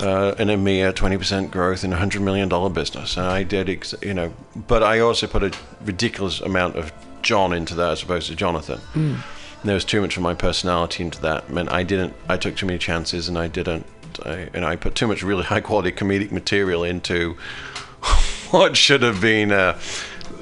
[0.00, 3.16] uh, in EMEA, 20% growth in a $100 million business.
[3.16, 5.52] And I did, ex- you know, but I also put a
[5.84, 6.92] ridiculous amount of
[7.22, 8.80] John into that as opposed to Jonathan.
[9.62, 11.44] There was too much of my personality into that.
[11.48, 13.86] I mean, I didn't, I took too many chances and I didn't,
[14.26, 17.36] I, and I put too much really high quality comedic material into
[18.50, 19.78] what should have been a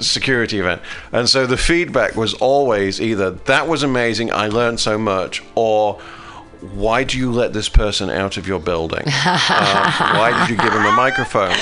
[0.02, 0.82] security event.
[1.12, 6.00] And so the feedback was always either that was amazing, I learned so much, or
[6.60, 9.04] why do you let this person out of your building?
[9.06, 11.54] uh, why did you give him a microphone?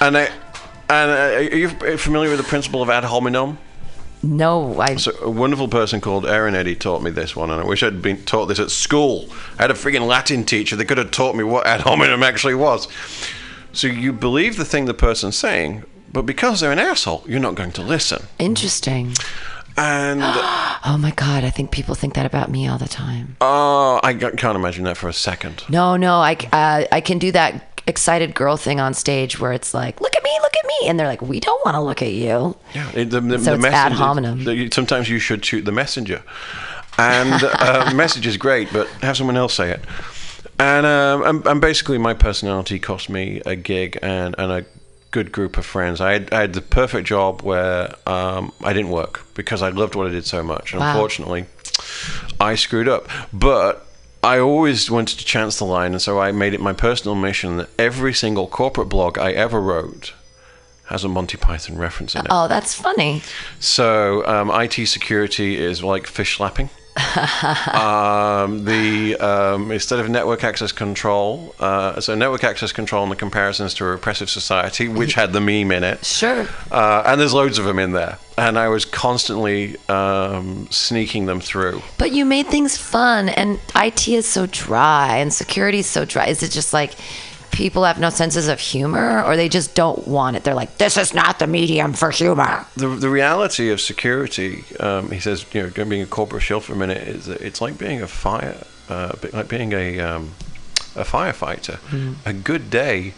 [0.00, 0.30] And I,
[0.88, 3.58] and uh, are you familiar with the principle of ad hominem?
[4.22, 7.64] no, I So a wonderful person called Aaron Eddy taught me this one, and I
[7.64, 9.28] wish I'd been taught this at school.
[9.58, 12.54] I had a freaking Latin teacher that could have taught me what ad hominem actually
[12.54, 12.86] was.
[13.72, 17.54] So you believe the thing the person's saying, but because they're an asshole, you're not
[17.54, 18.22] going to listen.
[18.38, 19.14] interesting.
[19.76, 20.20] And
[20.84, 23.36] Oh my god, I think people think that about me all the time.
[23.40, 25.62] uh, I can't imagine that for a second.
[25.68, 29.72] No, no, I, uh, I can do that excited girl thing on stage where it's
[29.72, 30.88] like, look at me, look at me.
[30.88, 32.56] And they're like, we don't want to look at you.
[32.74, 34.70] Yeah, the, the, So the it's ad hominem.
[34.72, 36.22] sometimes you should shoot the messenger,
[36.98, 39.80] and uh, message is great, but have someone else say it.
[40.58, 44.64] And, um, and and basically, my personality cost me a gig and, and a
[45.10, 46.00] good group of friends.
[46.00, 49.94] I had, I had the perfect job where um, I didn't work because I loved
[49.94, 50.72] what I did so much.
[50.72, 50.92] And Wow.
[50.92, 51.46] unfortunately,
[52.40, 53.08] I screwed up.
[53.32, 53.86] But
[54.22, 57.56] I always wanted to chance the line, and so I made it my personal mission
[57.56, 60.12] that every single corporate blog I ever wrote
[60.86, 62.26] has a Monty Python reference in it.
[62.30, 63.22] Oh, that's funny.
[63.60, 66.68] So um, IT security is like fish slapping.
[67.74, 73.16] um, the um, instead of network access control, uh, so network access control and the
[73.16, 76.04] comparisons to a repressive society, which had the meme in it.
[76.04, 76.46] Sure.
[76.70, 81.40] Uh, and there's loads of them in there, and I was constantly um, sneaking them
[81.40, 81.82] through.
[81.98, 86.26] But you made things fun, and IT is so dry, and security is so dry.
[86.26, 86.94] Is it just like
[87.50, 90.44] people have no senses of humor, or they just don't want it?
[90.44, 92.66] They're like, this is not the medium for humor.
[92.76, 96.72] The, the reality of security, um, he says, you know, being a corporate shield for
[96.72, 100.30] a minute, is that it's like being a fire, uh, like being a um,
[100.96, 101.78] a firefighter.
[102.26, 103.14] A good day,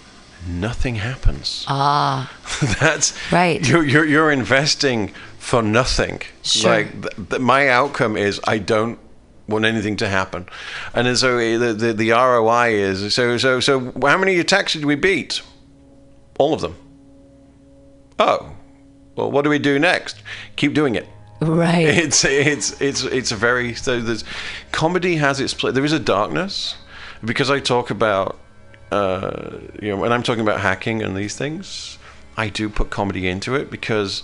[0.46, 1.64] nothing happens.
[1.68, 2.30] Ah,
[2.80, 3.66] That's Right.
[3.66, 6.20] You're, you're you're investing for nothing.
[6.42, 6.70] Sure.
[6.70, 8.98] Like th- th- my outcome is I don't
[9.52, 10.48] want anything to happen,
[10.94, 14.84] and so uh, the, the the ROI is so so so how many attacks did
[14.84, 15.42] we beat?
[16.38, 16.76] All of them.
[18.18, 18.54] Oh,
[19.16, 20.22] well, what do we do next?
[20.56, 21.06] Keep doing it.
[21.40, 21.86] right.
[22.04, 24.24] It's it's it's it's a very so there's
[24.72, 25.74] comedy has its place.
[25.74, 26.76] There is a darkness
[27.24, 28.38] because I talk about
[28.90, 31.98] uh, you know when I'm talking about hacking and these things,
[32.36, 34.22] I do put comedy into it because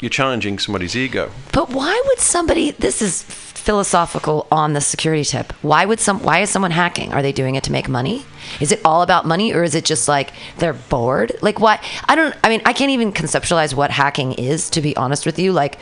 [0.00, 1.30] you're challenging somebody's ego.
[1.52, 2.72] But why would somebody?
[2.72, 5.52] This is philosophical on the security tip.
[5.62, 6.22] Why would some?
[6.22, 7.12] Why is someone hacking?
[7.12, 8.24] Are they doing it to make money?
[8.60, 11.32] Is it all about money, or is it just like they're bored?
[11.42, 11.80] Like why?
[12.04, 12.34] I don't.
[12.44, 14.70] I mean, I can't even conceptualize what hacking is.
[14.70, 15.78] To be honest with you, like.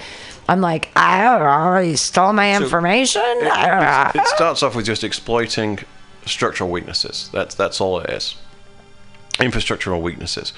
[0.46, 3.22] I'm like, I don't you stole my information.
[3.22, 4.22] I don't.
[4.22, 5.78] It starts off with just exploiting
[6.26, 7.30] structural weaknesses.
[7.32, 8.36] That's that's all it is.
[9.38, 10.52] Infrastructural weaknesses.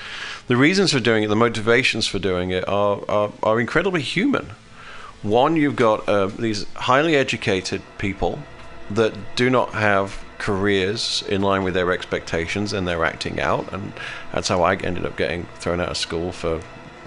[0.48, 4.50] The reasons for doing it, the motivations for doing it, are are, are incredibly human.
[5.22, 8.38] One, you've got uh, these highly educated people
[8.90, 13.92] that do not have careers in line with their expectations, and they're acting out, and
[14.32, 16.60] that's how I ended up getting thrown out of school for,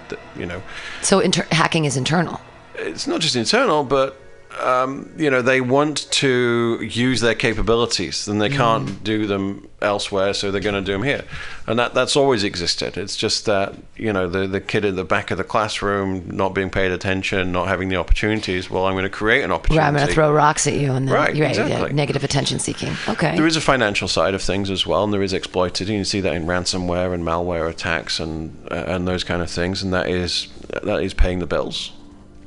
[0.08, 0.60] the, you know,
[1.02, 2.40] So inter- hacking is internal.
[2.74, 4.20] it's not just internal, but
[4.58, 10.34] um, you know they want to use their capabilities, and they can't do them elsewhere,
[10.34, 11.24] so they're going to do them here,
[11.66, 12.96] and that that's always existed.
[12.96, 16.54] It's just that you know the the kid in the back of the classroom not
[16.54, 18.68] being paid attention, not having the opportunities.
[18.70, 19.78] Well, I'm going to create an opportunity.
[19.78, 21.92] Right, I'm going to throw rocks at you, and then Right, you're yeah, exactly.
[21.92, 22.94] negative attention seeking.
[23.08, 23.36] Okay.
[23.36, 25.88] There is a financial side of things as well, and there is exploited.
[25.88, 29.82] You see that in ransomware and malware attacks and uh, and those kind of things,
[29.82, 30.48] and that is
[30.82, 31.92] that is paying the bills.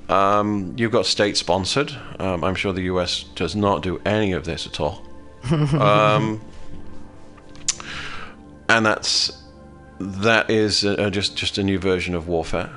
[0.09, 1.95] Um, you've got state sponsored.
[2.19, 3.23] Um, I'm sure the U.S.
[3.35, 5.01] does not do any of this at all,
[5.51, 6.41] um,
[8.69, 9.43] and that's
[9.99, 12.69] that is uh, just just a new version of warfare.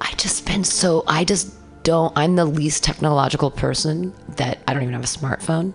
[0.00, 4.82] I just been so I just don't I'm the least technological person that I don't
[4.82, 5.74] even have a smartphone.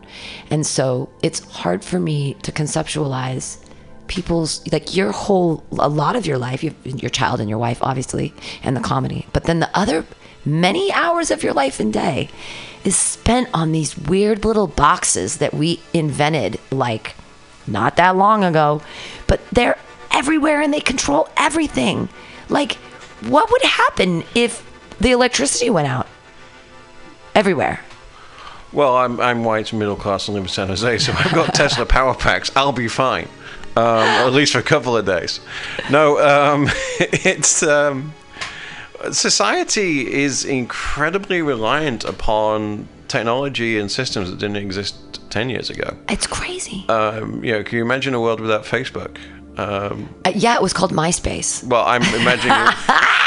[0.49, 3.57] And so it's hard for me to conceptualize
[4.07, 7.79] people's like your whole a lot of your life, you your child and your wife
[7.81, 9.27] obviously and the comedy.
[9.33, 10.05] But then the other
[10.45, 12.29] many hours of your life and day
[12.83, 17.15] is spent on these weird little boxes that we invented like
[17.65, 18.81] not that long ago,
[19.27, 19.77] but they're
[20.11, 22.09] everywhere and they control everything.
[22.49, 22.73] Like,
[23.21, 24.69] what would happen if
[24.99, 26.07] the electricity went out
[27.33, 27.79] everywhere?
[28.73, 31.85] Well, I'm I'm white, middle class, and live in San Jose, so I've got Tesla
[31.85, 32.51] power packs.
[32.55, 33.27] I'll be fine,
[33.75, 35.39] um, at least for a couple of days.
[35.89, 36.69] No, um,
[36.99, 38.13] it's um,
[39.11, 45.97] society is incredibly reliant upon technology and systems that didn't exist ten years ago.
[46.09, 46.85] It's crazy.
[46.89, 49.17] Um, you know, can you imagine a world without Facebook?
[49.57, 51.63] Um, Uh, yeah, it was called MySpace.
[51.63, 52.51] well, I'm imagining.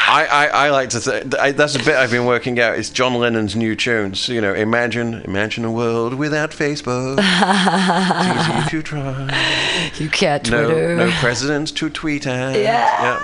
[0.09, 2.77] I, I, I like to say that's a bit I've been working out.
[2.79, 4.29] It's John Lennon's new tunes.
[4.29, 7.17] You know, imagine imagine a world without Facebook.
[7.19, 9.91] it's easy to try.
[9.97, 10.95] You can't No, Twitter.
[10.95, 12.55] no presidents to tweet at.
[12.57, 13.21] Yeah.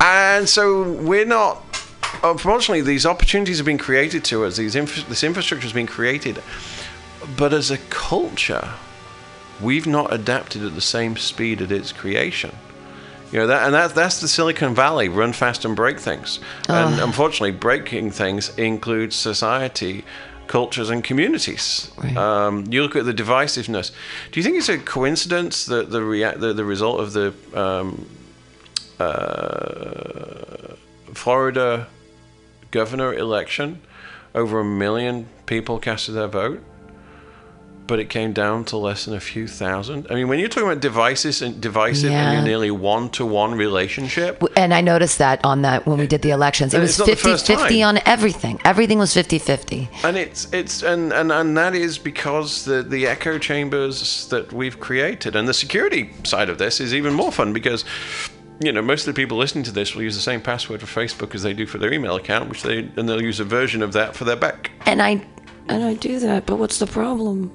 [0.00, 1.62] And so we're not.
[2.22, 4.56] Unfortunately, these opportunities have been created to us.
[4.58, 6.42] These this infrastructure has been created,
[7.36, 8.68] but as a culture,
[9.60, 12.54] we've not adapted at the same speed at its creation.
[13.32, 16.38] You know that, and that, that's the Silicon Valley: run fast and break things.
[16.68, 20.04] And unfortunately, breaking things includes society,
[20.46, 21.90] cultures, and communities.
[21.96, 22.16] Right.
[22.16, 23.90] Um, you look at the divisiveness.
[24.30, 28.06] Do you think it's a coincidence that the rea- the, the result of the um,
[29.00, 30.76] uh,
[31.12, 31.88] Florida
[32.70, 33.80] governor election,
[34.34, 36.62] over a million people casted their vote?
[37.86, 40.06] But it came down to less than a few thousand.
[40.10, 42.22] I mean, when you're talking about devices and divisive Yeah.
[42.24, 46.06] and you're nearly one to one relationship, And I noticed that on that when we
[46.06, 46.74] did the elections.
[46.74, 47.96] It And was it's not the 50 first 50 time.
[47.96, 48.60] on everything.
[48.64, 49.88] Everything was 50 50.
[50.04, 54.78] and it's it's and, and and that is because the the echo chambers that we've
[54.80, 57.84] created and the security side of this is even more fun because
[58.60, 61.00] you know most of the people listening to this will use the same password for
[61.00, 63.82] Facebook as they do for their email account, which they and they'll use a version
[63.82, 64.70] of that for their back.
[64.86, 65.24] And I
[65.68, 67.50] and I do that, but what's the problem?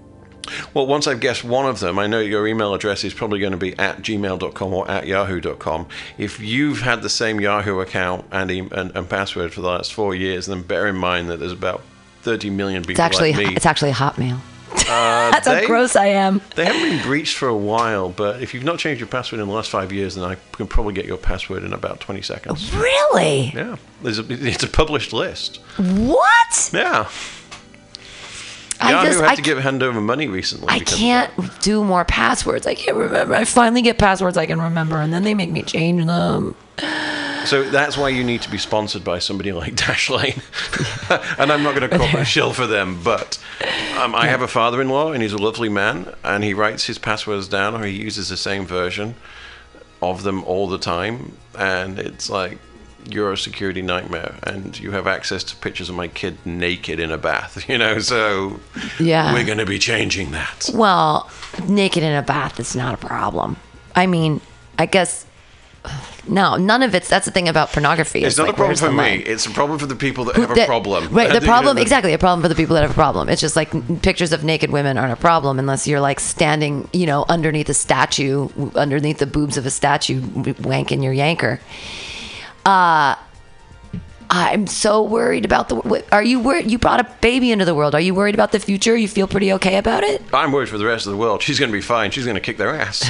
[0.73, 3.51] Well, once I've guessed one of them, I know your email address is probably going
[3.51, 5.87] to be at gmail.com or at yahoo.com.
[6.17, 9.93] If you've had the same Yahoo account and, e- and, and password for the last
[9.93, 11.81] four years, then bear in mind that there's about
[12.21, 13.55] 30 million people It's actually like me.
[13.55, 14.39] it's actually Hotmail.
[14.73, 14.85] Uh,
[15.31, 16.41] That's they, how gross I am.
[16.55, 19.47] They haven't been breached for a while, but if you've not changed your password in
[19.47, 22.73] the last five years, then I can probably get your password in about 20 seconds.
[22.73, 23.51] Really?
[23.53, 25.57] Yeah, there's a, it's a published list.
[25.77, 26.69] What?
[26.73, 27.09] Yeah.
[28.81, 30.67] I Yahoo just had I, to give hand over money recently.
[30.69, 31.31] I can't
[31.61, 32.65] do more passwords.
[32.65, 33.35] I can't remember.
[33.35, 36.55] I finally get passwords I can remember, and then they make me change them.
[37.45, 40.41] So that's why you need to be sponsored by somebody like Dashlane.
[41.39, 43.39] and I'm not going to call a shill for them, but
[43.97, 47.47] um, I have a father-in-law, and he's a lovely man, and he writes his passwords
[47.47, 49.15] down, or he uses the same version
[50.01, 52.57] of them all the time, and it's like
[53.09, 57.11] you're a security nightmare, and you have access to pictures of my kid naked in
[57.11, 57.99] a bath, you know.
[57.99, 58.59] So
[58.99, 59.33] Yeah.
[59.33, 60.69] we're going to be changing that.
[60.73, 61.29] Well,
[61.67, 63.57] naked in a bath is not a problem.
[63.95, 64.41] I mean,
[64.79, 65.25] I guess
[66.27, 67.09] no, none of it's.
[67.09, 68.23] That's the thing about pornography.
[68.23, 68.97] It's not like, a problem for me.
[68.97, 69.23] line?
[69.25, 71.07] It's a problem for the people that Who- have a problem.
[71.11, 71.31] Right.
[71.41, 72.13] The problem, exactly.
[72.13, 73.27] A problem for the people that have a problem.
[73.29, 73.71] It's just like
[74.03, 77.73] pictures of naked women aren't a problem unless you're like standing, you know, underneath a
[77.73, 81.59] statue, underneath the boobs of a statue, wanking your yanker.
[82.65, 83.15] Uh,
[84.33, 86.05] I'm so worried about the.
[86.13, 86.71] Are you worried?
[86.71, 87.93] You brought a baby into the world.
[87.93, 88.95] Are you worried about the future?
[88.95, 90.23] You feel pretty okay about it?
[90.33, 91.41] I'm worried for the rest of the world.
[91.41, 92.11] She's going to be fine.
[92.11, 93.03] She's going to kick their ass.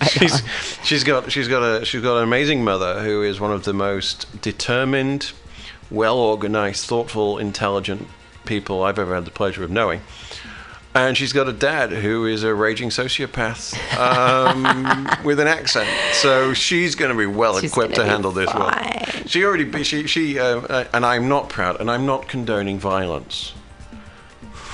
[0.10, 0.42] she's
[0.82, 3.74] she's got she's got a she's got an amazing mother who is one of the
[3.74, 5.32] most determined,
[5.90, 8.08] well organized, thoughtful, intelligent
[8.46, 10.00] people I've ever had the pleasure of knowing.
[10.94, 15.88] And she's got a dad who is a raging sociopath um, with an accent.
[16.14, 18.72] So she's going to be well She's equipped to handle this world.
[18.72, 19.26] fine.
[19.26, 22.78] She already be- she she uh, uh, and I'm not proud and I'm not condoning
[22.78, 23.52] violence.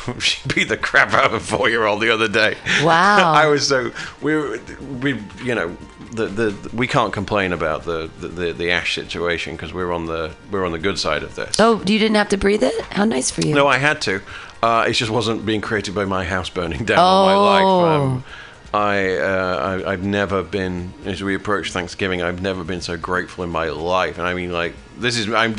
[0.20, 2.56] she beat the crap out of a four year old the other day.
[2.82, 3.32] Wow.
[3.34, 3.90] I was so
[4.22, 4.60] we were,
[5.00, 5.76] we you know
[6.12, 10.06] the, the we can't complain about the the, the, the ash situation because we're on
[10.06, 11.56] the we're on the good side of this.
[11.58, 12.80] Oh, you didn't have to breathe it?
[12.92, 13.54] How nice for you.
[13.54, 14.22] No, I had to.
[14.64, 17.64] Uh, it just wasn't being created by my house burning down all my life.
[17.64, 17.84] Oh.
[17.84, 18.24] Um,
[18.72, 22.22] I, uh, I I've never been as we approach Thanksgiving.
[22.22, 25.54] I've never been so grateful in my life, and I mean like this is I'm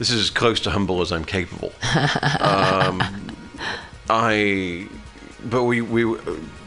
[0.00, 1.72] this is as close to humble as I'm capable.
[2.40, 3.00] um,
[4.10, 4.88] I
[5.44, 6.18] but we we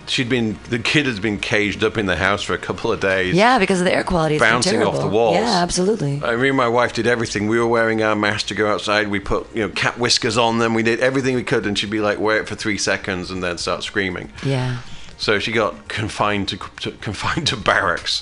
[0.07, 2.99] she'd been the kid has been caged up in the house for a couple of
[2.99, 3.35] days.
[3.35, 4.39] Yeah, because of the air quality.
[4.39, 5.35] Bouncing off the walls.
[5.35, 6.21] Yeah, absolutely.
[6.23, 7.47] I mean, my wife did everything.
[7.47, 9.07] We were wearing our masks to go outside.
[9.09, 10.73] We put, you know, cat whiskers on them.
[10.73, 13.43] We did everything we could, and she'd be like, wear it for three seconds, and
[13.43, 14.31] then start screaming.
[14.43, 14.79] yeah.
[15.19, 18.21] So she got confined to, to confined to barracks,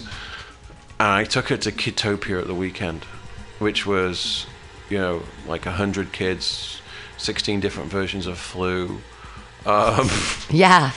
[0.98, 3.04] and I took her to Kitopia at the weekend,
[3.60, 4.46] which was,
[4.90, 6.80] you know, like a hundred kids,
[7.18, 9.02] sixteen different versions of flu,
[9.66, 10.08] um,
[10.50, 10.92] Yeah.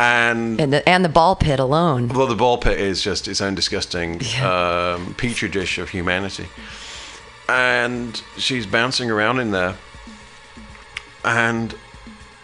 [0.00, 2.08] And And the, and the ball pit alone.
[2.08, 6.48] Well, the ball pit is just its own disgusting um, petri dish of humanity,
[7.48, 9.76] and she's bouncing around in there,
[11.22, 11.74] and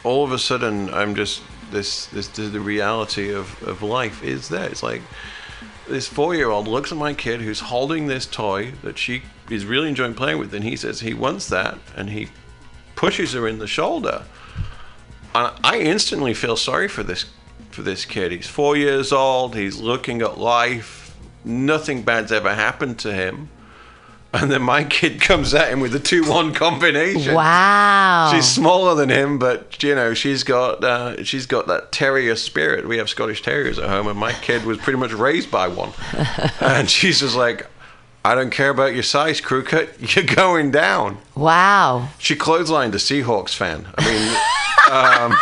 [0.04, 4.68] all of a sudden, I'm just this this the reality of of life is there.
[4.68, 5.02] It's like
[5.88, 10.14] this four-year-old looks at my kid who's holding this toy that she is really enjoying
[10.14, 12.28] playing with, and he says he wants that, and he
[12.96, 14.24] pushes her in the shoulder.
[15.34, 17.26] And I instantly feel sorry for this
[17.76, 18.32] for this kid.
[18.32, 19.54] He's four years old.
[19.54, 21.14] He's looking at life.
[21.44, 23.50] Nothing bad's ever happened to him.
[24.32, 27.34] And then my kid comes at him with a two-one combination.
[27.34, 28.32] Wow.
[28.34, 32.88] She's smaller than him, but you know she's got uh, she's got that terrier spirit.
[32.88, 35.92] We have Scottish terriers at home, and my kid was pretty much raised by one.
[36.60, 37.66] and she's just like,
[38.24, 39.90] I don't care about your size, crew cut.
[40.16, 41.18] You're going down.
[41.34, 42.08] wow.
[42.18, 43.86] She clotheslined a Seahawks fan.
[43.98, 45.38] I mean, um,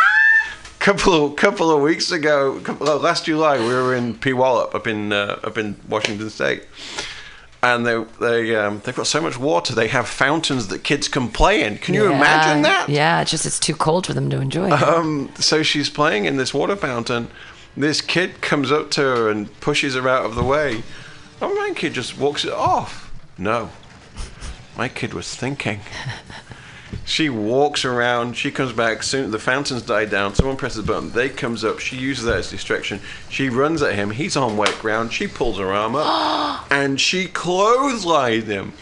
[0.85, 5.13] couple of, couple of weeks ago, couple, last July, we were in Puyallup up in
[5.13, 6.65] uh, up in Washington State,
[7.63, 9.75] and they they um, they've got so much water.
[9.75, 11.79] They have fountains that kids can play in.
[11.79, 12.17] Can you Yeah.
[12.17, 12.89] imagine that?
[12.91, 14.71] Yeah, it's just it's too cold for them to enjoy.
[14.71, 17.29] Um, so she's playing in this water fountain.
[17.77, 20.83] This kid comes up to her and pushes her out of the way.
[21.43, 23.11] Oh, my kid just walks it off.
[23.39, 23.71] No,
[24.77, 25.81] my kid was thinking.
[27.05, 28.37] She walks around.
[28.37, 29.03] She comes back.
[29.03, 30.35] Soon the fountains die down.
[30.35, 31.11] Someone presses a button.
[31.11, 31.79] They comes up.
[31.79, 33.01] She uses that as distraction.
[33.29, 34.11] She runs at him.
[34.11, 35.13] He's on wet ground.
[35.13, 38.73] She pulls her arm up, and she clotheslines him.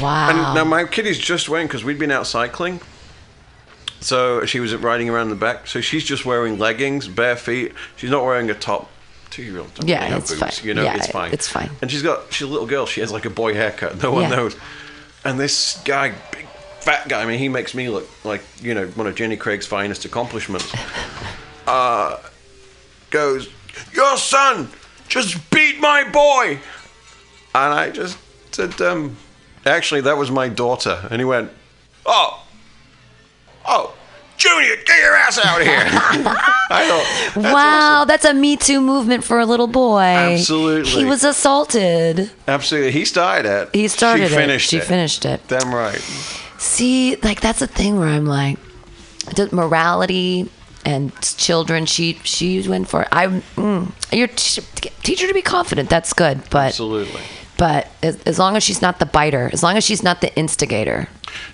[0.00, 0.28] Wow.
[0.30, 2.80] And now my kitty's just wearing because we'd been out cycling.
[4.00, 5.66] So she was riding around the back.
[5.66, 7.72] So she's just wearing leggings, bare feet.
[7.96, 8.90] She's not wearing a top.
[9.30, 9.72] Two-year-old.
[9.74, 10.66] don't Yeah, really it's boots, fine.
[10.66, 11.32] You know, Yeah, it's fine.
[11.32, 11.70] it's fine.
[11.82, 12.84] And she's got she's a little girl.
[12.86, 14.02] She has like a boy haircut.
[14.02, 14.30] No one Yeah.
[14.36, 14.56] knows.
[15.24, 16.14] And this guy,
[16.80, 17.22] fat guy.
[17.22, 20.72] I mean, he makes me look like you know one of Jenny Craig's finest accomplishments.
[21.66, 22.18] uh,
[23.10, 23.48] goes,
[23.92, 24.68] your son
[25.08, 26.58] just beat my boy,
[27.54, 28.18] and I just
[28.52, 29.16] said, um,
[29.66, 31.06] actually that was my daughter.
[31.10, 31.50] And he went,
[32.06, 32.46] oh,
[33.66, 33.94] oh.
[34.36, 35.76] Junior, get your ass out of here!
[36.70, 38.08] I thought, wow, awesome.
[38.08, 40.00] that's a Me Too movement for a little boy.
[40.00, 40.90] Absolutely.
[40.90, 42.30] He was assaulted.
[42.48, 42.92] Absolutely.
[42.92, 43.68] He started it.
[43.74, 44.76] He started she finished it.
[44.78, 44.80] it.
[44.80, 45.46] She finished it.
[45.46, 46.02] Damn right.
[46.60, 48.58] See, like that's the thing where I'm like,
[49.50, 50.50] morality
[50.84, 51.86] and children.
[51.86, 53.08] She she went for it.
[53.10, 55.88] I mm, your t- teacher to be confident.
[55.88, 57.22] That's good, but Absolutely.
[57.56, 60.36] but as, as long as she's not the biter, as long as she's not the
[60.36, 61.08] instigator.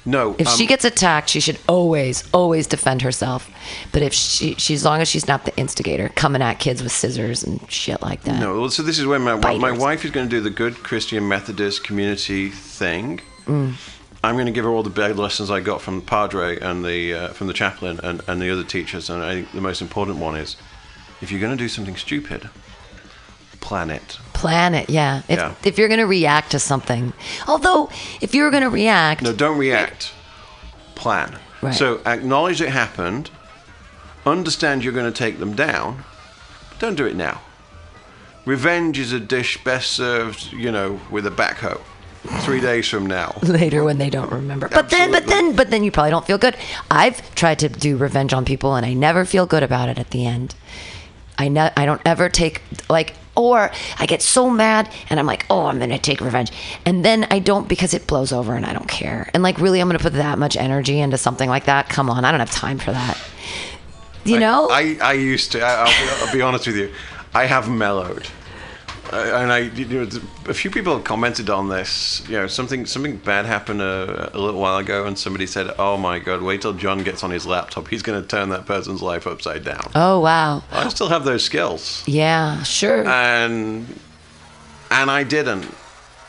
[0.05, 0.35] No.
[0.41, 3.49] If um, she gets attacked, she should always always defend herself.
[3.93, 6.91] But if she, she as long as she's not the instigator, coming at kids with
[6.91, 8.41] scissors and shit like that.
[8.41, 10.83] No, well, so this is where my my wife is going to do the good
[10.83, 13.21] Christian Methodist community thing.
[13.47, 13.75] Mm.
[14.27, 17.15] I'm going to give her all the bad lessons I got from Padre and the
[17.15, 19.09] uh, from the chaplain and, and the other teachers.
[19.09, 20.57] And I think the most important one is,
[21.21, 22.51] if you're going to do something stupid,
[23.61, 24.19] plan it.
[24.33, 25.23] Plan it, yeah.
[25.29, 25.55] If Yeah.
[25.65, 27.13] if you're gonna react to something,
[27.49, 27.89] although
[28.21, 30.13] if you're gonna react, No, don't react.
[30.95, 31.39] Plan.
[31.63, 31.75] Right.
[31.75, 33.31] So acknowledge it happened.
[34.27, 36.05] Understand you're going to take them down.
[36.71, 37.41] But don't do it now.
[38.45, 41.81] Revenge is a dish best served, you know, with a backhoe.
[42.27, 43.39] Three days from now.
[43.43, 44.69] later when they don't remember.
[44.69, 46.57] But then, but then, but then you probably don't feel good.
[46.91, 50.11] I've tried to do revenge on people, and I never feel good about it at
[50.11, 50.55] the end.
[51.39, 55.45] I ne- I don't ever take like, or I get so mad, and I'm like,
[55.51, 56.51] oh, I'm gonna take revenge,
[56.85, 59.31] and then I don't because it blows over, and I don't care.
[59.35, 61.89] And like, really, I'm gonna put that much energy into something like that?
[61.89, 63.19] Come on, I don't have time for that.
[64.25, 64.69] You know?
[64.71, 65.61] I, I used to.
[65.61, 66.93] I, I'll, be, I'll be honest with you.
[67.35, 68.27] I have mellowed,
[69.13, 70.09] Uh, and I, you know,
[70.47, 72.23] a few people have commented on this.
[72.29, 75.97] You know, something something bad happened a, a little while ago, and somebody said, "Oh
[75.97, 77.89] my God, wait till John gets on his laptop.
[77.89, 81.45] He's going to turn that person's life upside down." oh wow, I still have those
[81.45, 83.07] skills, yeah, sure.
[83.07, 83.87] and
[84.91, 85.67] and I didn't.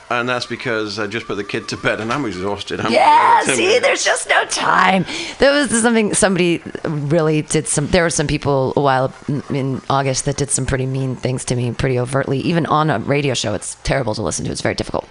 [0.10, 2.80] And that's because I just put the kid to bed, and I'm exhausted.
[2.80, 5.06] I'm Yeah, see, there's just no time.
[5.40, 7.88] There was something somebody really did some.
[7.88, 9.14] There were some people a while
[9.50, 12.40] in August that did some pretty mean things to me, pretty overtly.
[12.40, 14.52] Even on a radio show, it's terrible to listen to.
[14.52, 15.06] It's very difficult.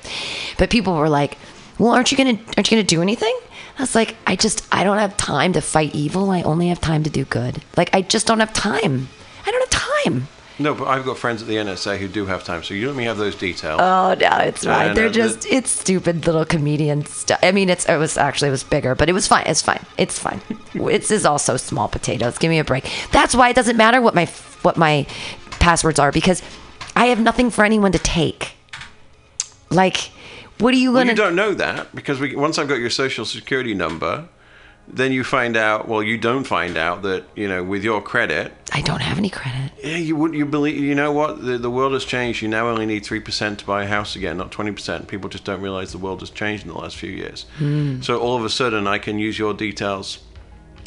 [0.57, 1.37] But people were like,
[1.79, 3.39] "Well, aren't you gonna aren't you gonna do anything?"
[3.79, 6.31] I was like, "I just I don't have time to fight evil.
[6.31, 7.63] I only have time to do good.
[7.77, 9.09] Like I just don't have time.
[9.45, 10.29] I don't have time."
[10.59, 12.97] No, but I've got friends at the NSA who do have time, so you let
[12.97, 13.79] me have those details.
[13.83, 14.95] Oh no, it's right.
[14.95, 17.39] They're just the- it's stupid little comedian stuff.
[17.43, 19.45] I mean, it's it was actually it was bigger, but it was fine.
[19.47, 19.85] It's fine.
[19.99, 20.41] It's fine.
[20.75, 22.39] it's is also small potatoes.
[22.39, 22.91] Give me a break.
[23.13, 24.25] That's why it doesn't matter what my
[24.63, 25.07] what my
[25.59, 26.43] passwords are because
[26.95, 28.53] I have nothing for anyone to take.
[29.69, 30.11] Like,
[30.59, 31.11] what are you gonna?
[31.11, 34.27] you don't know that because we, once I've got your social security number,
[34.89, 35.89] then you find out.
[35.89, 38.53] Well, you don't find out that you know with your credit.
[38.73, 39.73] I don't have any credit.
[39.83, 40.35] Yeah, you would.
[40.35, 40.77] You believe?
[40.81, 41.45] You know what?
[41.45, 42.43] The, the world has changed.
[42.43, 45.09] You now only need three percent to buy a house again, not twenty percent.
[45.09, 47.47] People just don't realize the world has changed in the last few years.
[48.05, 50.19] So all of a sudden, I can use your details,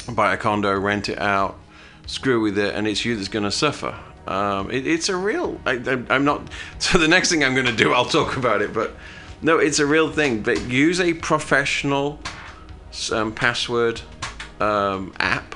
[0.08, 1.60] buy a condo, rent it out,
[2.06, 3.98] screw with it, and it's you that's going to suffer.
[4.28, 5.60] Um, it, it's a real.
[5.66, 6.50] I, I, I'm not.
[6.80, 8.74] So the next thing I'm going to do, I'll talk about it.
[8.74, 8.96] But
[9.42, 10.42] no, it's a real thing.
[10.42, 12.20] But use a professional
[13.12, 14.02] um, password
[14.60, 15.56] um, app.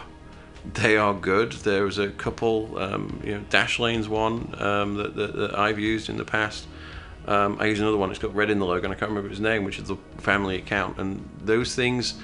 [0.65, 1.51] They are good.
[1.51, 6.10] There was a couple, um, you know, Dashlane's one um, that, that, that I've used
[6.10, 6.68] in the past.
[7.27, 8.10] Um, I use another one.
[8.11, 9.97] It's got red in the logo, and I can't remember his name, which is the
[10.18, 10.99] family account.
[10.99, 12.15] And those things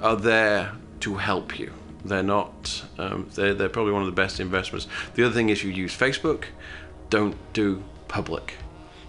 [0.00, 1.72] are there to help you.
[2.04, 2.84] They're not.
[2.96, 4.88] They're they're probably one of the best investments.
[5.14, 6.44] The other thing is you use Facebook.
[7.10, 8.54] Don't do public.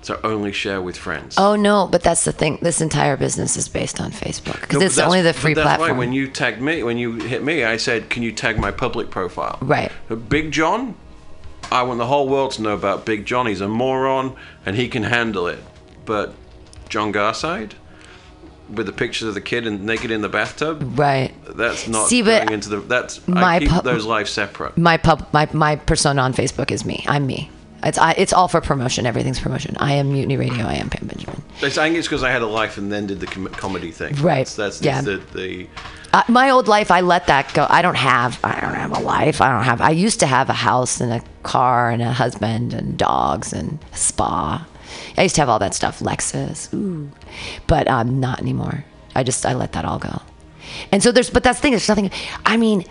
[0.03, 1.35] So only share with friends.
[1.37, 2.59] Oh no, but that's the thing.
[2.61, 5.91] This entire business is based on Facebook because No, it's only the free that's platform.
[5.91, 8.69] Why when you tagged me, when you hit me, I said, "Can you tag my
[8.71, 9.91] public profile?" Right.
[10.09, 10.95] Uh, Big John,
[11.71, 13.47] I want the whole world to know about Big John.
[13.47, 14.35] He's a moron,
[14.65, 15.59] and he can handle it.
[16.05, 16.33] But
[16.89, 17.71] John Garside,
[18.69, 21.33] with the pictures of the kid and naked in the bathtub, right.
[21.55, 22.77] that's not See, but going into the.
[22.81, 24.77] That's my I keep pub- those lives separate.
[24.77, 27.05] my pub my my persona on Facebook is me.
[27.07, 27.49] I'm me.
[27.83, 29.05] It's I, it's all for promotion.
[29.05, 29.75] Everything's promotion.
[29.79, 30.65] I am Mutiny Radio.
[30.65, 31.41] I am Pam Benjamin.
[31.61, 34.15] I think it's because I had a life and then did the com- comedy thing.
[34.15, 34.45] Right.
[34.47, 35.01] That's, that's Yeah.
[35.01, 35.67] the the
[36.13, 37.65] Uh, my old life, I let that go.
[37.69, 38.39] I don't have.
[38.43, 39.41] I don't have a life.
[39.41, 39.81] I don't have.
[39.81, 43.79] I used to have a house and a car and a husband and dogs and
[43.91, 44.65] a spa.
[45.17, 45.99] I used to have all that stuff.
[45.99, 47.09] Lexus, ooh,
[47.67, 48.85] but um, not anymore.
[49.15, 50.21] I just I let that all go.
[50.91, 51.71] And so there's, but that's the thing.
[51.73, 52.09] There's nothing.
[52.45, 52.85] I mean,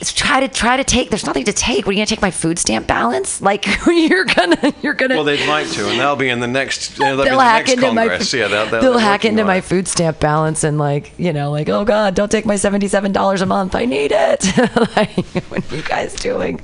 [0.00, 1.10] it's try to try to take.
[1.10, 1.86] There's nothing to take.
[1.86, 3.40] What are you gonna take my food stamp balance?
[3.50, 5.16] Like you're gonna you're gonna.
[5.16, 6.96] Well, they'd like to, and they'll be in the next.
[6.96, 9.64] They'll, they'll the hack next into my yeah, they'll, they'll, they'll hack into my it.
[9.64, 13.12] food stamp balance and like you know like oh god don't take my seventy seven
[13.12, 14.46] dollars a month I need it
[14.96, 16.60] like what are you guys doing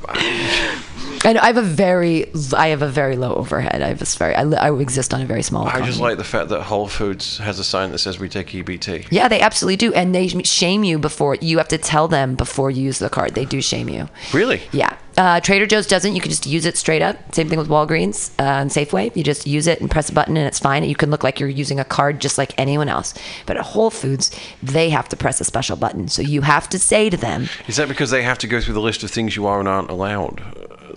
[1.24, 4.34] and I have a very I have a very low overhead I have this very
[4.34, 6.02] I, li- I exist on a very small I just economy.
[6.02, 9.06] like the fact that Whole Foods has a sign that says we take EBT.
[9.10, 12.70] yeah they absolutely do and they shame you before you have to tell them before
[12.70, 14.62] you use the card they do shame you Really?
[14.72, 14.96] Yeah.
[15.18, 16.14] Uh, Trader Joe's doesn't.
[16.14, 17.16] You can just use it straight up.
[17.34, 19.16] Same thing with Walgreens uh, and Safeway.
[19.16, 20.84] You just use it and press a button and it's fine.
[20.84, 23.14] You can look like you're using a card just like anyone else.
[23.46, 24.30] But at Whole Foods,
[24.62, 26.08] they have to press a special button.
[26.08, 28.74] So you have to say to them, Is that because they have to go through
[28.74, 30.42] the list of things you are and aren't allowed?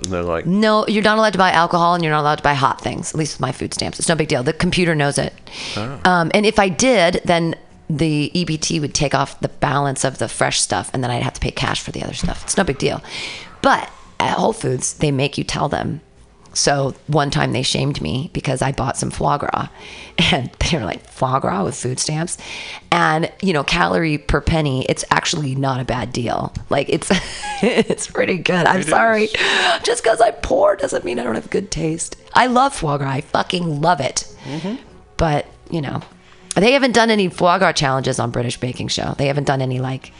[0.03, 2.43] And they're like, no, you're not allowed to buy alcohol and you're not allowed to
[2.43, 3.99] buy hot things, at least with my food stamps.
[3.99, 4.43] It's no big deal.
[4.43, 5.33] The computer knows it.
[6.05, 7.55] Um, and if I did, then
[7.89, 11.33] the EBT would take off the balance of the fresh stuff and then I'd have
[11.33, 12.43] to pay cash for the other stuff.
[12.43, 13.01] It's no big deal.
[13.61, 13.89] But
[14.19, 16.01] at Whole Foods, they make you tell them.
[16.53, 19.69] So one time they shamed me because I bought some foie gras
[20.31, 22.37] and they were like, foie gras with food stamps.
[22.91, 26.51] And, you know, calorie per penny, it's actually not a bad deal.
[26.69, 27.09] Like it's
[27.61, 28.65] it's pretty good.
[28.65, 29.25] I'm It sorry.
[29.25, 29.33] is.
[29.83, 32.15] Just because I'm poor doesn't mean I don't have good taste.
[32.33, 33.09] I love foie gras.
[33.11, 34.25] I fucking love it.
[35.17, 36.01] But, you know,
[36.55, 39.13] they haven't done any foie gras challenges on British Baking Show.
[39.17, 40.11] They haven't done any like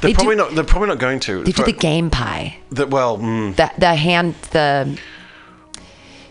[0.00, 0.54] they're they probably do, not.
[0.54, 1.42] They're probably not going to.
[1.44, 2.58] they do the game pie.
[2.70, 4.98] the- well, mm, The the hand the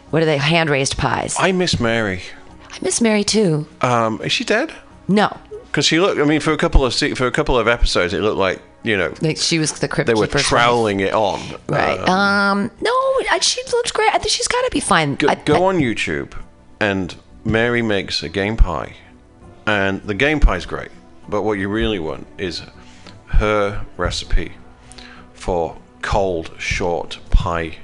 [0.09, 1.35] what are they hand raised pies?
[1.39, 2.21] I, miss Mary.
[2.69, 3.67] I miss Mary too.
[3.81, 4.73] Um, is she dead?
[5.07, 5.35] No,
[5.67, 6.19] Because she looked.
[6.19, 8.61] I mean, for a couple of se- for a couple of episodes, it looked like
[8.83, 11.39] you know like she was the crypt they were troweling it on.
[11.69, 11.97] Right.
[11.99, 12.71] Uh, Um.
[12.81, 12.91] No,
[13.31, 14.09] I, she looks great.
[14.13, 15.15] I think she's got to be fine.
[15.15, 16.33] go, I- go I- on YouTube,
[16.79, 17.15] and
[17.45, 18.95] Mary makes a game pie,
[19.65, 20.91] and the game pie's great.
[21.29, 22.61] But what you really want is
[23.27, 24.53] her recipe
[25.33, 27.77] for cold short pie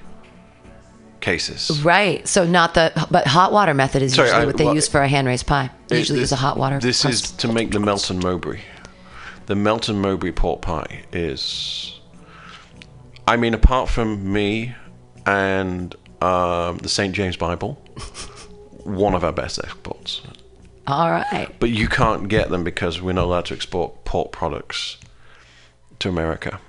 [1.23, 1.81] cases.
[1.83, 2.27] Right.
[2.27, 4.87] So not the but hot water method is Sorry, usually I- what they well, use
[4.87, 5.71] for a hand raised pie.
[5.87, 6.79] They usually this- use a hot water.
[6.79, 8.59] This is to make the Melton Mowbray.
[9.47, 11.99] The Melton Mowbray pork pie is.
[13.27, 14.75] I mean, apart from me
[15.25, 17.73] and um, the St James Bible,
[18.83, 20.21] one of our best exports.
[20.87, 21.49] all right.
[21.59, 24.97] But you can't get them because we're not allowed to export pork products
[25.99, 26.59] to America.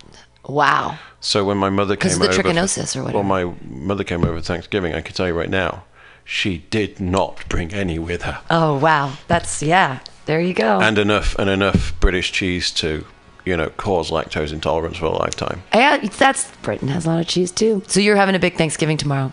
[0.49, 0.99] Wow.
[1.21, 3.19] So when my mother came of the over, for- trichinosis or whatever.
[3.19, 4.95] Well, my mother came over Thanksgiving.
[4.95, 5.85] I can tell you right now,
[6.25, 8.41] she did not bring any with her.
[8.51, 9.15] Oh wow.
[9.29, 10.01] That's yeah.
[10.27, 10.81] There you go.
[10.81, 13.05] and enough and enough British cheese to,
[13.45, 15.62] you know, cause lactose intolerance for a lifetime.
[15.75, 17.83] yeah, that's Britain has a lot of cheese too.
[17.87, 19.33] So you're having a big Thanksgiving tomorrow.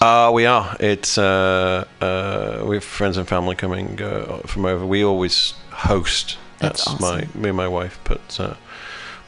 [0.00, 0.76] Uh, we are.
[0.80, 4.84] It's uh, uh, we have friends and family coming uh, from over.
[4.84, 6.38] We always host.
[6.58, 8.54] That's That's, my me and my wife put uh,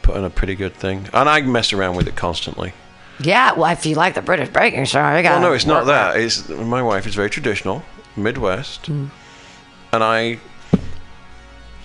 [0.05, 2.72] put on a pretty good thing, and I mess around with it constantly.
[3.18, 3.52] Yeah.
[3.55, 5.40] Well, if you like the British baking show, you got.
[5.40, 6.16] Well, no, it's not that.
[6.16, 7.82] It's my wife is very traditional,
[8.16, 9.06] Midwest, Hmm.
[9.93, 10.39] and I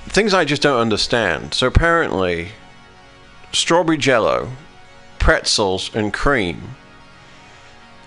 [0.08, 1.54] things I just don't understand.
[1.54, 2.50] So apparently,
[3.52, 4.50] strawberry jello,
[5.20, 6.76] pretzels, and cream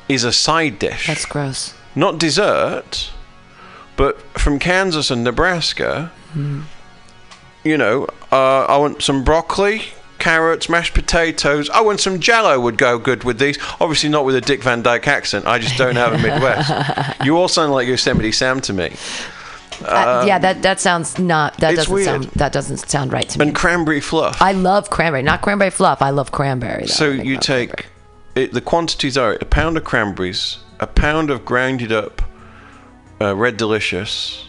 [0.09, 1.75] is a side dish, That's gross.
[1.95, 3.11] not dessert.
[3.97, 6.63] But from Kansas and Nebraska, Hmm.
[7.63, 9.93] you know, uh, I want some broccoli.
[10.23, 11.69] Carrots, mashed potatoes.
[11.75, 13.59] Oh, and some Jello would go good with these.
[13.81, 15.47] Obviously, not with a Dick Van Dyke accent.
[15.47, 17.21] I just don't have a Midwest.
[17.25, 18.93] you all sound like Yosemite Sam to me.
[19.85, 21.57] Uh, yeah, that that sounds not.
[21.57, 22.05] That doesn't weird.
[22.05, 22.25] sound.
[22.37, 23.47] That doesn't sound right to me.
[23.47, 24.41] And cranberry fluff.
[24.41, 26.01] I love cranberry, not cranberry fluff.
[26.01, 26.83] I love cranberry.
[26.83, 26.87] Though.
[26.87, 27.89] so you take
[28.37, 32.23] it, the quantities are a pound of cranberries, a pound of grounded up
[33.21, 34.47] uh, red delicious,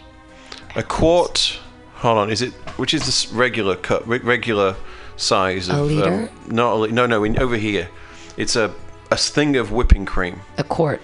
[0.76, 1.58] a quart.
[1.94, 4.76] Hold on, is it which is this regular cup, regular
[5.16, 5.76] size of?
[5.78, 6.12] A liter?
[6.48, 7.24] Um, not a no, no.
[7.24, 7.88] In, over here,
[8.36, 8.72] it's a
[9.10, 10.40] a thing of whipping cream.
[10.58, 11.00] a quart,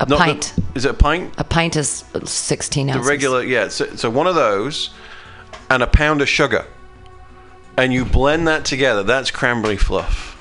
[0.00, 0.54] a Not the- pint.
[0.74, 1.34] is it a pint?
[1.38, 3.08] a pint is sixteen The ounces.
[3.08, 3.68] regular, yeah.
[3.68, 4.90] So, so one of those,
[5.70, 6.66] and a pound of sugar,
[7.76, 9.02] and you blend that together.
[9.02, 10.33] That's cranberry fluff.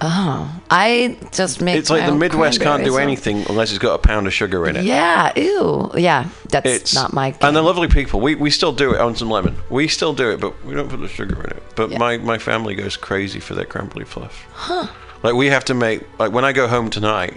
[0.00, 1.76] Oh, I just make.
[1.78, 3.26] It's like the Midwest can't do cranberries.
[3.26, 4.84] anything unless it's got a pound of sugar in it.
[4.84, 5.32] Yeah.
[5.36, 5.90] Ew.
[5.96, 6.28] Yeah.
[6.50, 7.34] That's It's not my.
[7.40, 8.20] And they're lovely people.
[8.20, 9.56] We, we still do it on some lemon.
[9.70, 11.62] We still do it, but we don't put the sugar in it.
[11.76, 11.98] But Yeah.
[11.98, 14.46] my, my family goes crazy for their crumbly fluff.
[14.52, 14.86] Huh.
[15.22, 17.34] Like we have to make like when I go home tonight,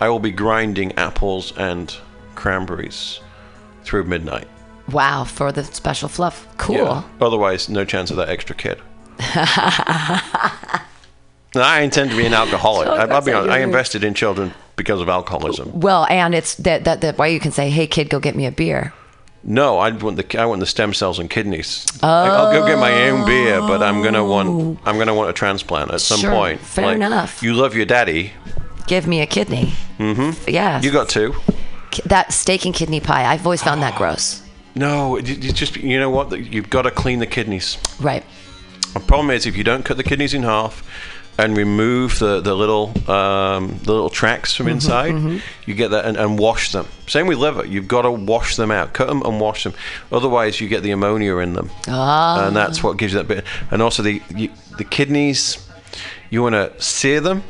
[0.00, 1.96] I will be grinding apples and
[2.34, 3.20] cranberries
[3.82, 4.46] through midnight.
[4.92, 6.46] Wow, for the special fluff.
[6.58, 6.76] Cool.
[6.76, 7.02] Yeah.
[7.20, 8.78] Otherwise, no chance of that extra kid.
[11.54, 12.86] I intend to be an alcoholic.
[12.88, 13.50] So I, I'll be honest.
[13.50, 15.80] I invested in children because of alcoholism.
[15.80, 18.46] Well, and it's that that, that why you can say, "Hey kid, go get me
[18.46, 18.92] a beer."
[19.44, 21.86] No, I want the I want the stem cells and kidneys.
[22.02, 25.32] I- I'll go get my own beer, but I'm gonna want I'm gonna want a
[25.32, 26.60] transplant at some Sure, point.
[26.60, 27.42] fair enough.
[27.42, 28.32] You love your daddy.
[28.86, 29.72] Give me a kidney.
[29.98, 30.48] Mm-hmm.
[30.50, 30.80] Yeah.
[30.80, 31.34] You got two.
[32.06, 33.24] That steak and kidney pie.
[33.26, 34.42] I've always found that gross.
[34.74, 36.30] No, you just you know what?
[36.52, 37.78] You've got to clean the kidneys.
[38.00, 38.22] Right.
[38.94, 40.84] The problem is if you don't cut the kidneys in half
[41.40, 46.16] and remove the, the little um, the little tracks from inside, you get that and,
[46.16, 46.86] and wash them.
[47.06, 47.64] Same with liver.
[47.64, 49.72] You've got to wash them out, cut them and wash them.
[50.10, 52.46] Otherwise, you get the ammonia in them, Ah.
[52.46, 53.44] and that's what gives you that bit.
[53.70, 55.58] And also the you, the kidneys,
[56.30, 57.42] you want to sear them.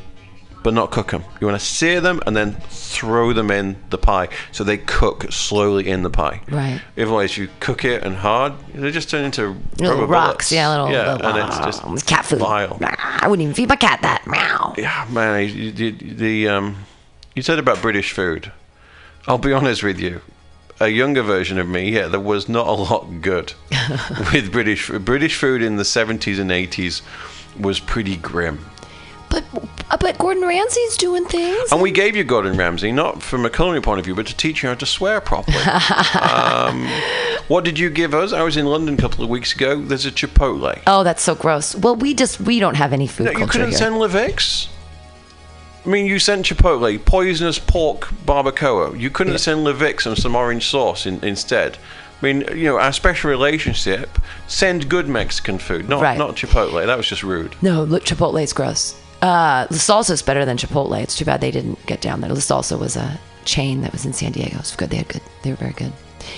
[0.65, 1.25] But not cook them.
[1.41, 5.33] You want to sear them and then throw them in the pie, so they cook
[5.33, 6.41] slowly in the pie.
[6.51, 6.81] Right.
[6.99, 10.51] Otherwise, you cook it and hard, they just turn into Little rocks.
[10.51, 10.53] bullets.
[10.53, 10.91] Yeah, little.
[10.91, 12.41] yeah, little and it's just uh, cat food.
[12.41, 12.77] vile.
[12.83, 14.27] I wouldn't even feed my cat that.
[14.27, 14.75] Meow.
[14.77, 16.77] Yeah, man, you, you, the um,
[17.37, 18.51] you said about British food.
[19.29, 20.23] I'll be honest with you.
[20.81, 23.53] A younger version of me, yeah, there was not a lot good
[24.33, 24.89] with British.
[24.91, 27.03] British food in the 70s and 80s
[27.59, 28.65] was pretty grim.
[29.31, 29.45] But
[30.01, 31.73] but Gordon Ramsay's doing things.
[31.73, 34.37] And we gave you Gordon Ramsay, not from a culinary point of view, but to
[34.37, 35.57] teach you how to swear properly.
[36.21, 36.87] um,
[37.49, 38.33] what did you give us?
[38.33, 39.81] I was in London a couple of weeks ago.
[39.81, 40.81] There's a Chipotle.
[40.87, 41.75] Oh, that's so gross.
[41.75, 43.79] Well, we just we don't have any food No, you couldn't here.
[43.79, 44.69] send La Vic's.
[45.87, 48.99] I mean, you sent Chipotle, poisonous pork barbacoa.
[48.99, 51.79] You couldn't send La Vic's and some orange sauce in, instead.
[52.21, 54.19] I mean, you know, our special relationship,
[54.49, 56.19] send good Mexican food, not Right.
[56.19, 56.85] not Chipotle.
[56.85, 57.55] That was just rude.
[57.63, 59.01] no, look, Chipotle's gross.
[59.21, 61.03] Uh, La Salsa's better than Chipotle.
[61.03, 62.31] It's too bad they didn't get down there.
[62.31, 64.57] La Salsa was a chain that was in San Diego.
[64.57, 64.91] It was good.
[64.91, 65.23] They had good.
[65.43, 65.93] They were very good.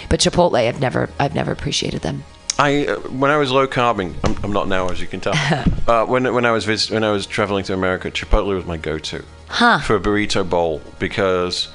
[0.09, 2.25] But Chipotle, I've never I've never appreciated them.
[2.59, 5.35] I uh, when I was low carbing, I'm, I'm not now, as you can tell.
[5.89, 8.77] uh, when when I was visit, when I was traveling to America, Chipotle was my
[8.77, 11.69] go-to for a burrito bowl because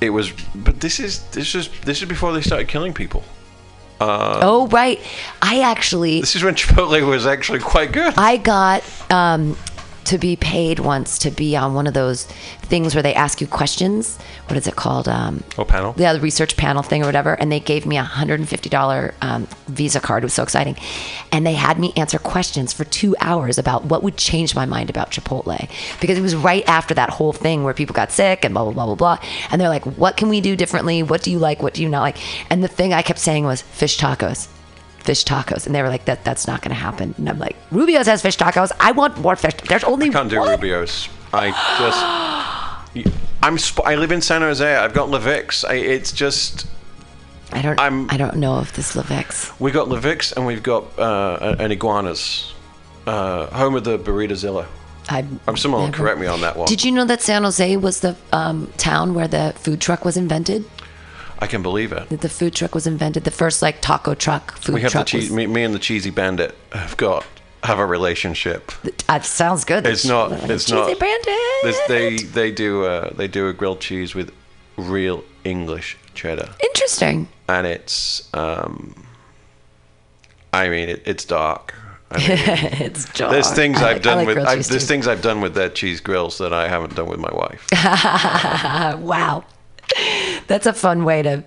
[0.00, 0.32] it was.
[0.54, 3.24] But this is this is this is before they started killing people.
[4.00, 5.00] oh right,
[5.40, 8.14] I actually This is when Chipotle was actually quite good.
[8.16, 9.56] I got um,
[10.04, 12.24] to be paid once to be on one of those
[12.62, 14.18] things where they ask you questions.
[14.48, 15.08] What is it called?
[15.08, 15.94] Um, Oh, panel.
[15.96, 17.34] yeah, the research panel thing or whatever.
[17.34, 20.22] And they gave me a $150 um, Visa card.
[20.22, 20.76] It was so exciting.
[21.30, 24.90] And they had me answer questions for two hours about what would change my mind
[24.90, 25.68] about Chipotle.
[26.00, 28.72] Because it was right after that whole thing where people got sick and blah, blah,
[28.72, 29.18] blah, blah, blah.
[29.50, 31.02] And they're like, what can we do differently?
[31.02, 31.62] What do you like?
[31.62, 32.16] What do you not like?
[32.50, 34.48] And the thing I kept saying was fish tacos.
[35.02, 37.56] Fish tacos, and they were like, "That that's not going to happen." And I'm like,
[37.70, 38.70] "Rubio's has fish tacos.
[38.78, 39.54] I want more fish.
[39.68, 40.42] There's only Can't do.
[40.44, 41.08] Rubio's.
[41.32, 43.06] I just.
[43.42, 43.58] I'm.
[43.58, 44.76] Sp- I live in San Jose.
[44.76, 45.64] I've got La Vic's.
[45.64, 46.66] I, it's just.
[47.52, 47.78] I don't.
[47.80, 49.50] I'm- I don't know if this La Vic's.
[49.60, 52.52] We got La Vic's and we've got uh, an iguanas.
[53.06, 54.66] Uh, home of the Burritozilla.
[55.08, 55.24] I.
[55.48, 56.68] I'm someone will correct me on that one.
[56.68, 60.16] Did you know that San Jose was the um, town where the food truck was
[60.16, 60.64] invented?
[61.42, 62.08] I can believe it.
[62.20, 63.24] The food truck was invented.
[63.24, 65.06] The first like taco truck food We have the truck.
[65.08, 65.24] cheese.
[65.24, 67.26] was, Me, me and the cheesy bandit have got
[67.64, 68.70] have a relationship.
[69.08, 69.86] That sounds good.
[69.86, 70.32] It's not.
[70.50, 70.86] It's not.
[70.88, 71.38] Cheesy Bandit.
[71.64, 74.32] this- They they do uh, they do a grilled cheese with
[74.76, 77.26] real English cheddar, Interesting.
[77.48, 78.94] and it's um.
[80.52, 81.74] I mean, it, it's dark.
[82.10, 82.26] I mean,
[82.86, 83.32] it's jar.
[83.32, 84.78] there's things I I've I done like with I, there's too.
[84.78, 87.66] things I've done with their cheese grills that I haven't done with my wife.
[89.00, 89.44] Wow.
[90.46, 91.44] That's a fun way to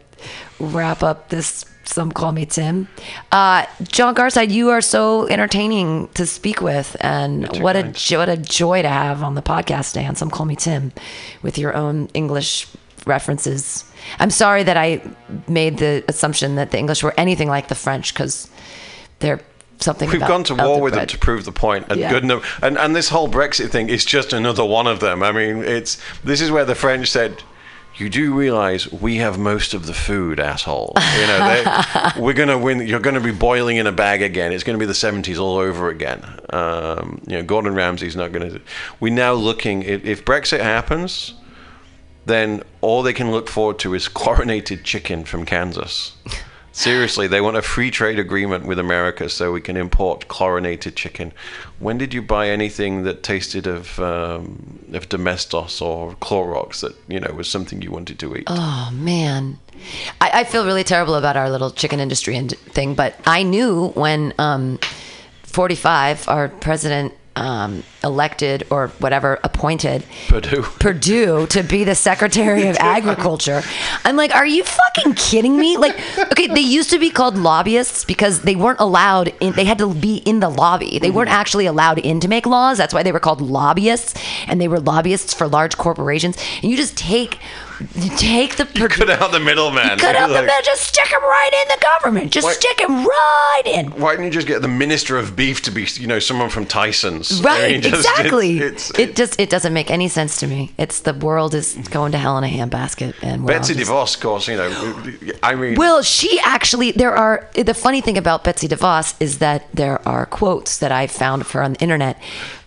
[0.59, 2.87] wrap up this Some Call Me Tim.
[3.31, 8.29] Uh, John Garside, you are so entertaining to speak with, and what a jo- what
[8.29, 10.91] a joy to have on the podcast today on Some Call Me Tim
[11.43, 12.67] with your own English
[13.05, 13.83] references.
[14.19, 15.01] I'm sorry that I
[15.47, 18.49] made the assumption that the English were anything like the French because
[19.19, 19.41] they're
[19.79, 20.09] something.
[20.09, 22.09] We've gone to war with them to prove the point, and Yeah.
[22.09, 22.59] good enough.
[22.63, 25.21] And and this whole Brexit thing is just another one of them.
[25.21, 27.43] I mean, it's this is where the French said.
[27.97, 30.93] You do realize we have most of the food, asshole.
[31.17, 32.85] You know, they, we're gonna win.
[32.85, 34.51] You're gonna be boiling in a bag again.
[34.51, 36.21] It's gonna be the '70s all over again.
[36.49, 38.59] Um, you know, Gordon Ramsay's not gonna.
[38.99, 39.83] We're now looking.
[39.83, 41.35] If, if Brexit happens,
[42.25, 46.13] then all they can look forward to is chlorinated chicken from Kansas.
[46.75, 51.31] Seriously, they want a free trade agreement with America so we can import chlorinated chicken.
[51.79, 57.21] When did you buy anything that tasted of um, of domestos or Clorox that you
[57.21, 58.43] know was something you wanted to eat?
[58.47, 59.57] Oh man,
[60.19, 62.93] I, I feel really terrible about our little chicken industry and thing.
[62.93, 64.77] But I knew when um,
[65.43, 70.61] 45, our president um, elected or whatever appointed Perdue.
[70.79, 73.61] Perdue to be the Secretary of Agriculture.
[74.03, 75.77] I'm like, are you fucking kidding me?
[75.77, 75.99] Like,
[76.31, 79.93] okay, they used to be called lobbyists because they weren't allowed in, they had to
[79.93, 80.99] be in the lobby.
[80.99, 82.77] They weren't actually allowed in to make laws.
[82.77, 84.13] That's why they were called lobbyists
[84.47, 86.37] and they were lobbyists for large corporations.
[86.61, 87.39] And you just take
[87.95, 89.97] you take the Perdue Cut out the middleman.
[89.99, 92.31] cut out the Like, middle, just stick him right in the government.
[92.31, 93.87] Just Why- stick him right in.
[93.99, 96.65] Why didn't you just get the minister of beef to be, you know, someone from
[96.65, 97.41] Tyson's?
[97.41, 98.57] I Right, mean, just- exactly.
[98.59, 100.73] it's- it just it doesn't make any sense to me.
[100.77, 104.21] It's the world is going to hell in a handbasket, and Betsy just- DeVos, of
[104.21, 105.03] course, you know.
[105.43, 109.67] I mean, Well, she actually there are the funny thing about Betsy DeVos is that
[109.73, 112.21] there are quotes that I found of her on the internet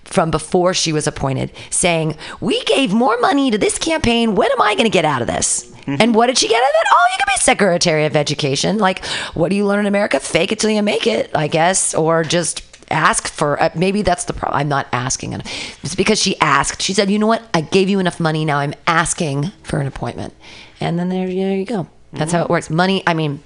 [0.08, 4.34] from before she was appointed saying, "We gave more money to this campaign.
[4.34, 6.68] What am I going to get out of this?" And what did she get out
[6.68, 6.88] of it?
[6.92, 8.76] Oh, you can be Secretary of Education.
[8.76, 9.02] Like,
[9.32, 10.20] what do you learn in America?
[10.20, 13.62] Fake it till you make it, I guess, or just ask for.
[13.62, 14.60] Uh, maybe that's the problem.
[14.60, 15.46] I'm not asking enough.
[15.82, 16.82] It's because she asked.
[16.82, 17.42] She said, "You know what?
[17.54, 18.44] I gave you enough money.
[18.44, 20.34] Now I'm asking for an appointment."
[20.80, 21.86] And then there, there you go.
[22.12, 22.70] That's how it works.
[22.70, 23.02] Money.
[23.06, 23.42] I mean,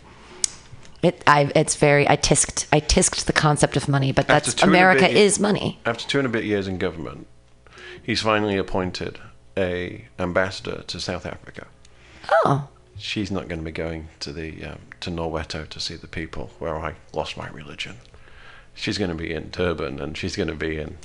[1.03, 1.23] it.
[1.27, 1.51] I.
[1.55, 2.09] It's very.
[2.09, 2.67] I tisked.
[2.73, 5.79] I tisked the concept of money, but that's two and a America bit- is money.
[5.85, 7.27] after two and a bit years in government,
[8.03, 9.19] he's finally appointed
[9.57, 11.67] a ambassador to South Africa.
[12.45, 12.69] Oh,
[12.99, 16.51] She's not going to be going to the um, to Norweto to see the people
[16.61, 17.97] where I lost my religion.
[18.75, 20.97] She's going to be in Durban and she's going to be in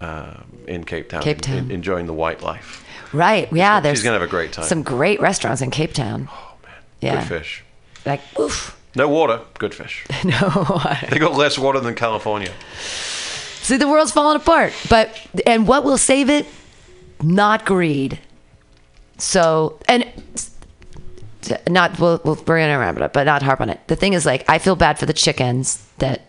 [0.00, 1.56] um, in Cape Town, Cape Town.
[1.56, 2.84] en- enjoying the white life.
[3.12, 3.50] right.
[3.52, 3.70] Yeah.
[3.76, 3.98] gonna- There's.
[3.98, 4.66] she's gonna have a great time.
[4.66, 6.28] Some great restaurants in Cape Town.
[6.30, 7.20] Oh man, Yeah.
[7.20, 7.64] good fish.
[8.06, 8.77] Like, oof.
[8.98, 10.04] No water, good fish.
[10.24, 10.82] No.
[11.08, 12.52] They got less water than California.
[12.80, 14.72] See, the world's falling apart.
[14.90, 15.16] But
[15.46, 16.46] and what will save it?
[17.22, 18.18] Not greed.
[19.16, 20.04] So and
[21.68, 23.80] not we'll, we'll we're gonna wrap it up, but not harp on it.
[23.86, 26.22] The thing is, like, I feel bad for the chickens that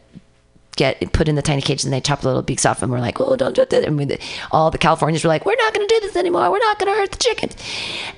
[0.75, 2.99] get put in the tiny cages and they chop the little beaks off and we're
[2.99, 3.83] like, oh, don't do that.
[3.83, 4.17] And we,
[4.51, 6.49] all the Californians were like, we're not going to do this anymore.
[6.51, 7.55] We're not going to hurt the chickens.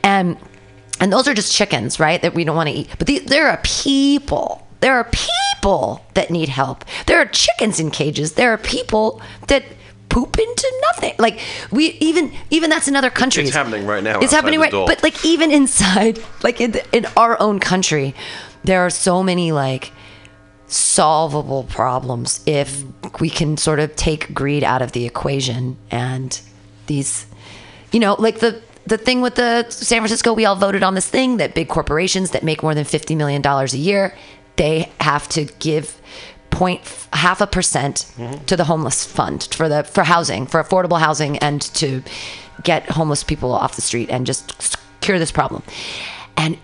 [0.04, 0.38] And
[1.02, 2.22] and those are just chickens, right?
[2.22, 2.90] That we don't want to eat.
[2.98, 4.66] But the, there are people.
[4.80, 5.10] There are
[5.62, 6.86] people that need help.
[7.08, 8.34] There are chickens in cages.
[8.34, 9.64] There are people that
[10.10, 11.16] poop into nothing.
[11.18, 11.40] Like
[11.72, 13.48] we even even that's in other countries.
[13.48, 14.72] It's happening right now It's happening right.
[14.72, 18.14] But like even inside, like in, in our own country,
[18.64, 19.92] there are so many like
[20.68, 22.84] solvable problems if
[23.20, 26.40] we can sort of take greed out of the equation and
[26.88, 27.26] these
[27.92, 28.62] you know like the
[28.92, 32.32] the thing with the San Francisco we all voted on this thing that big corporations
[32.32, 34.16] that make more than 50 million dollars a year
[34.58, 36.00] they have to give
[36.52, 36.82] point
[37.14, 38.44] half a percent mm-hmm.
[38.46, 42.04] to the homeless fund for the for housing for affordable housing and to
[42.64, 45.64] get homeless people off the street and just cure this problem.
[46.38, 46.58] And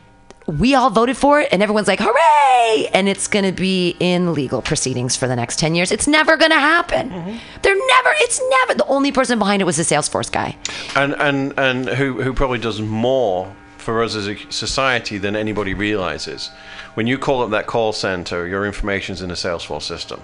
[0.48, 4.34] we all voted for it and everyone's like hooray and it's going to be in
[4.34, 7.38] legal proceedings for the next 10 years it's never going to happen mm-hmm.
[7.62, 10.56] they're never it's never the only person behind it was the salesforce guy
[10.96, 13.54] and and and who who probably does more
[13.88, 16.50] for us as a society than anybody realizes.
[16.96, 20.20] When you call up that call center, your information's in a Salesforce system.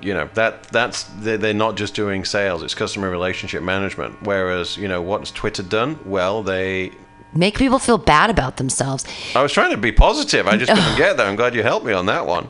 [0.00, 4.22] You know that that's they're, they're not just doing sales; it's customer relationship management.
[4.22, 5.98] Whereas, you know, what's Twitter done?
[6.06, 6.92] Well, they.
[7.36, 9.04] Make people feel bad about themselves
[9.34, 10.46] I was trying to be positive.
[10.46, 11.26] I just couldn't get there.
[11.26, 12.48] I'm glad you helped me on that one.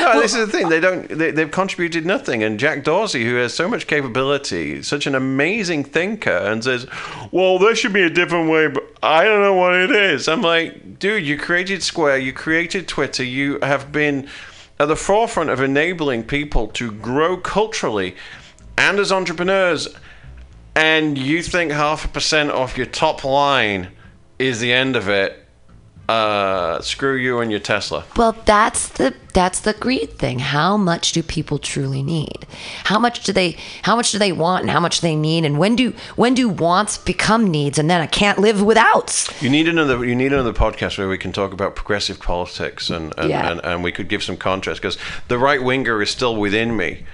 [0.00, 0.68] No, this is the thing.
[0.68, 1.08] They don't.
[1.08, 2.42] They, they've contributed nothing.
[2.42, 6.86] And Jack Dorsey, who has so much capability, such an amazing thinker, and says,
[7.30, 10.42] "Well, there should be a different way, but I don't know what it is." I'm
[10.42, 14.28] like, dude, you created Square, you created Twitter, you have been
[14.80, 18.16] at the forefront of enabling people to grow culturally
[18.76, 19.88] and as entrepreneurs,
[20.74, 23.90] and you think half a percent off your top line
[24.38, 25.40] is the end of it.
[26.06, 28.04] Uh, screw you and your Tesla.
[28.14, 30.38] Well, that's the that's the greed thing.
[30.38, 32.46] How much do people truly need?
[32.84, 35.58] How much do they how much do they want and how much they need and
[35.58, 39.26] when do when do wants become needs and then I can't live without?
[39.40, 40.04] You need another.
[40.04, 43.50] You need another podcast where we can talk about progressive politics and and, Yeah.
[43.52, 44.98] and, and we could give some contrast because
[45.28, 47.04] the right winger is still within me,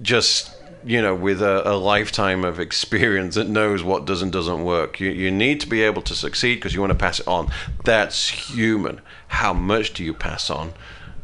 [0.00, 0.50] just
[0.88, 4.98] you know, with a, a lifetime of experience that knows what does and doesn't work.
[5.00, 7.52] You you need to be able to succeed because you want to pass it on.
[7.84, 9.00] That's human.
[9.28, 10.72] How much do you pass on?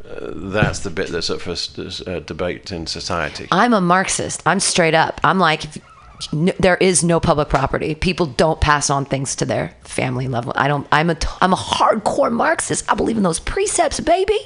[0.07, 3.47] Uh, that's the bit that's for s- uh, debate in society.
[3.51, 4.43] I'm a Marxist.
[4.45, 5.19] I'm straight up.
[5.23, 5.61] I'm like
[6.33, 7.95] n- there is no public property.
[7.95, 10.53] People don't pass on things to their family level.
[10.55, 10.87] I don't.
[10.91, 11.15] I'm a.
[11.15, 12.89] t- I'm a hardcore Marxist.
[12.91, 14.37] I believe in those precepts, baby.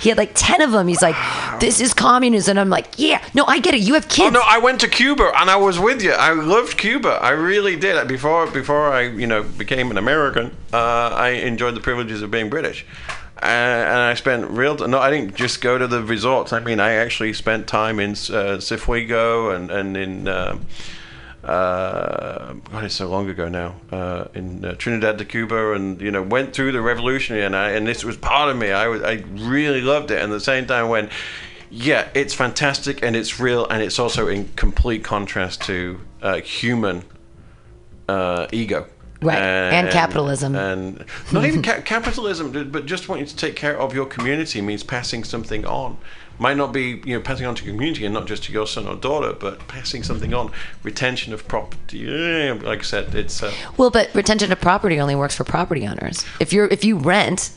[0.00, 0.88] He had like ten of them.
[0.88, 1.16] He's like,
[1.60, 3.80] "This is communism." I'm like, "Yeah, no, I get it.
[3.82, 6.12] You have kids." Oh no, I went to Cuba and I was with you.
[6.12, 7.18] I loved Cuba.
[7.22, 8.06] I really did.
[8.08, 12.50] Before before I you know became an American, uh, I enjoyed the privileges of being
[12.50, 12.84] British.
[13.42, 14.76] and, and I spent real.
[14.76, 16.52] No, I didn't just go to the resorts.
[16.52, 20.28] I mean, I actually spent time in uh, Cifuego and and in.
[20.28, 20.58] Uh,
[21.44, 23.74] uh, God, it's so long ago now.
[23.92, 27.70] Uh, in uh, Trinidad de Cuba, and you know, went through the revolutionary, and I
[27.70, 28.72] and this was part of me.
[28.72, 31.10] I was, I really loved it, and at the same time, when
[31.70, 37.02] yeah, it's fantastic and it's real, and it's also in complete contrast to uh, human
[38.08, 38.86] uh, ego.
[39.20, 40.54] Right, and capitalism.
[40.54, 44.82] and not even ca- capitalism, but just wanting to take care of your community means
[44.82, 45.96] passing something on.
[46.38, 48.86] Might not be you know passing on to community and not just to your son
[48.86, 50.50] or daughter, but passing something on.
[50.82, 52.06] Retention of property,
[52.54, 56.24] like I said, it's uh, Well, but retention of property only works for property owners.
[56.40, 57.52] If you're if you rent,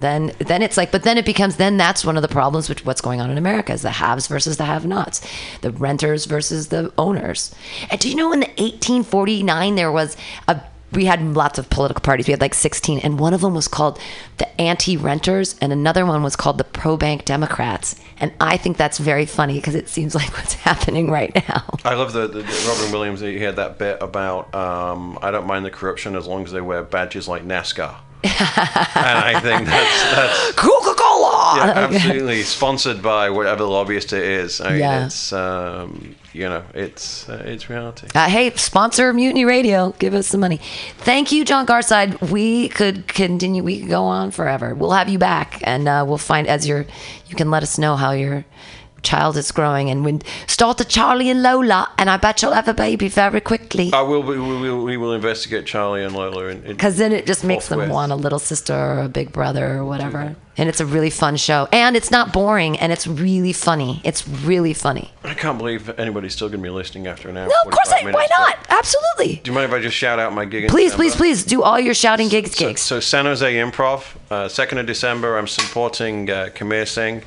[0.00, 2.84] then then it's like but then it becomes then that's one of the problems with
[2.84, 5.26] what's going on in America is the haves versus the have-nots,
[5.62, 7.54] the renters versus the owners.
[7.90, 10.60] And do you know in the 1849 there was a
[10.92, 12.26] we had lots of political parties.
[12.26, 13.98] We had like 16, and one of them was called
[14.38, 17.96] the anti renters, and another one was called the pro bank Democrats.
[18.20, 21.64] And I think that's very funny because it seems like what's happening right now.
[21.84, 23.20] I love the, the, the Robin Williams.
[23.20, 26.60] He had that bit about um, I don't mind the corruption as long as they
[26.60, 27.94] wear badges like NASCAR.
[28.24, 31.54] and I think that's that's Coca Cola!
[31.56, 34.60] yeah, absolutely sponsored by whatever lobbyist it is.
[34.60, 35.06] I mean, Yeah.
[35.06, 38.08] it's um, you know, it's uh, it's reality.
[38.14, 39.94] Uh, hey, sponsor Mutiny Radio.
[39.98, 40.60] Give us some money.
[40.98, 42.30] Thank you, John Garside.
[42.30, 43.62] We could continue.
[43.62, 44.74] We could go on forever.
[44.74, 46.86] We'll have you back, and uh, we'll find as your.
[47.26, 48.44] You can let us know how your
[49.02, 52.68] child is growing, and when start to Charlie and Lola, and I bet you'll have
[52.68, 53.90] a baby very quickly.
[53.92, 54.22] I will.
[54.22, 54.84] We will.
[54.84, 56.54] We will investigate Charlie and Lola.
[56.54, 59.84] Because then it just makes them want a little sister or a big brother or
[59.84, 60.36] whatever.
[60.58, 61.68] And it's a really fun show.
[61.72, 64.00] And it's not boring and it's really funny.
[64.04, 65.12] It's really funny.
[65.24, 67.46] I can't believe anybody's still going to be listening after an hour.
[67.48, 68.66] No, of course I why minutes, but- not?
[68.68, 69.36] Absolutely.
[69.42, 70.68] Do you mind if I just shout out my gig?
[70.68, 72.80] Please, please, please do all your shouting gigs So, gigs.
[72.80, 75.36] so San Jose Improv, uh, second of December.
[75.38, 77.22] I'm supporting uh, Kabir Singh,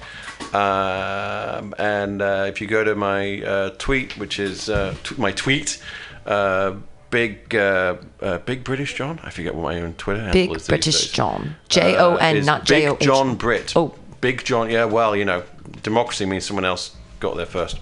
[0.54, 5.32] um, and uh, if you go to my uh, tweet, which is uh, t- my
[5.32, 5.82] tweet,
[6.26, 6.76] uh,
[7.12, 9.20] big uh, uh, big British John.
[9.24, 10.58] I forget what my own Twitter handle Big is.
[10.64, 11.12] these British days.
[11.12, 11.56] John.
[11.70, 13.00] J O N, Uh, not Big J O H.
[13.02, 13.74] John Brit.
[13.76, 13.94] Oh.
[14.22, 14.70] Big John.
[14.70, 15.44] Yeah, well, you know,
[15.84, 17.78] democracy means someone else got there first.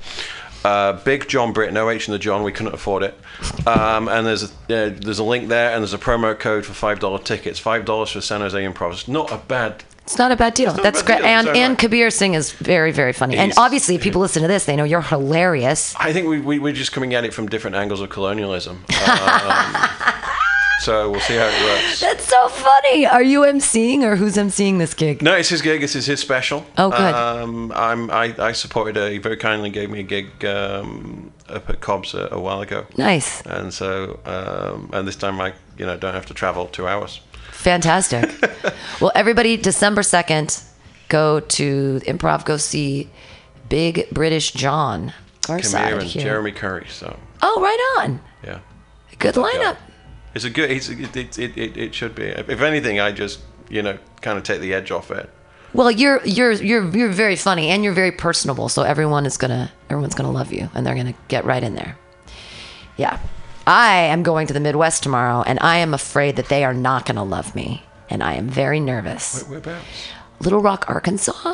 [0.65, 2.43] Uh, Big John Brit, no H in the John.
[2.43, 3.17] We couldn't afford it.
[3.65, 4.49] Um, and there's a, uh,
[4.99, 7.59] there's a link there, and there's a promo code for five dollar tickets.
[7.59, 8.91] Five dollars for San Jose Improv.
[8.91, 9.83] It's not a bad.
[10.09, 10.73] It's not a bad deal.
[10.73, 11.19] That's great.
[11.19, 11.77] deal, And and.
[11.77, 13.37] Kabir Singh is very, very funny.
[13.37, 15.93] And obviously, if people listen to this, they know you're hilarious.
[15.99, 18.85] I think we, we we're just coming at it from different angles of colonialism.
[19.09, 19.89] Um,
[20.81, 21.99] so we'll see how it works.
[21.99, 23.05] That's so funny.
[23.05, 25.21] Are you emceeing or who's emceeing this gig?
[25.21, 25.81] No, it's his gig.
[25.81, 26.65] This is his special.
[26.77, 27.13] Oh, good.
[27.13, 29.11] Um, I'm, I, I supported it.
[29.11, 32.85] He very kindly gave me a gig um, up at Cobb's a, a while ago.
[32.97, 33.41] Nice.
[33.41, 37.19] And so, um, and this time I, you know, don't have to travel two hours.
[37.59, 38.29] Fantastic.
[39.01, 40.63] well, everybody, December 2nd,
[41.09, 43.09] go to improv, go see
[43.67, 45.13] Big British John.
[45.41, 46.23] Kabir and here.
[46.23, 46.85] Jeremy Curry.
[46.89, 48.21] So, Oh, right on.
[48.43, 48.59] yeah.
[49.17, 49.75] Good lineup.
[50.33, 50.71] It's a good.
[50.71, 52.23] It's, it, it, it, it, it should be.
[52.27, 55.29] If anything, I just, you know, kind of take the edge off it.
[55.73, 59.69] Well, you're you're you're you're very funny and you're very personable, so everyone is gonna
[59.89, 61.97] everyone's gonna love you and they're gonna get right in there.
[62.95, 63.19] Yeah,
[63.69, 67.05] I am going to the Midwest tomorrow, and I am afraid that they are not
[67.05, 69.43] gonna love me, and I am very nervous.
[69.43, 69.85] Whereabouts?
[70.39, 71.53] Little Rock, Arkansas.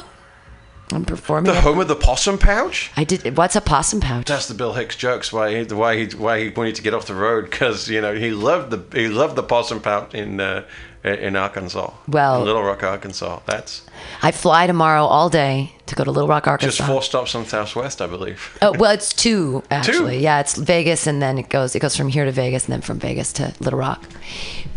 [0.92, 1.52] I'm performing.
[1.52, 2.92] The home of the possum pouch.
[2.96, 3.36] I did.
[3.38, 4.28] What's a possum pouch?
[4.28, 5.34] That's the Bill Hicks jokes.
[5.34, 8.14] Why he, why he, why he wanted to get off the road because you know
[8.16, 10.64] he loved the he loved the possum pouch in uh,
[11.04, 11.92] in Arkansas.
[12.08, 13.40] Well- in Little Rock, Arkansas.
[13.48, 13.84] That's
[14.22, 16.78] I fly tomorrow all day to go to Little Rock, Arkansas.
[16.78, 18.56] just four stops on Southwest, I believe.
[18.62, 20.20] Oh well, it's two actually.
[20.20, 22.82] Yeah, it's Vegas, and then it goes it goes from here to Vegas, and then
[22.82, 24.04] from Vegas to Little Rock.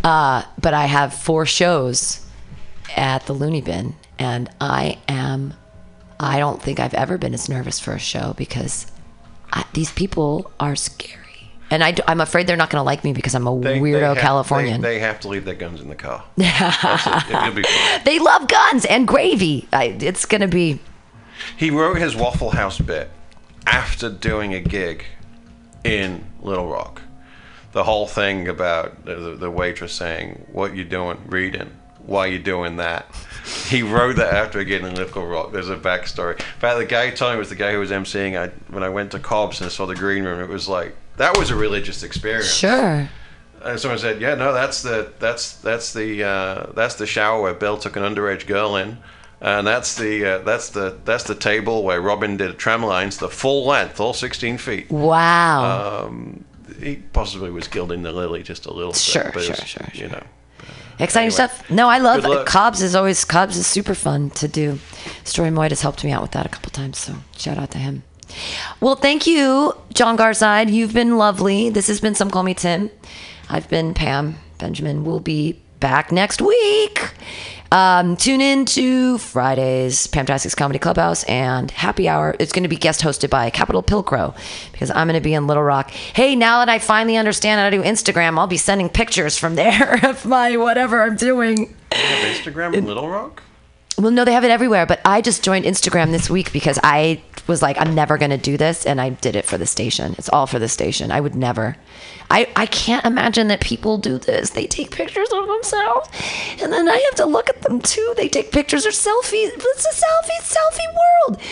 [0.03, 2.25] Uh, but I have four shows
[2.97, 5.53] at the Loony Bin, and I am.
[6.21, 8.87] I don't think I've ever been as nervous for a show because
[9.53, 13.13] I, these people are scary, and I, am afraid they're not going to like me
[13.13, 14.81] because I'm a They- weirdo they have- Californian.
[14.81, 16.25] They, They, they have to leave their guns in the car.
[16.37, 17.67] It.
[18.05, 18.25] Fine.
[18.25, 19.69] love guns and gravy.
[19.73, 20.81] I, it's going to be.
[21.57, 23.11] He wrote his Waffle House bit
[23.67, 25.05] after doing a gig
[25.85, 27.03] in Little Rock.
[27.73, 31.19] The whole thing about the, the, the waitress saying, "What you doing?
[31.27, 31.71] Reading?
[32.09, 33.07] Why you doing that?"
[33.69, 35.53] He wrote that after a gig in Little Rock.
[35.53, 36.33] There's a backstory.
[36.39, 38.37] In fact, the guy told me was the guy who was emceeing.
[38.39, 41.39] I when I went to Cobb's and saw the green room, it was like that
[41.39, 42.53] was a religious experience.
[42.53, 43.09] Sure.
[43.63, 47.55] And someone said, "Yeah, no, that's the that's that's the uh, that's the shower where
[47.55, 48.99] Bill took an underage girl in,
[49.41, 53.67] and that's the uh, that's the that's the table where Robin did tramlines, the full
[53.67, 54.91] length, all 16 feet.
[54.91, 56.05] Wow.
[56.07, 56.45] Um,
[56.79, 59.89] he possibly was gilding the lily just a little Sure, bit, but it sure, sure,
[59.95, 60.23] you know,
[60.99, 61.71] Exciting Anyway, stuff.
[61.71, 62.47] No, I love good.
[62.47, 64.79] Cobbs is always Cobbs is super fun to do.
[65.25, 67.79] Story Moyd has helped me out with that a couple times, so shout out to
[67.79, 68.03] him.
[68.81, 70.71] Well, thank you, John Garside.
[70.71, 71.71] You've been lovely.
[71.71, 72.91] This has been Some Call Me Tim.
[73.49, 75.05] I've been Pam Benjamin.
[75.05, 77.13] We'll be back next week.
[77.71, 82.35] Um, tune in to Fridays, Pamtastic's Comedy Clubhouse and Happy Hour.
[82.39, 84.35] It's going to be guest hosted by Capital Pilcrow
[84.73, 85.91] because I'm going to be in Little Rock.
[85.91, 89.55] Hey, now that I finally understand how to do Instagram, I'll be sending pictures from
[89.55, 91.59] there of my whatever I'm doing.
[91.59, 93.43] You have Instagram in Little Rock?
[93.99, 97.21] Well, no, they have it everywhere, but I just joined Instagram this week because I
[97.49, 98.87] was like, I'm never going to do this.
[98.87, 100.15] And I did it for the station.
[100.19, 101.11] It's all for the station.
[101.11, 101.77] I would never.
[102.31, 104.51] I, I can't imagine that people do this.
[104.51, 106.09] They take pictures of themselves
[106.63, 108.15] and then I have to look at them too.
[108.17, 109.51] They take pictures or selfies.
[109.57, 111.43] It's a selfie, selfie world.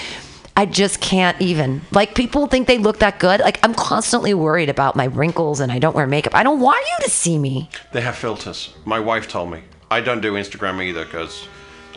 [0.56, 1.82] I just can't even.
[1.90, 3.40] Like, people think they look that good.
[3.40, 6.35] Like, I'm constantly worried about my wrinkles and I don't wear makeup.
[6.35, 7.68] I don't want you to see me.
[7.93, 8.73] They have filters.
[8.85, 9.62] My wife told me.
[9.90, 11.47] I don't do Instagram either because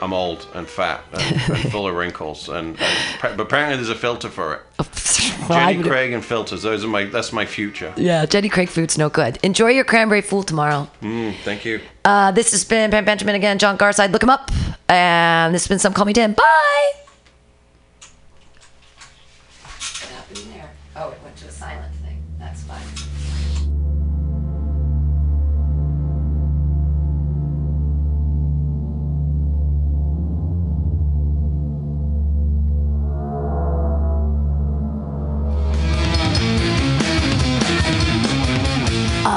[0.02, 1.22] I'm old and fat and,
[1.52, 2.50] and full of wrinkles.
[2.50, 4.62] And, and but apparently there's a filter for it.
[5.50, 6.62] Well, Jenny Craig and filters.
[6.62, 7.06] Those are my.
[7.06, 7.92] That's my future.
[7.98, 9.40] Yeah, Jenny Craig food's no good.
[9.42, 10.88] Enjoy your cranberry fool tomorrow.
[11.02, 11.82] Mm, thank you.
[12.06, 14.12] Uh, this has been Pam Benjamin again, John Garside.
[14.12, 14.52] Look him up.
[14.88, 16.34] And this has been Some Call Me Tim.
[16.34, 16.92] Bye.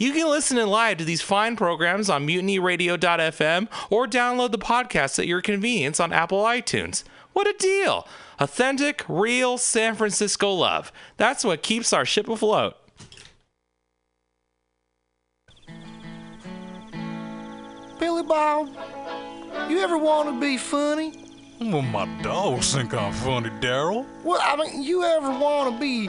[0.00, 5.18] You can listen in live to these fine programs on mutinyradio.fm or download the podcast
[5.18, 7.04] at your convenience on Apple iTunes.
[7.34, 8.08] What a deal!
[8.38, 10.90] Authentic, real San Francisco love.
[11.18, 12.76] That's what keeps our ship afloat.
[17.98, 18.70] Billy Bob,
[19.68, 21.26] you ever want to be funny?
[21.60, 24.06] Well, my dogs think I'm funny, Daryl.
[24.24, 26.08] Well, I mean, you ever want to be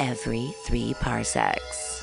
[0.00, 2.02] every three parsecs.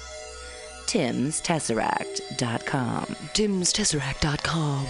[0.85, 3.05] Tim'sTesseract.com.
[3.33, 4.85] TimsTesseract.com.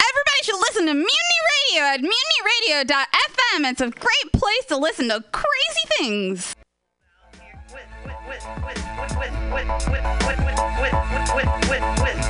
[0.00, 1.38] Everybody should listen to Mutiny
[1.70, 3.70] Radio at mutinyradio.fm.
[3.70, 6.54] It's a great place to listen to crazy things.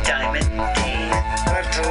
[0.05, 0.49] Diamond Dave.
[0.49, 0.78] Let the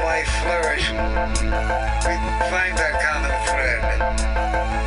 [0.08, 0.90] life flourish.
[0.90, 2.16] We
[2.48, 4.87] find that common thread.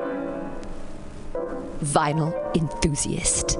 [1.81, 3.57] vinyl enthusiast.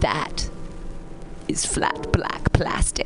[0.00, 0.50] That
[1.48, 3.05] is flat black plastic.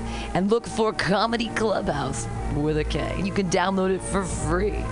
[0.33, 3.21] and look for Comedy Clubhouse with a K.
[3.23, 4.83] You can download it for free.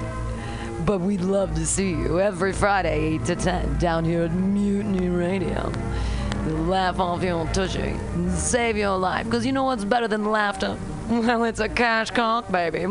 [0.85, 5.09] But we'd love to see you every Friday, 8 to 10, down here at Mutiny
[5.09, 5.71] Radio.
[6.45, 9.25] Laugh off your tushy and save your life.
[9.25, 10.77] Because you know what's better than laughter?
[11.09, 12.81] Well, it's a cash cock, baby.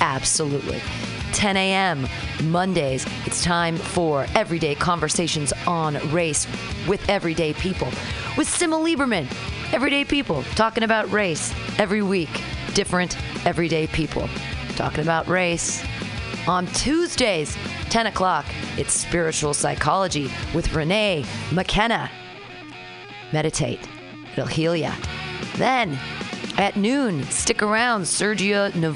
[0.00, 0.80] Absolutely.
[1.32, 2.06] 10 a.m.
[2.44, 6.46] Mondays, it's time for everyday conversations on race
[6.86, 7.88] with everyday people.
[8.36, 9.26] With Sima Lieberman,
[9.72, 12.42] everyday people talking about race every week.
[12.74, 14.28] Different everyday people
[14.76, 15.82] talking about race.
[16.46, 17.56] On Tuesdays,
[17.90, 18.44] 10 o'clock,
[18.76, 22.10] it's spiritual psychology with Renee McKenna.
[23.32, 23.88] Meditate,
[24.32, 24.92] it'll heal ya.
[25.56, 25.98] Then
[26.58, 28.90] at noon, stick around, Sergio Navarro.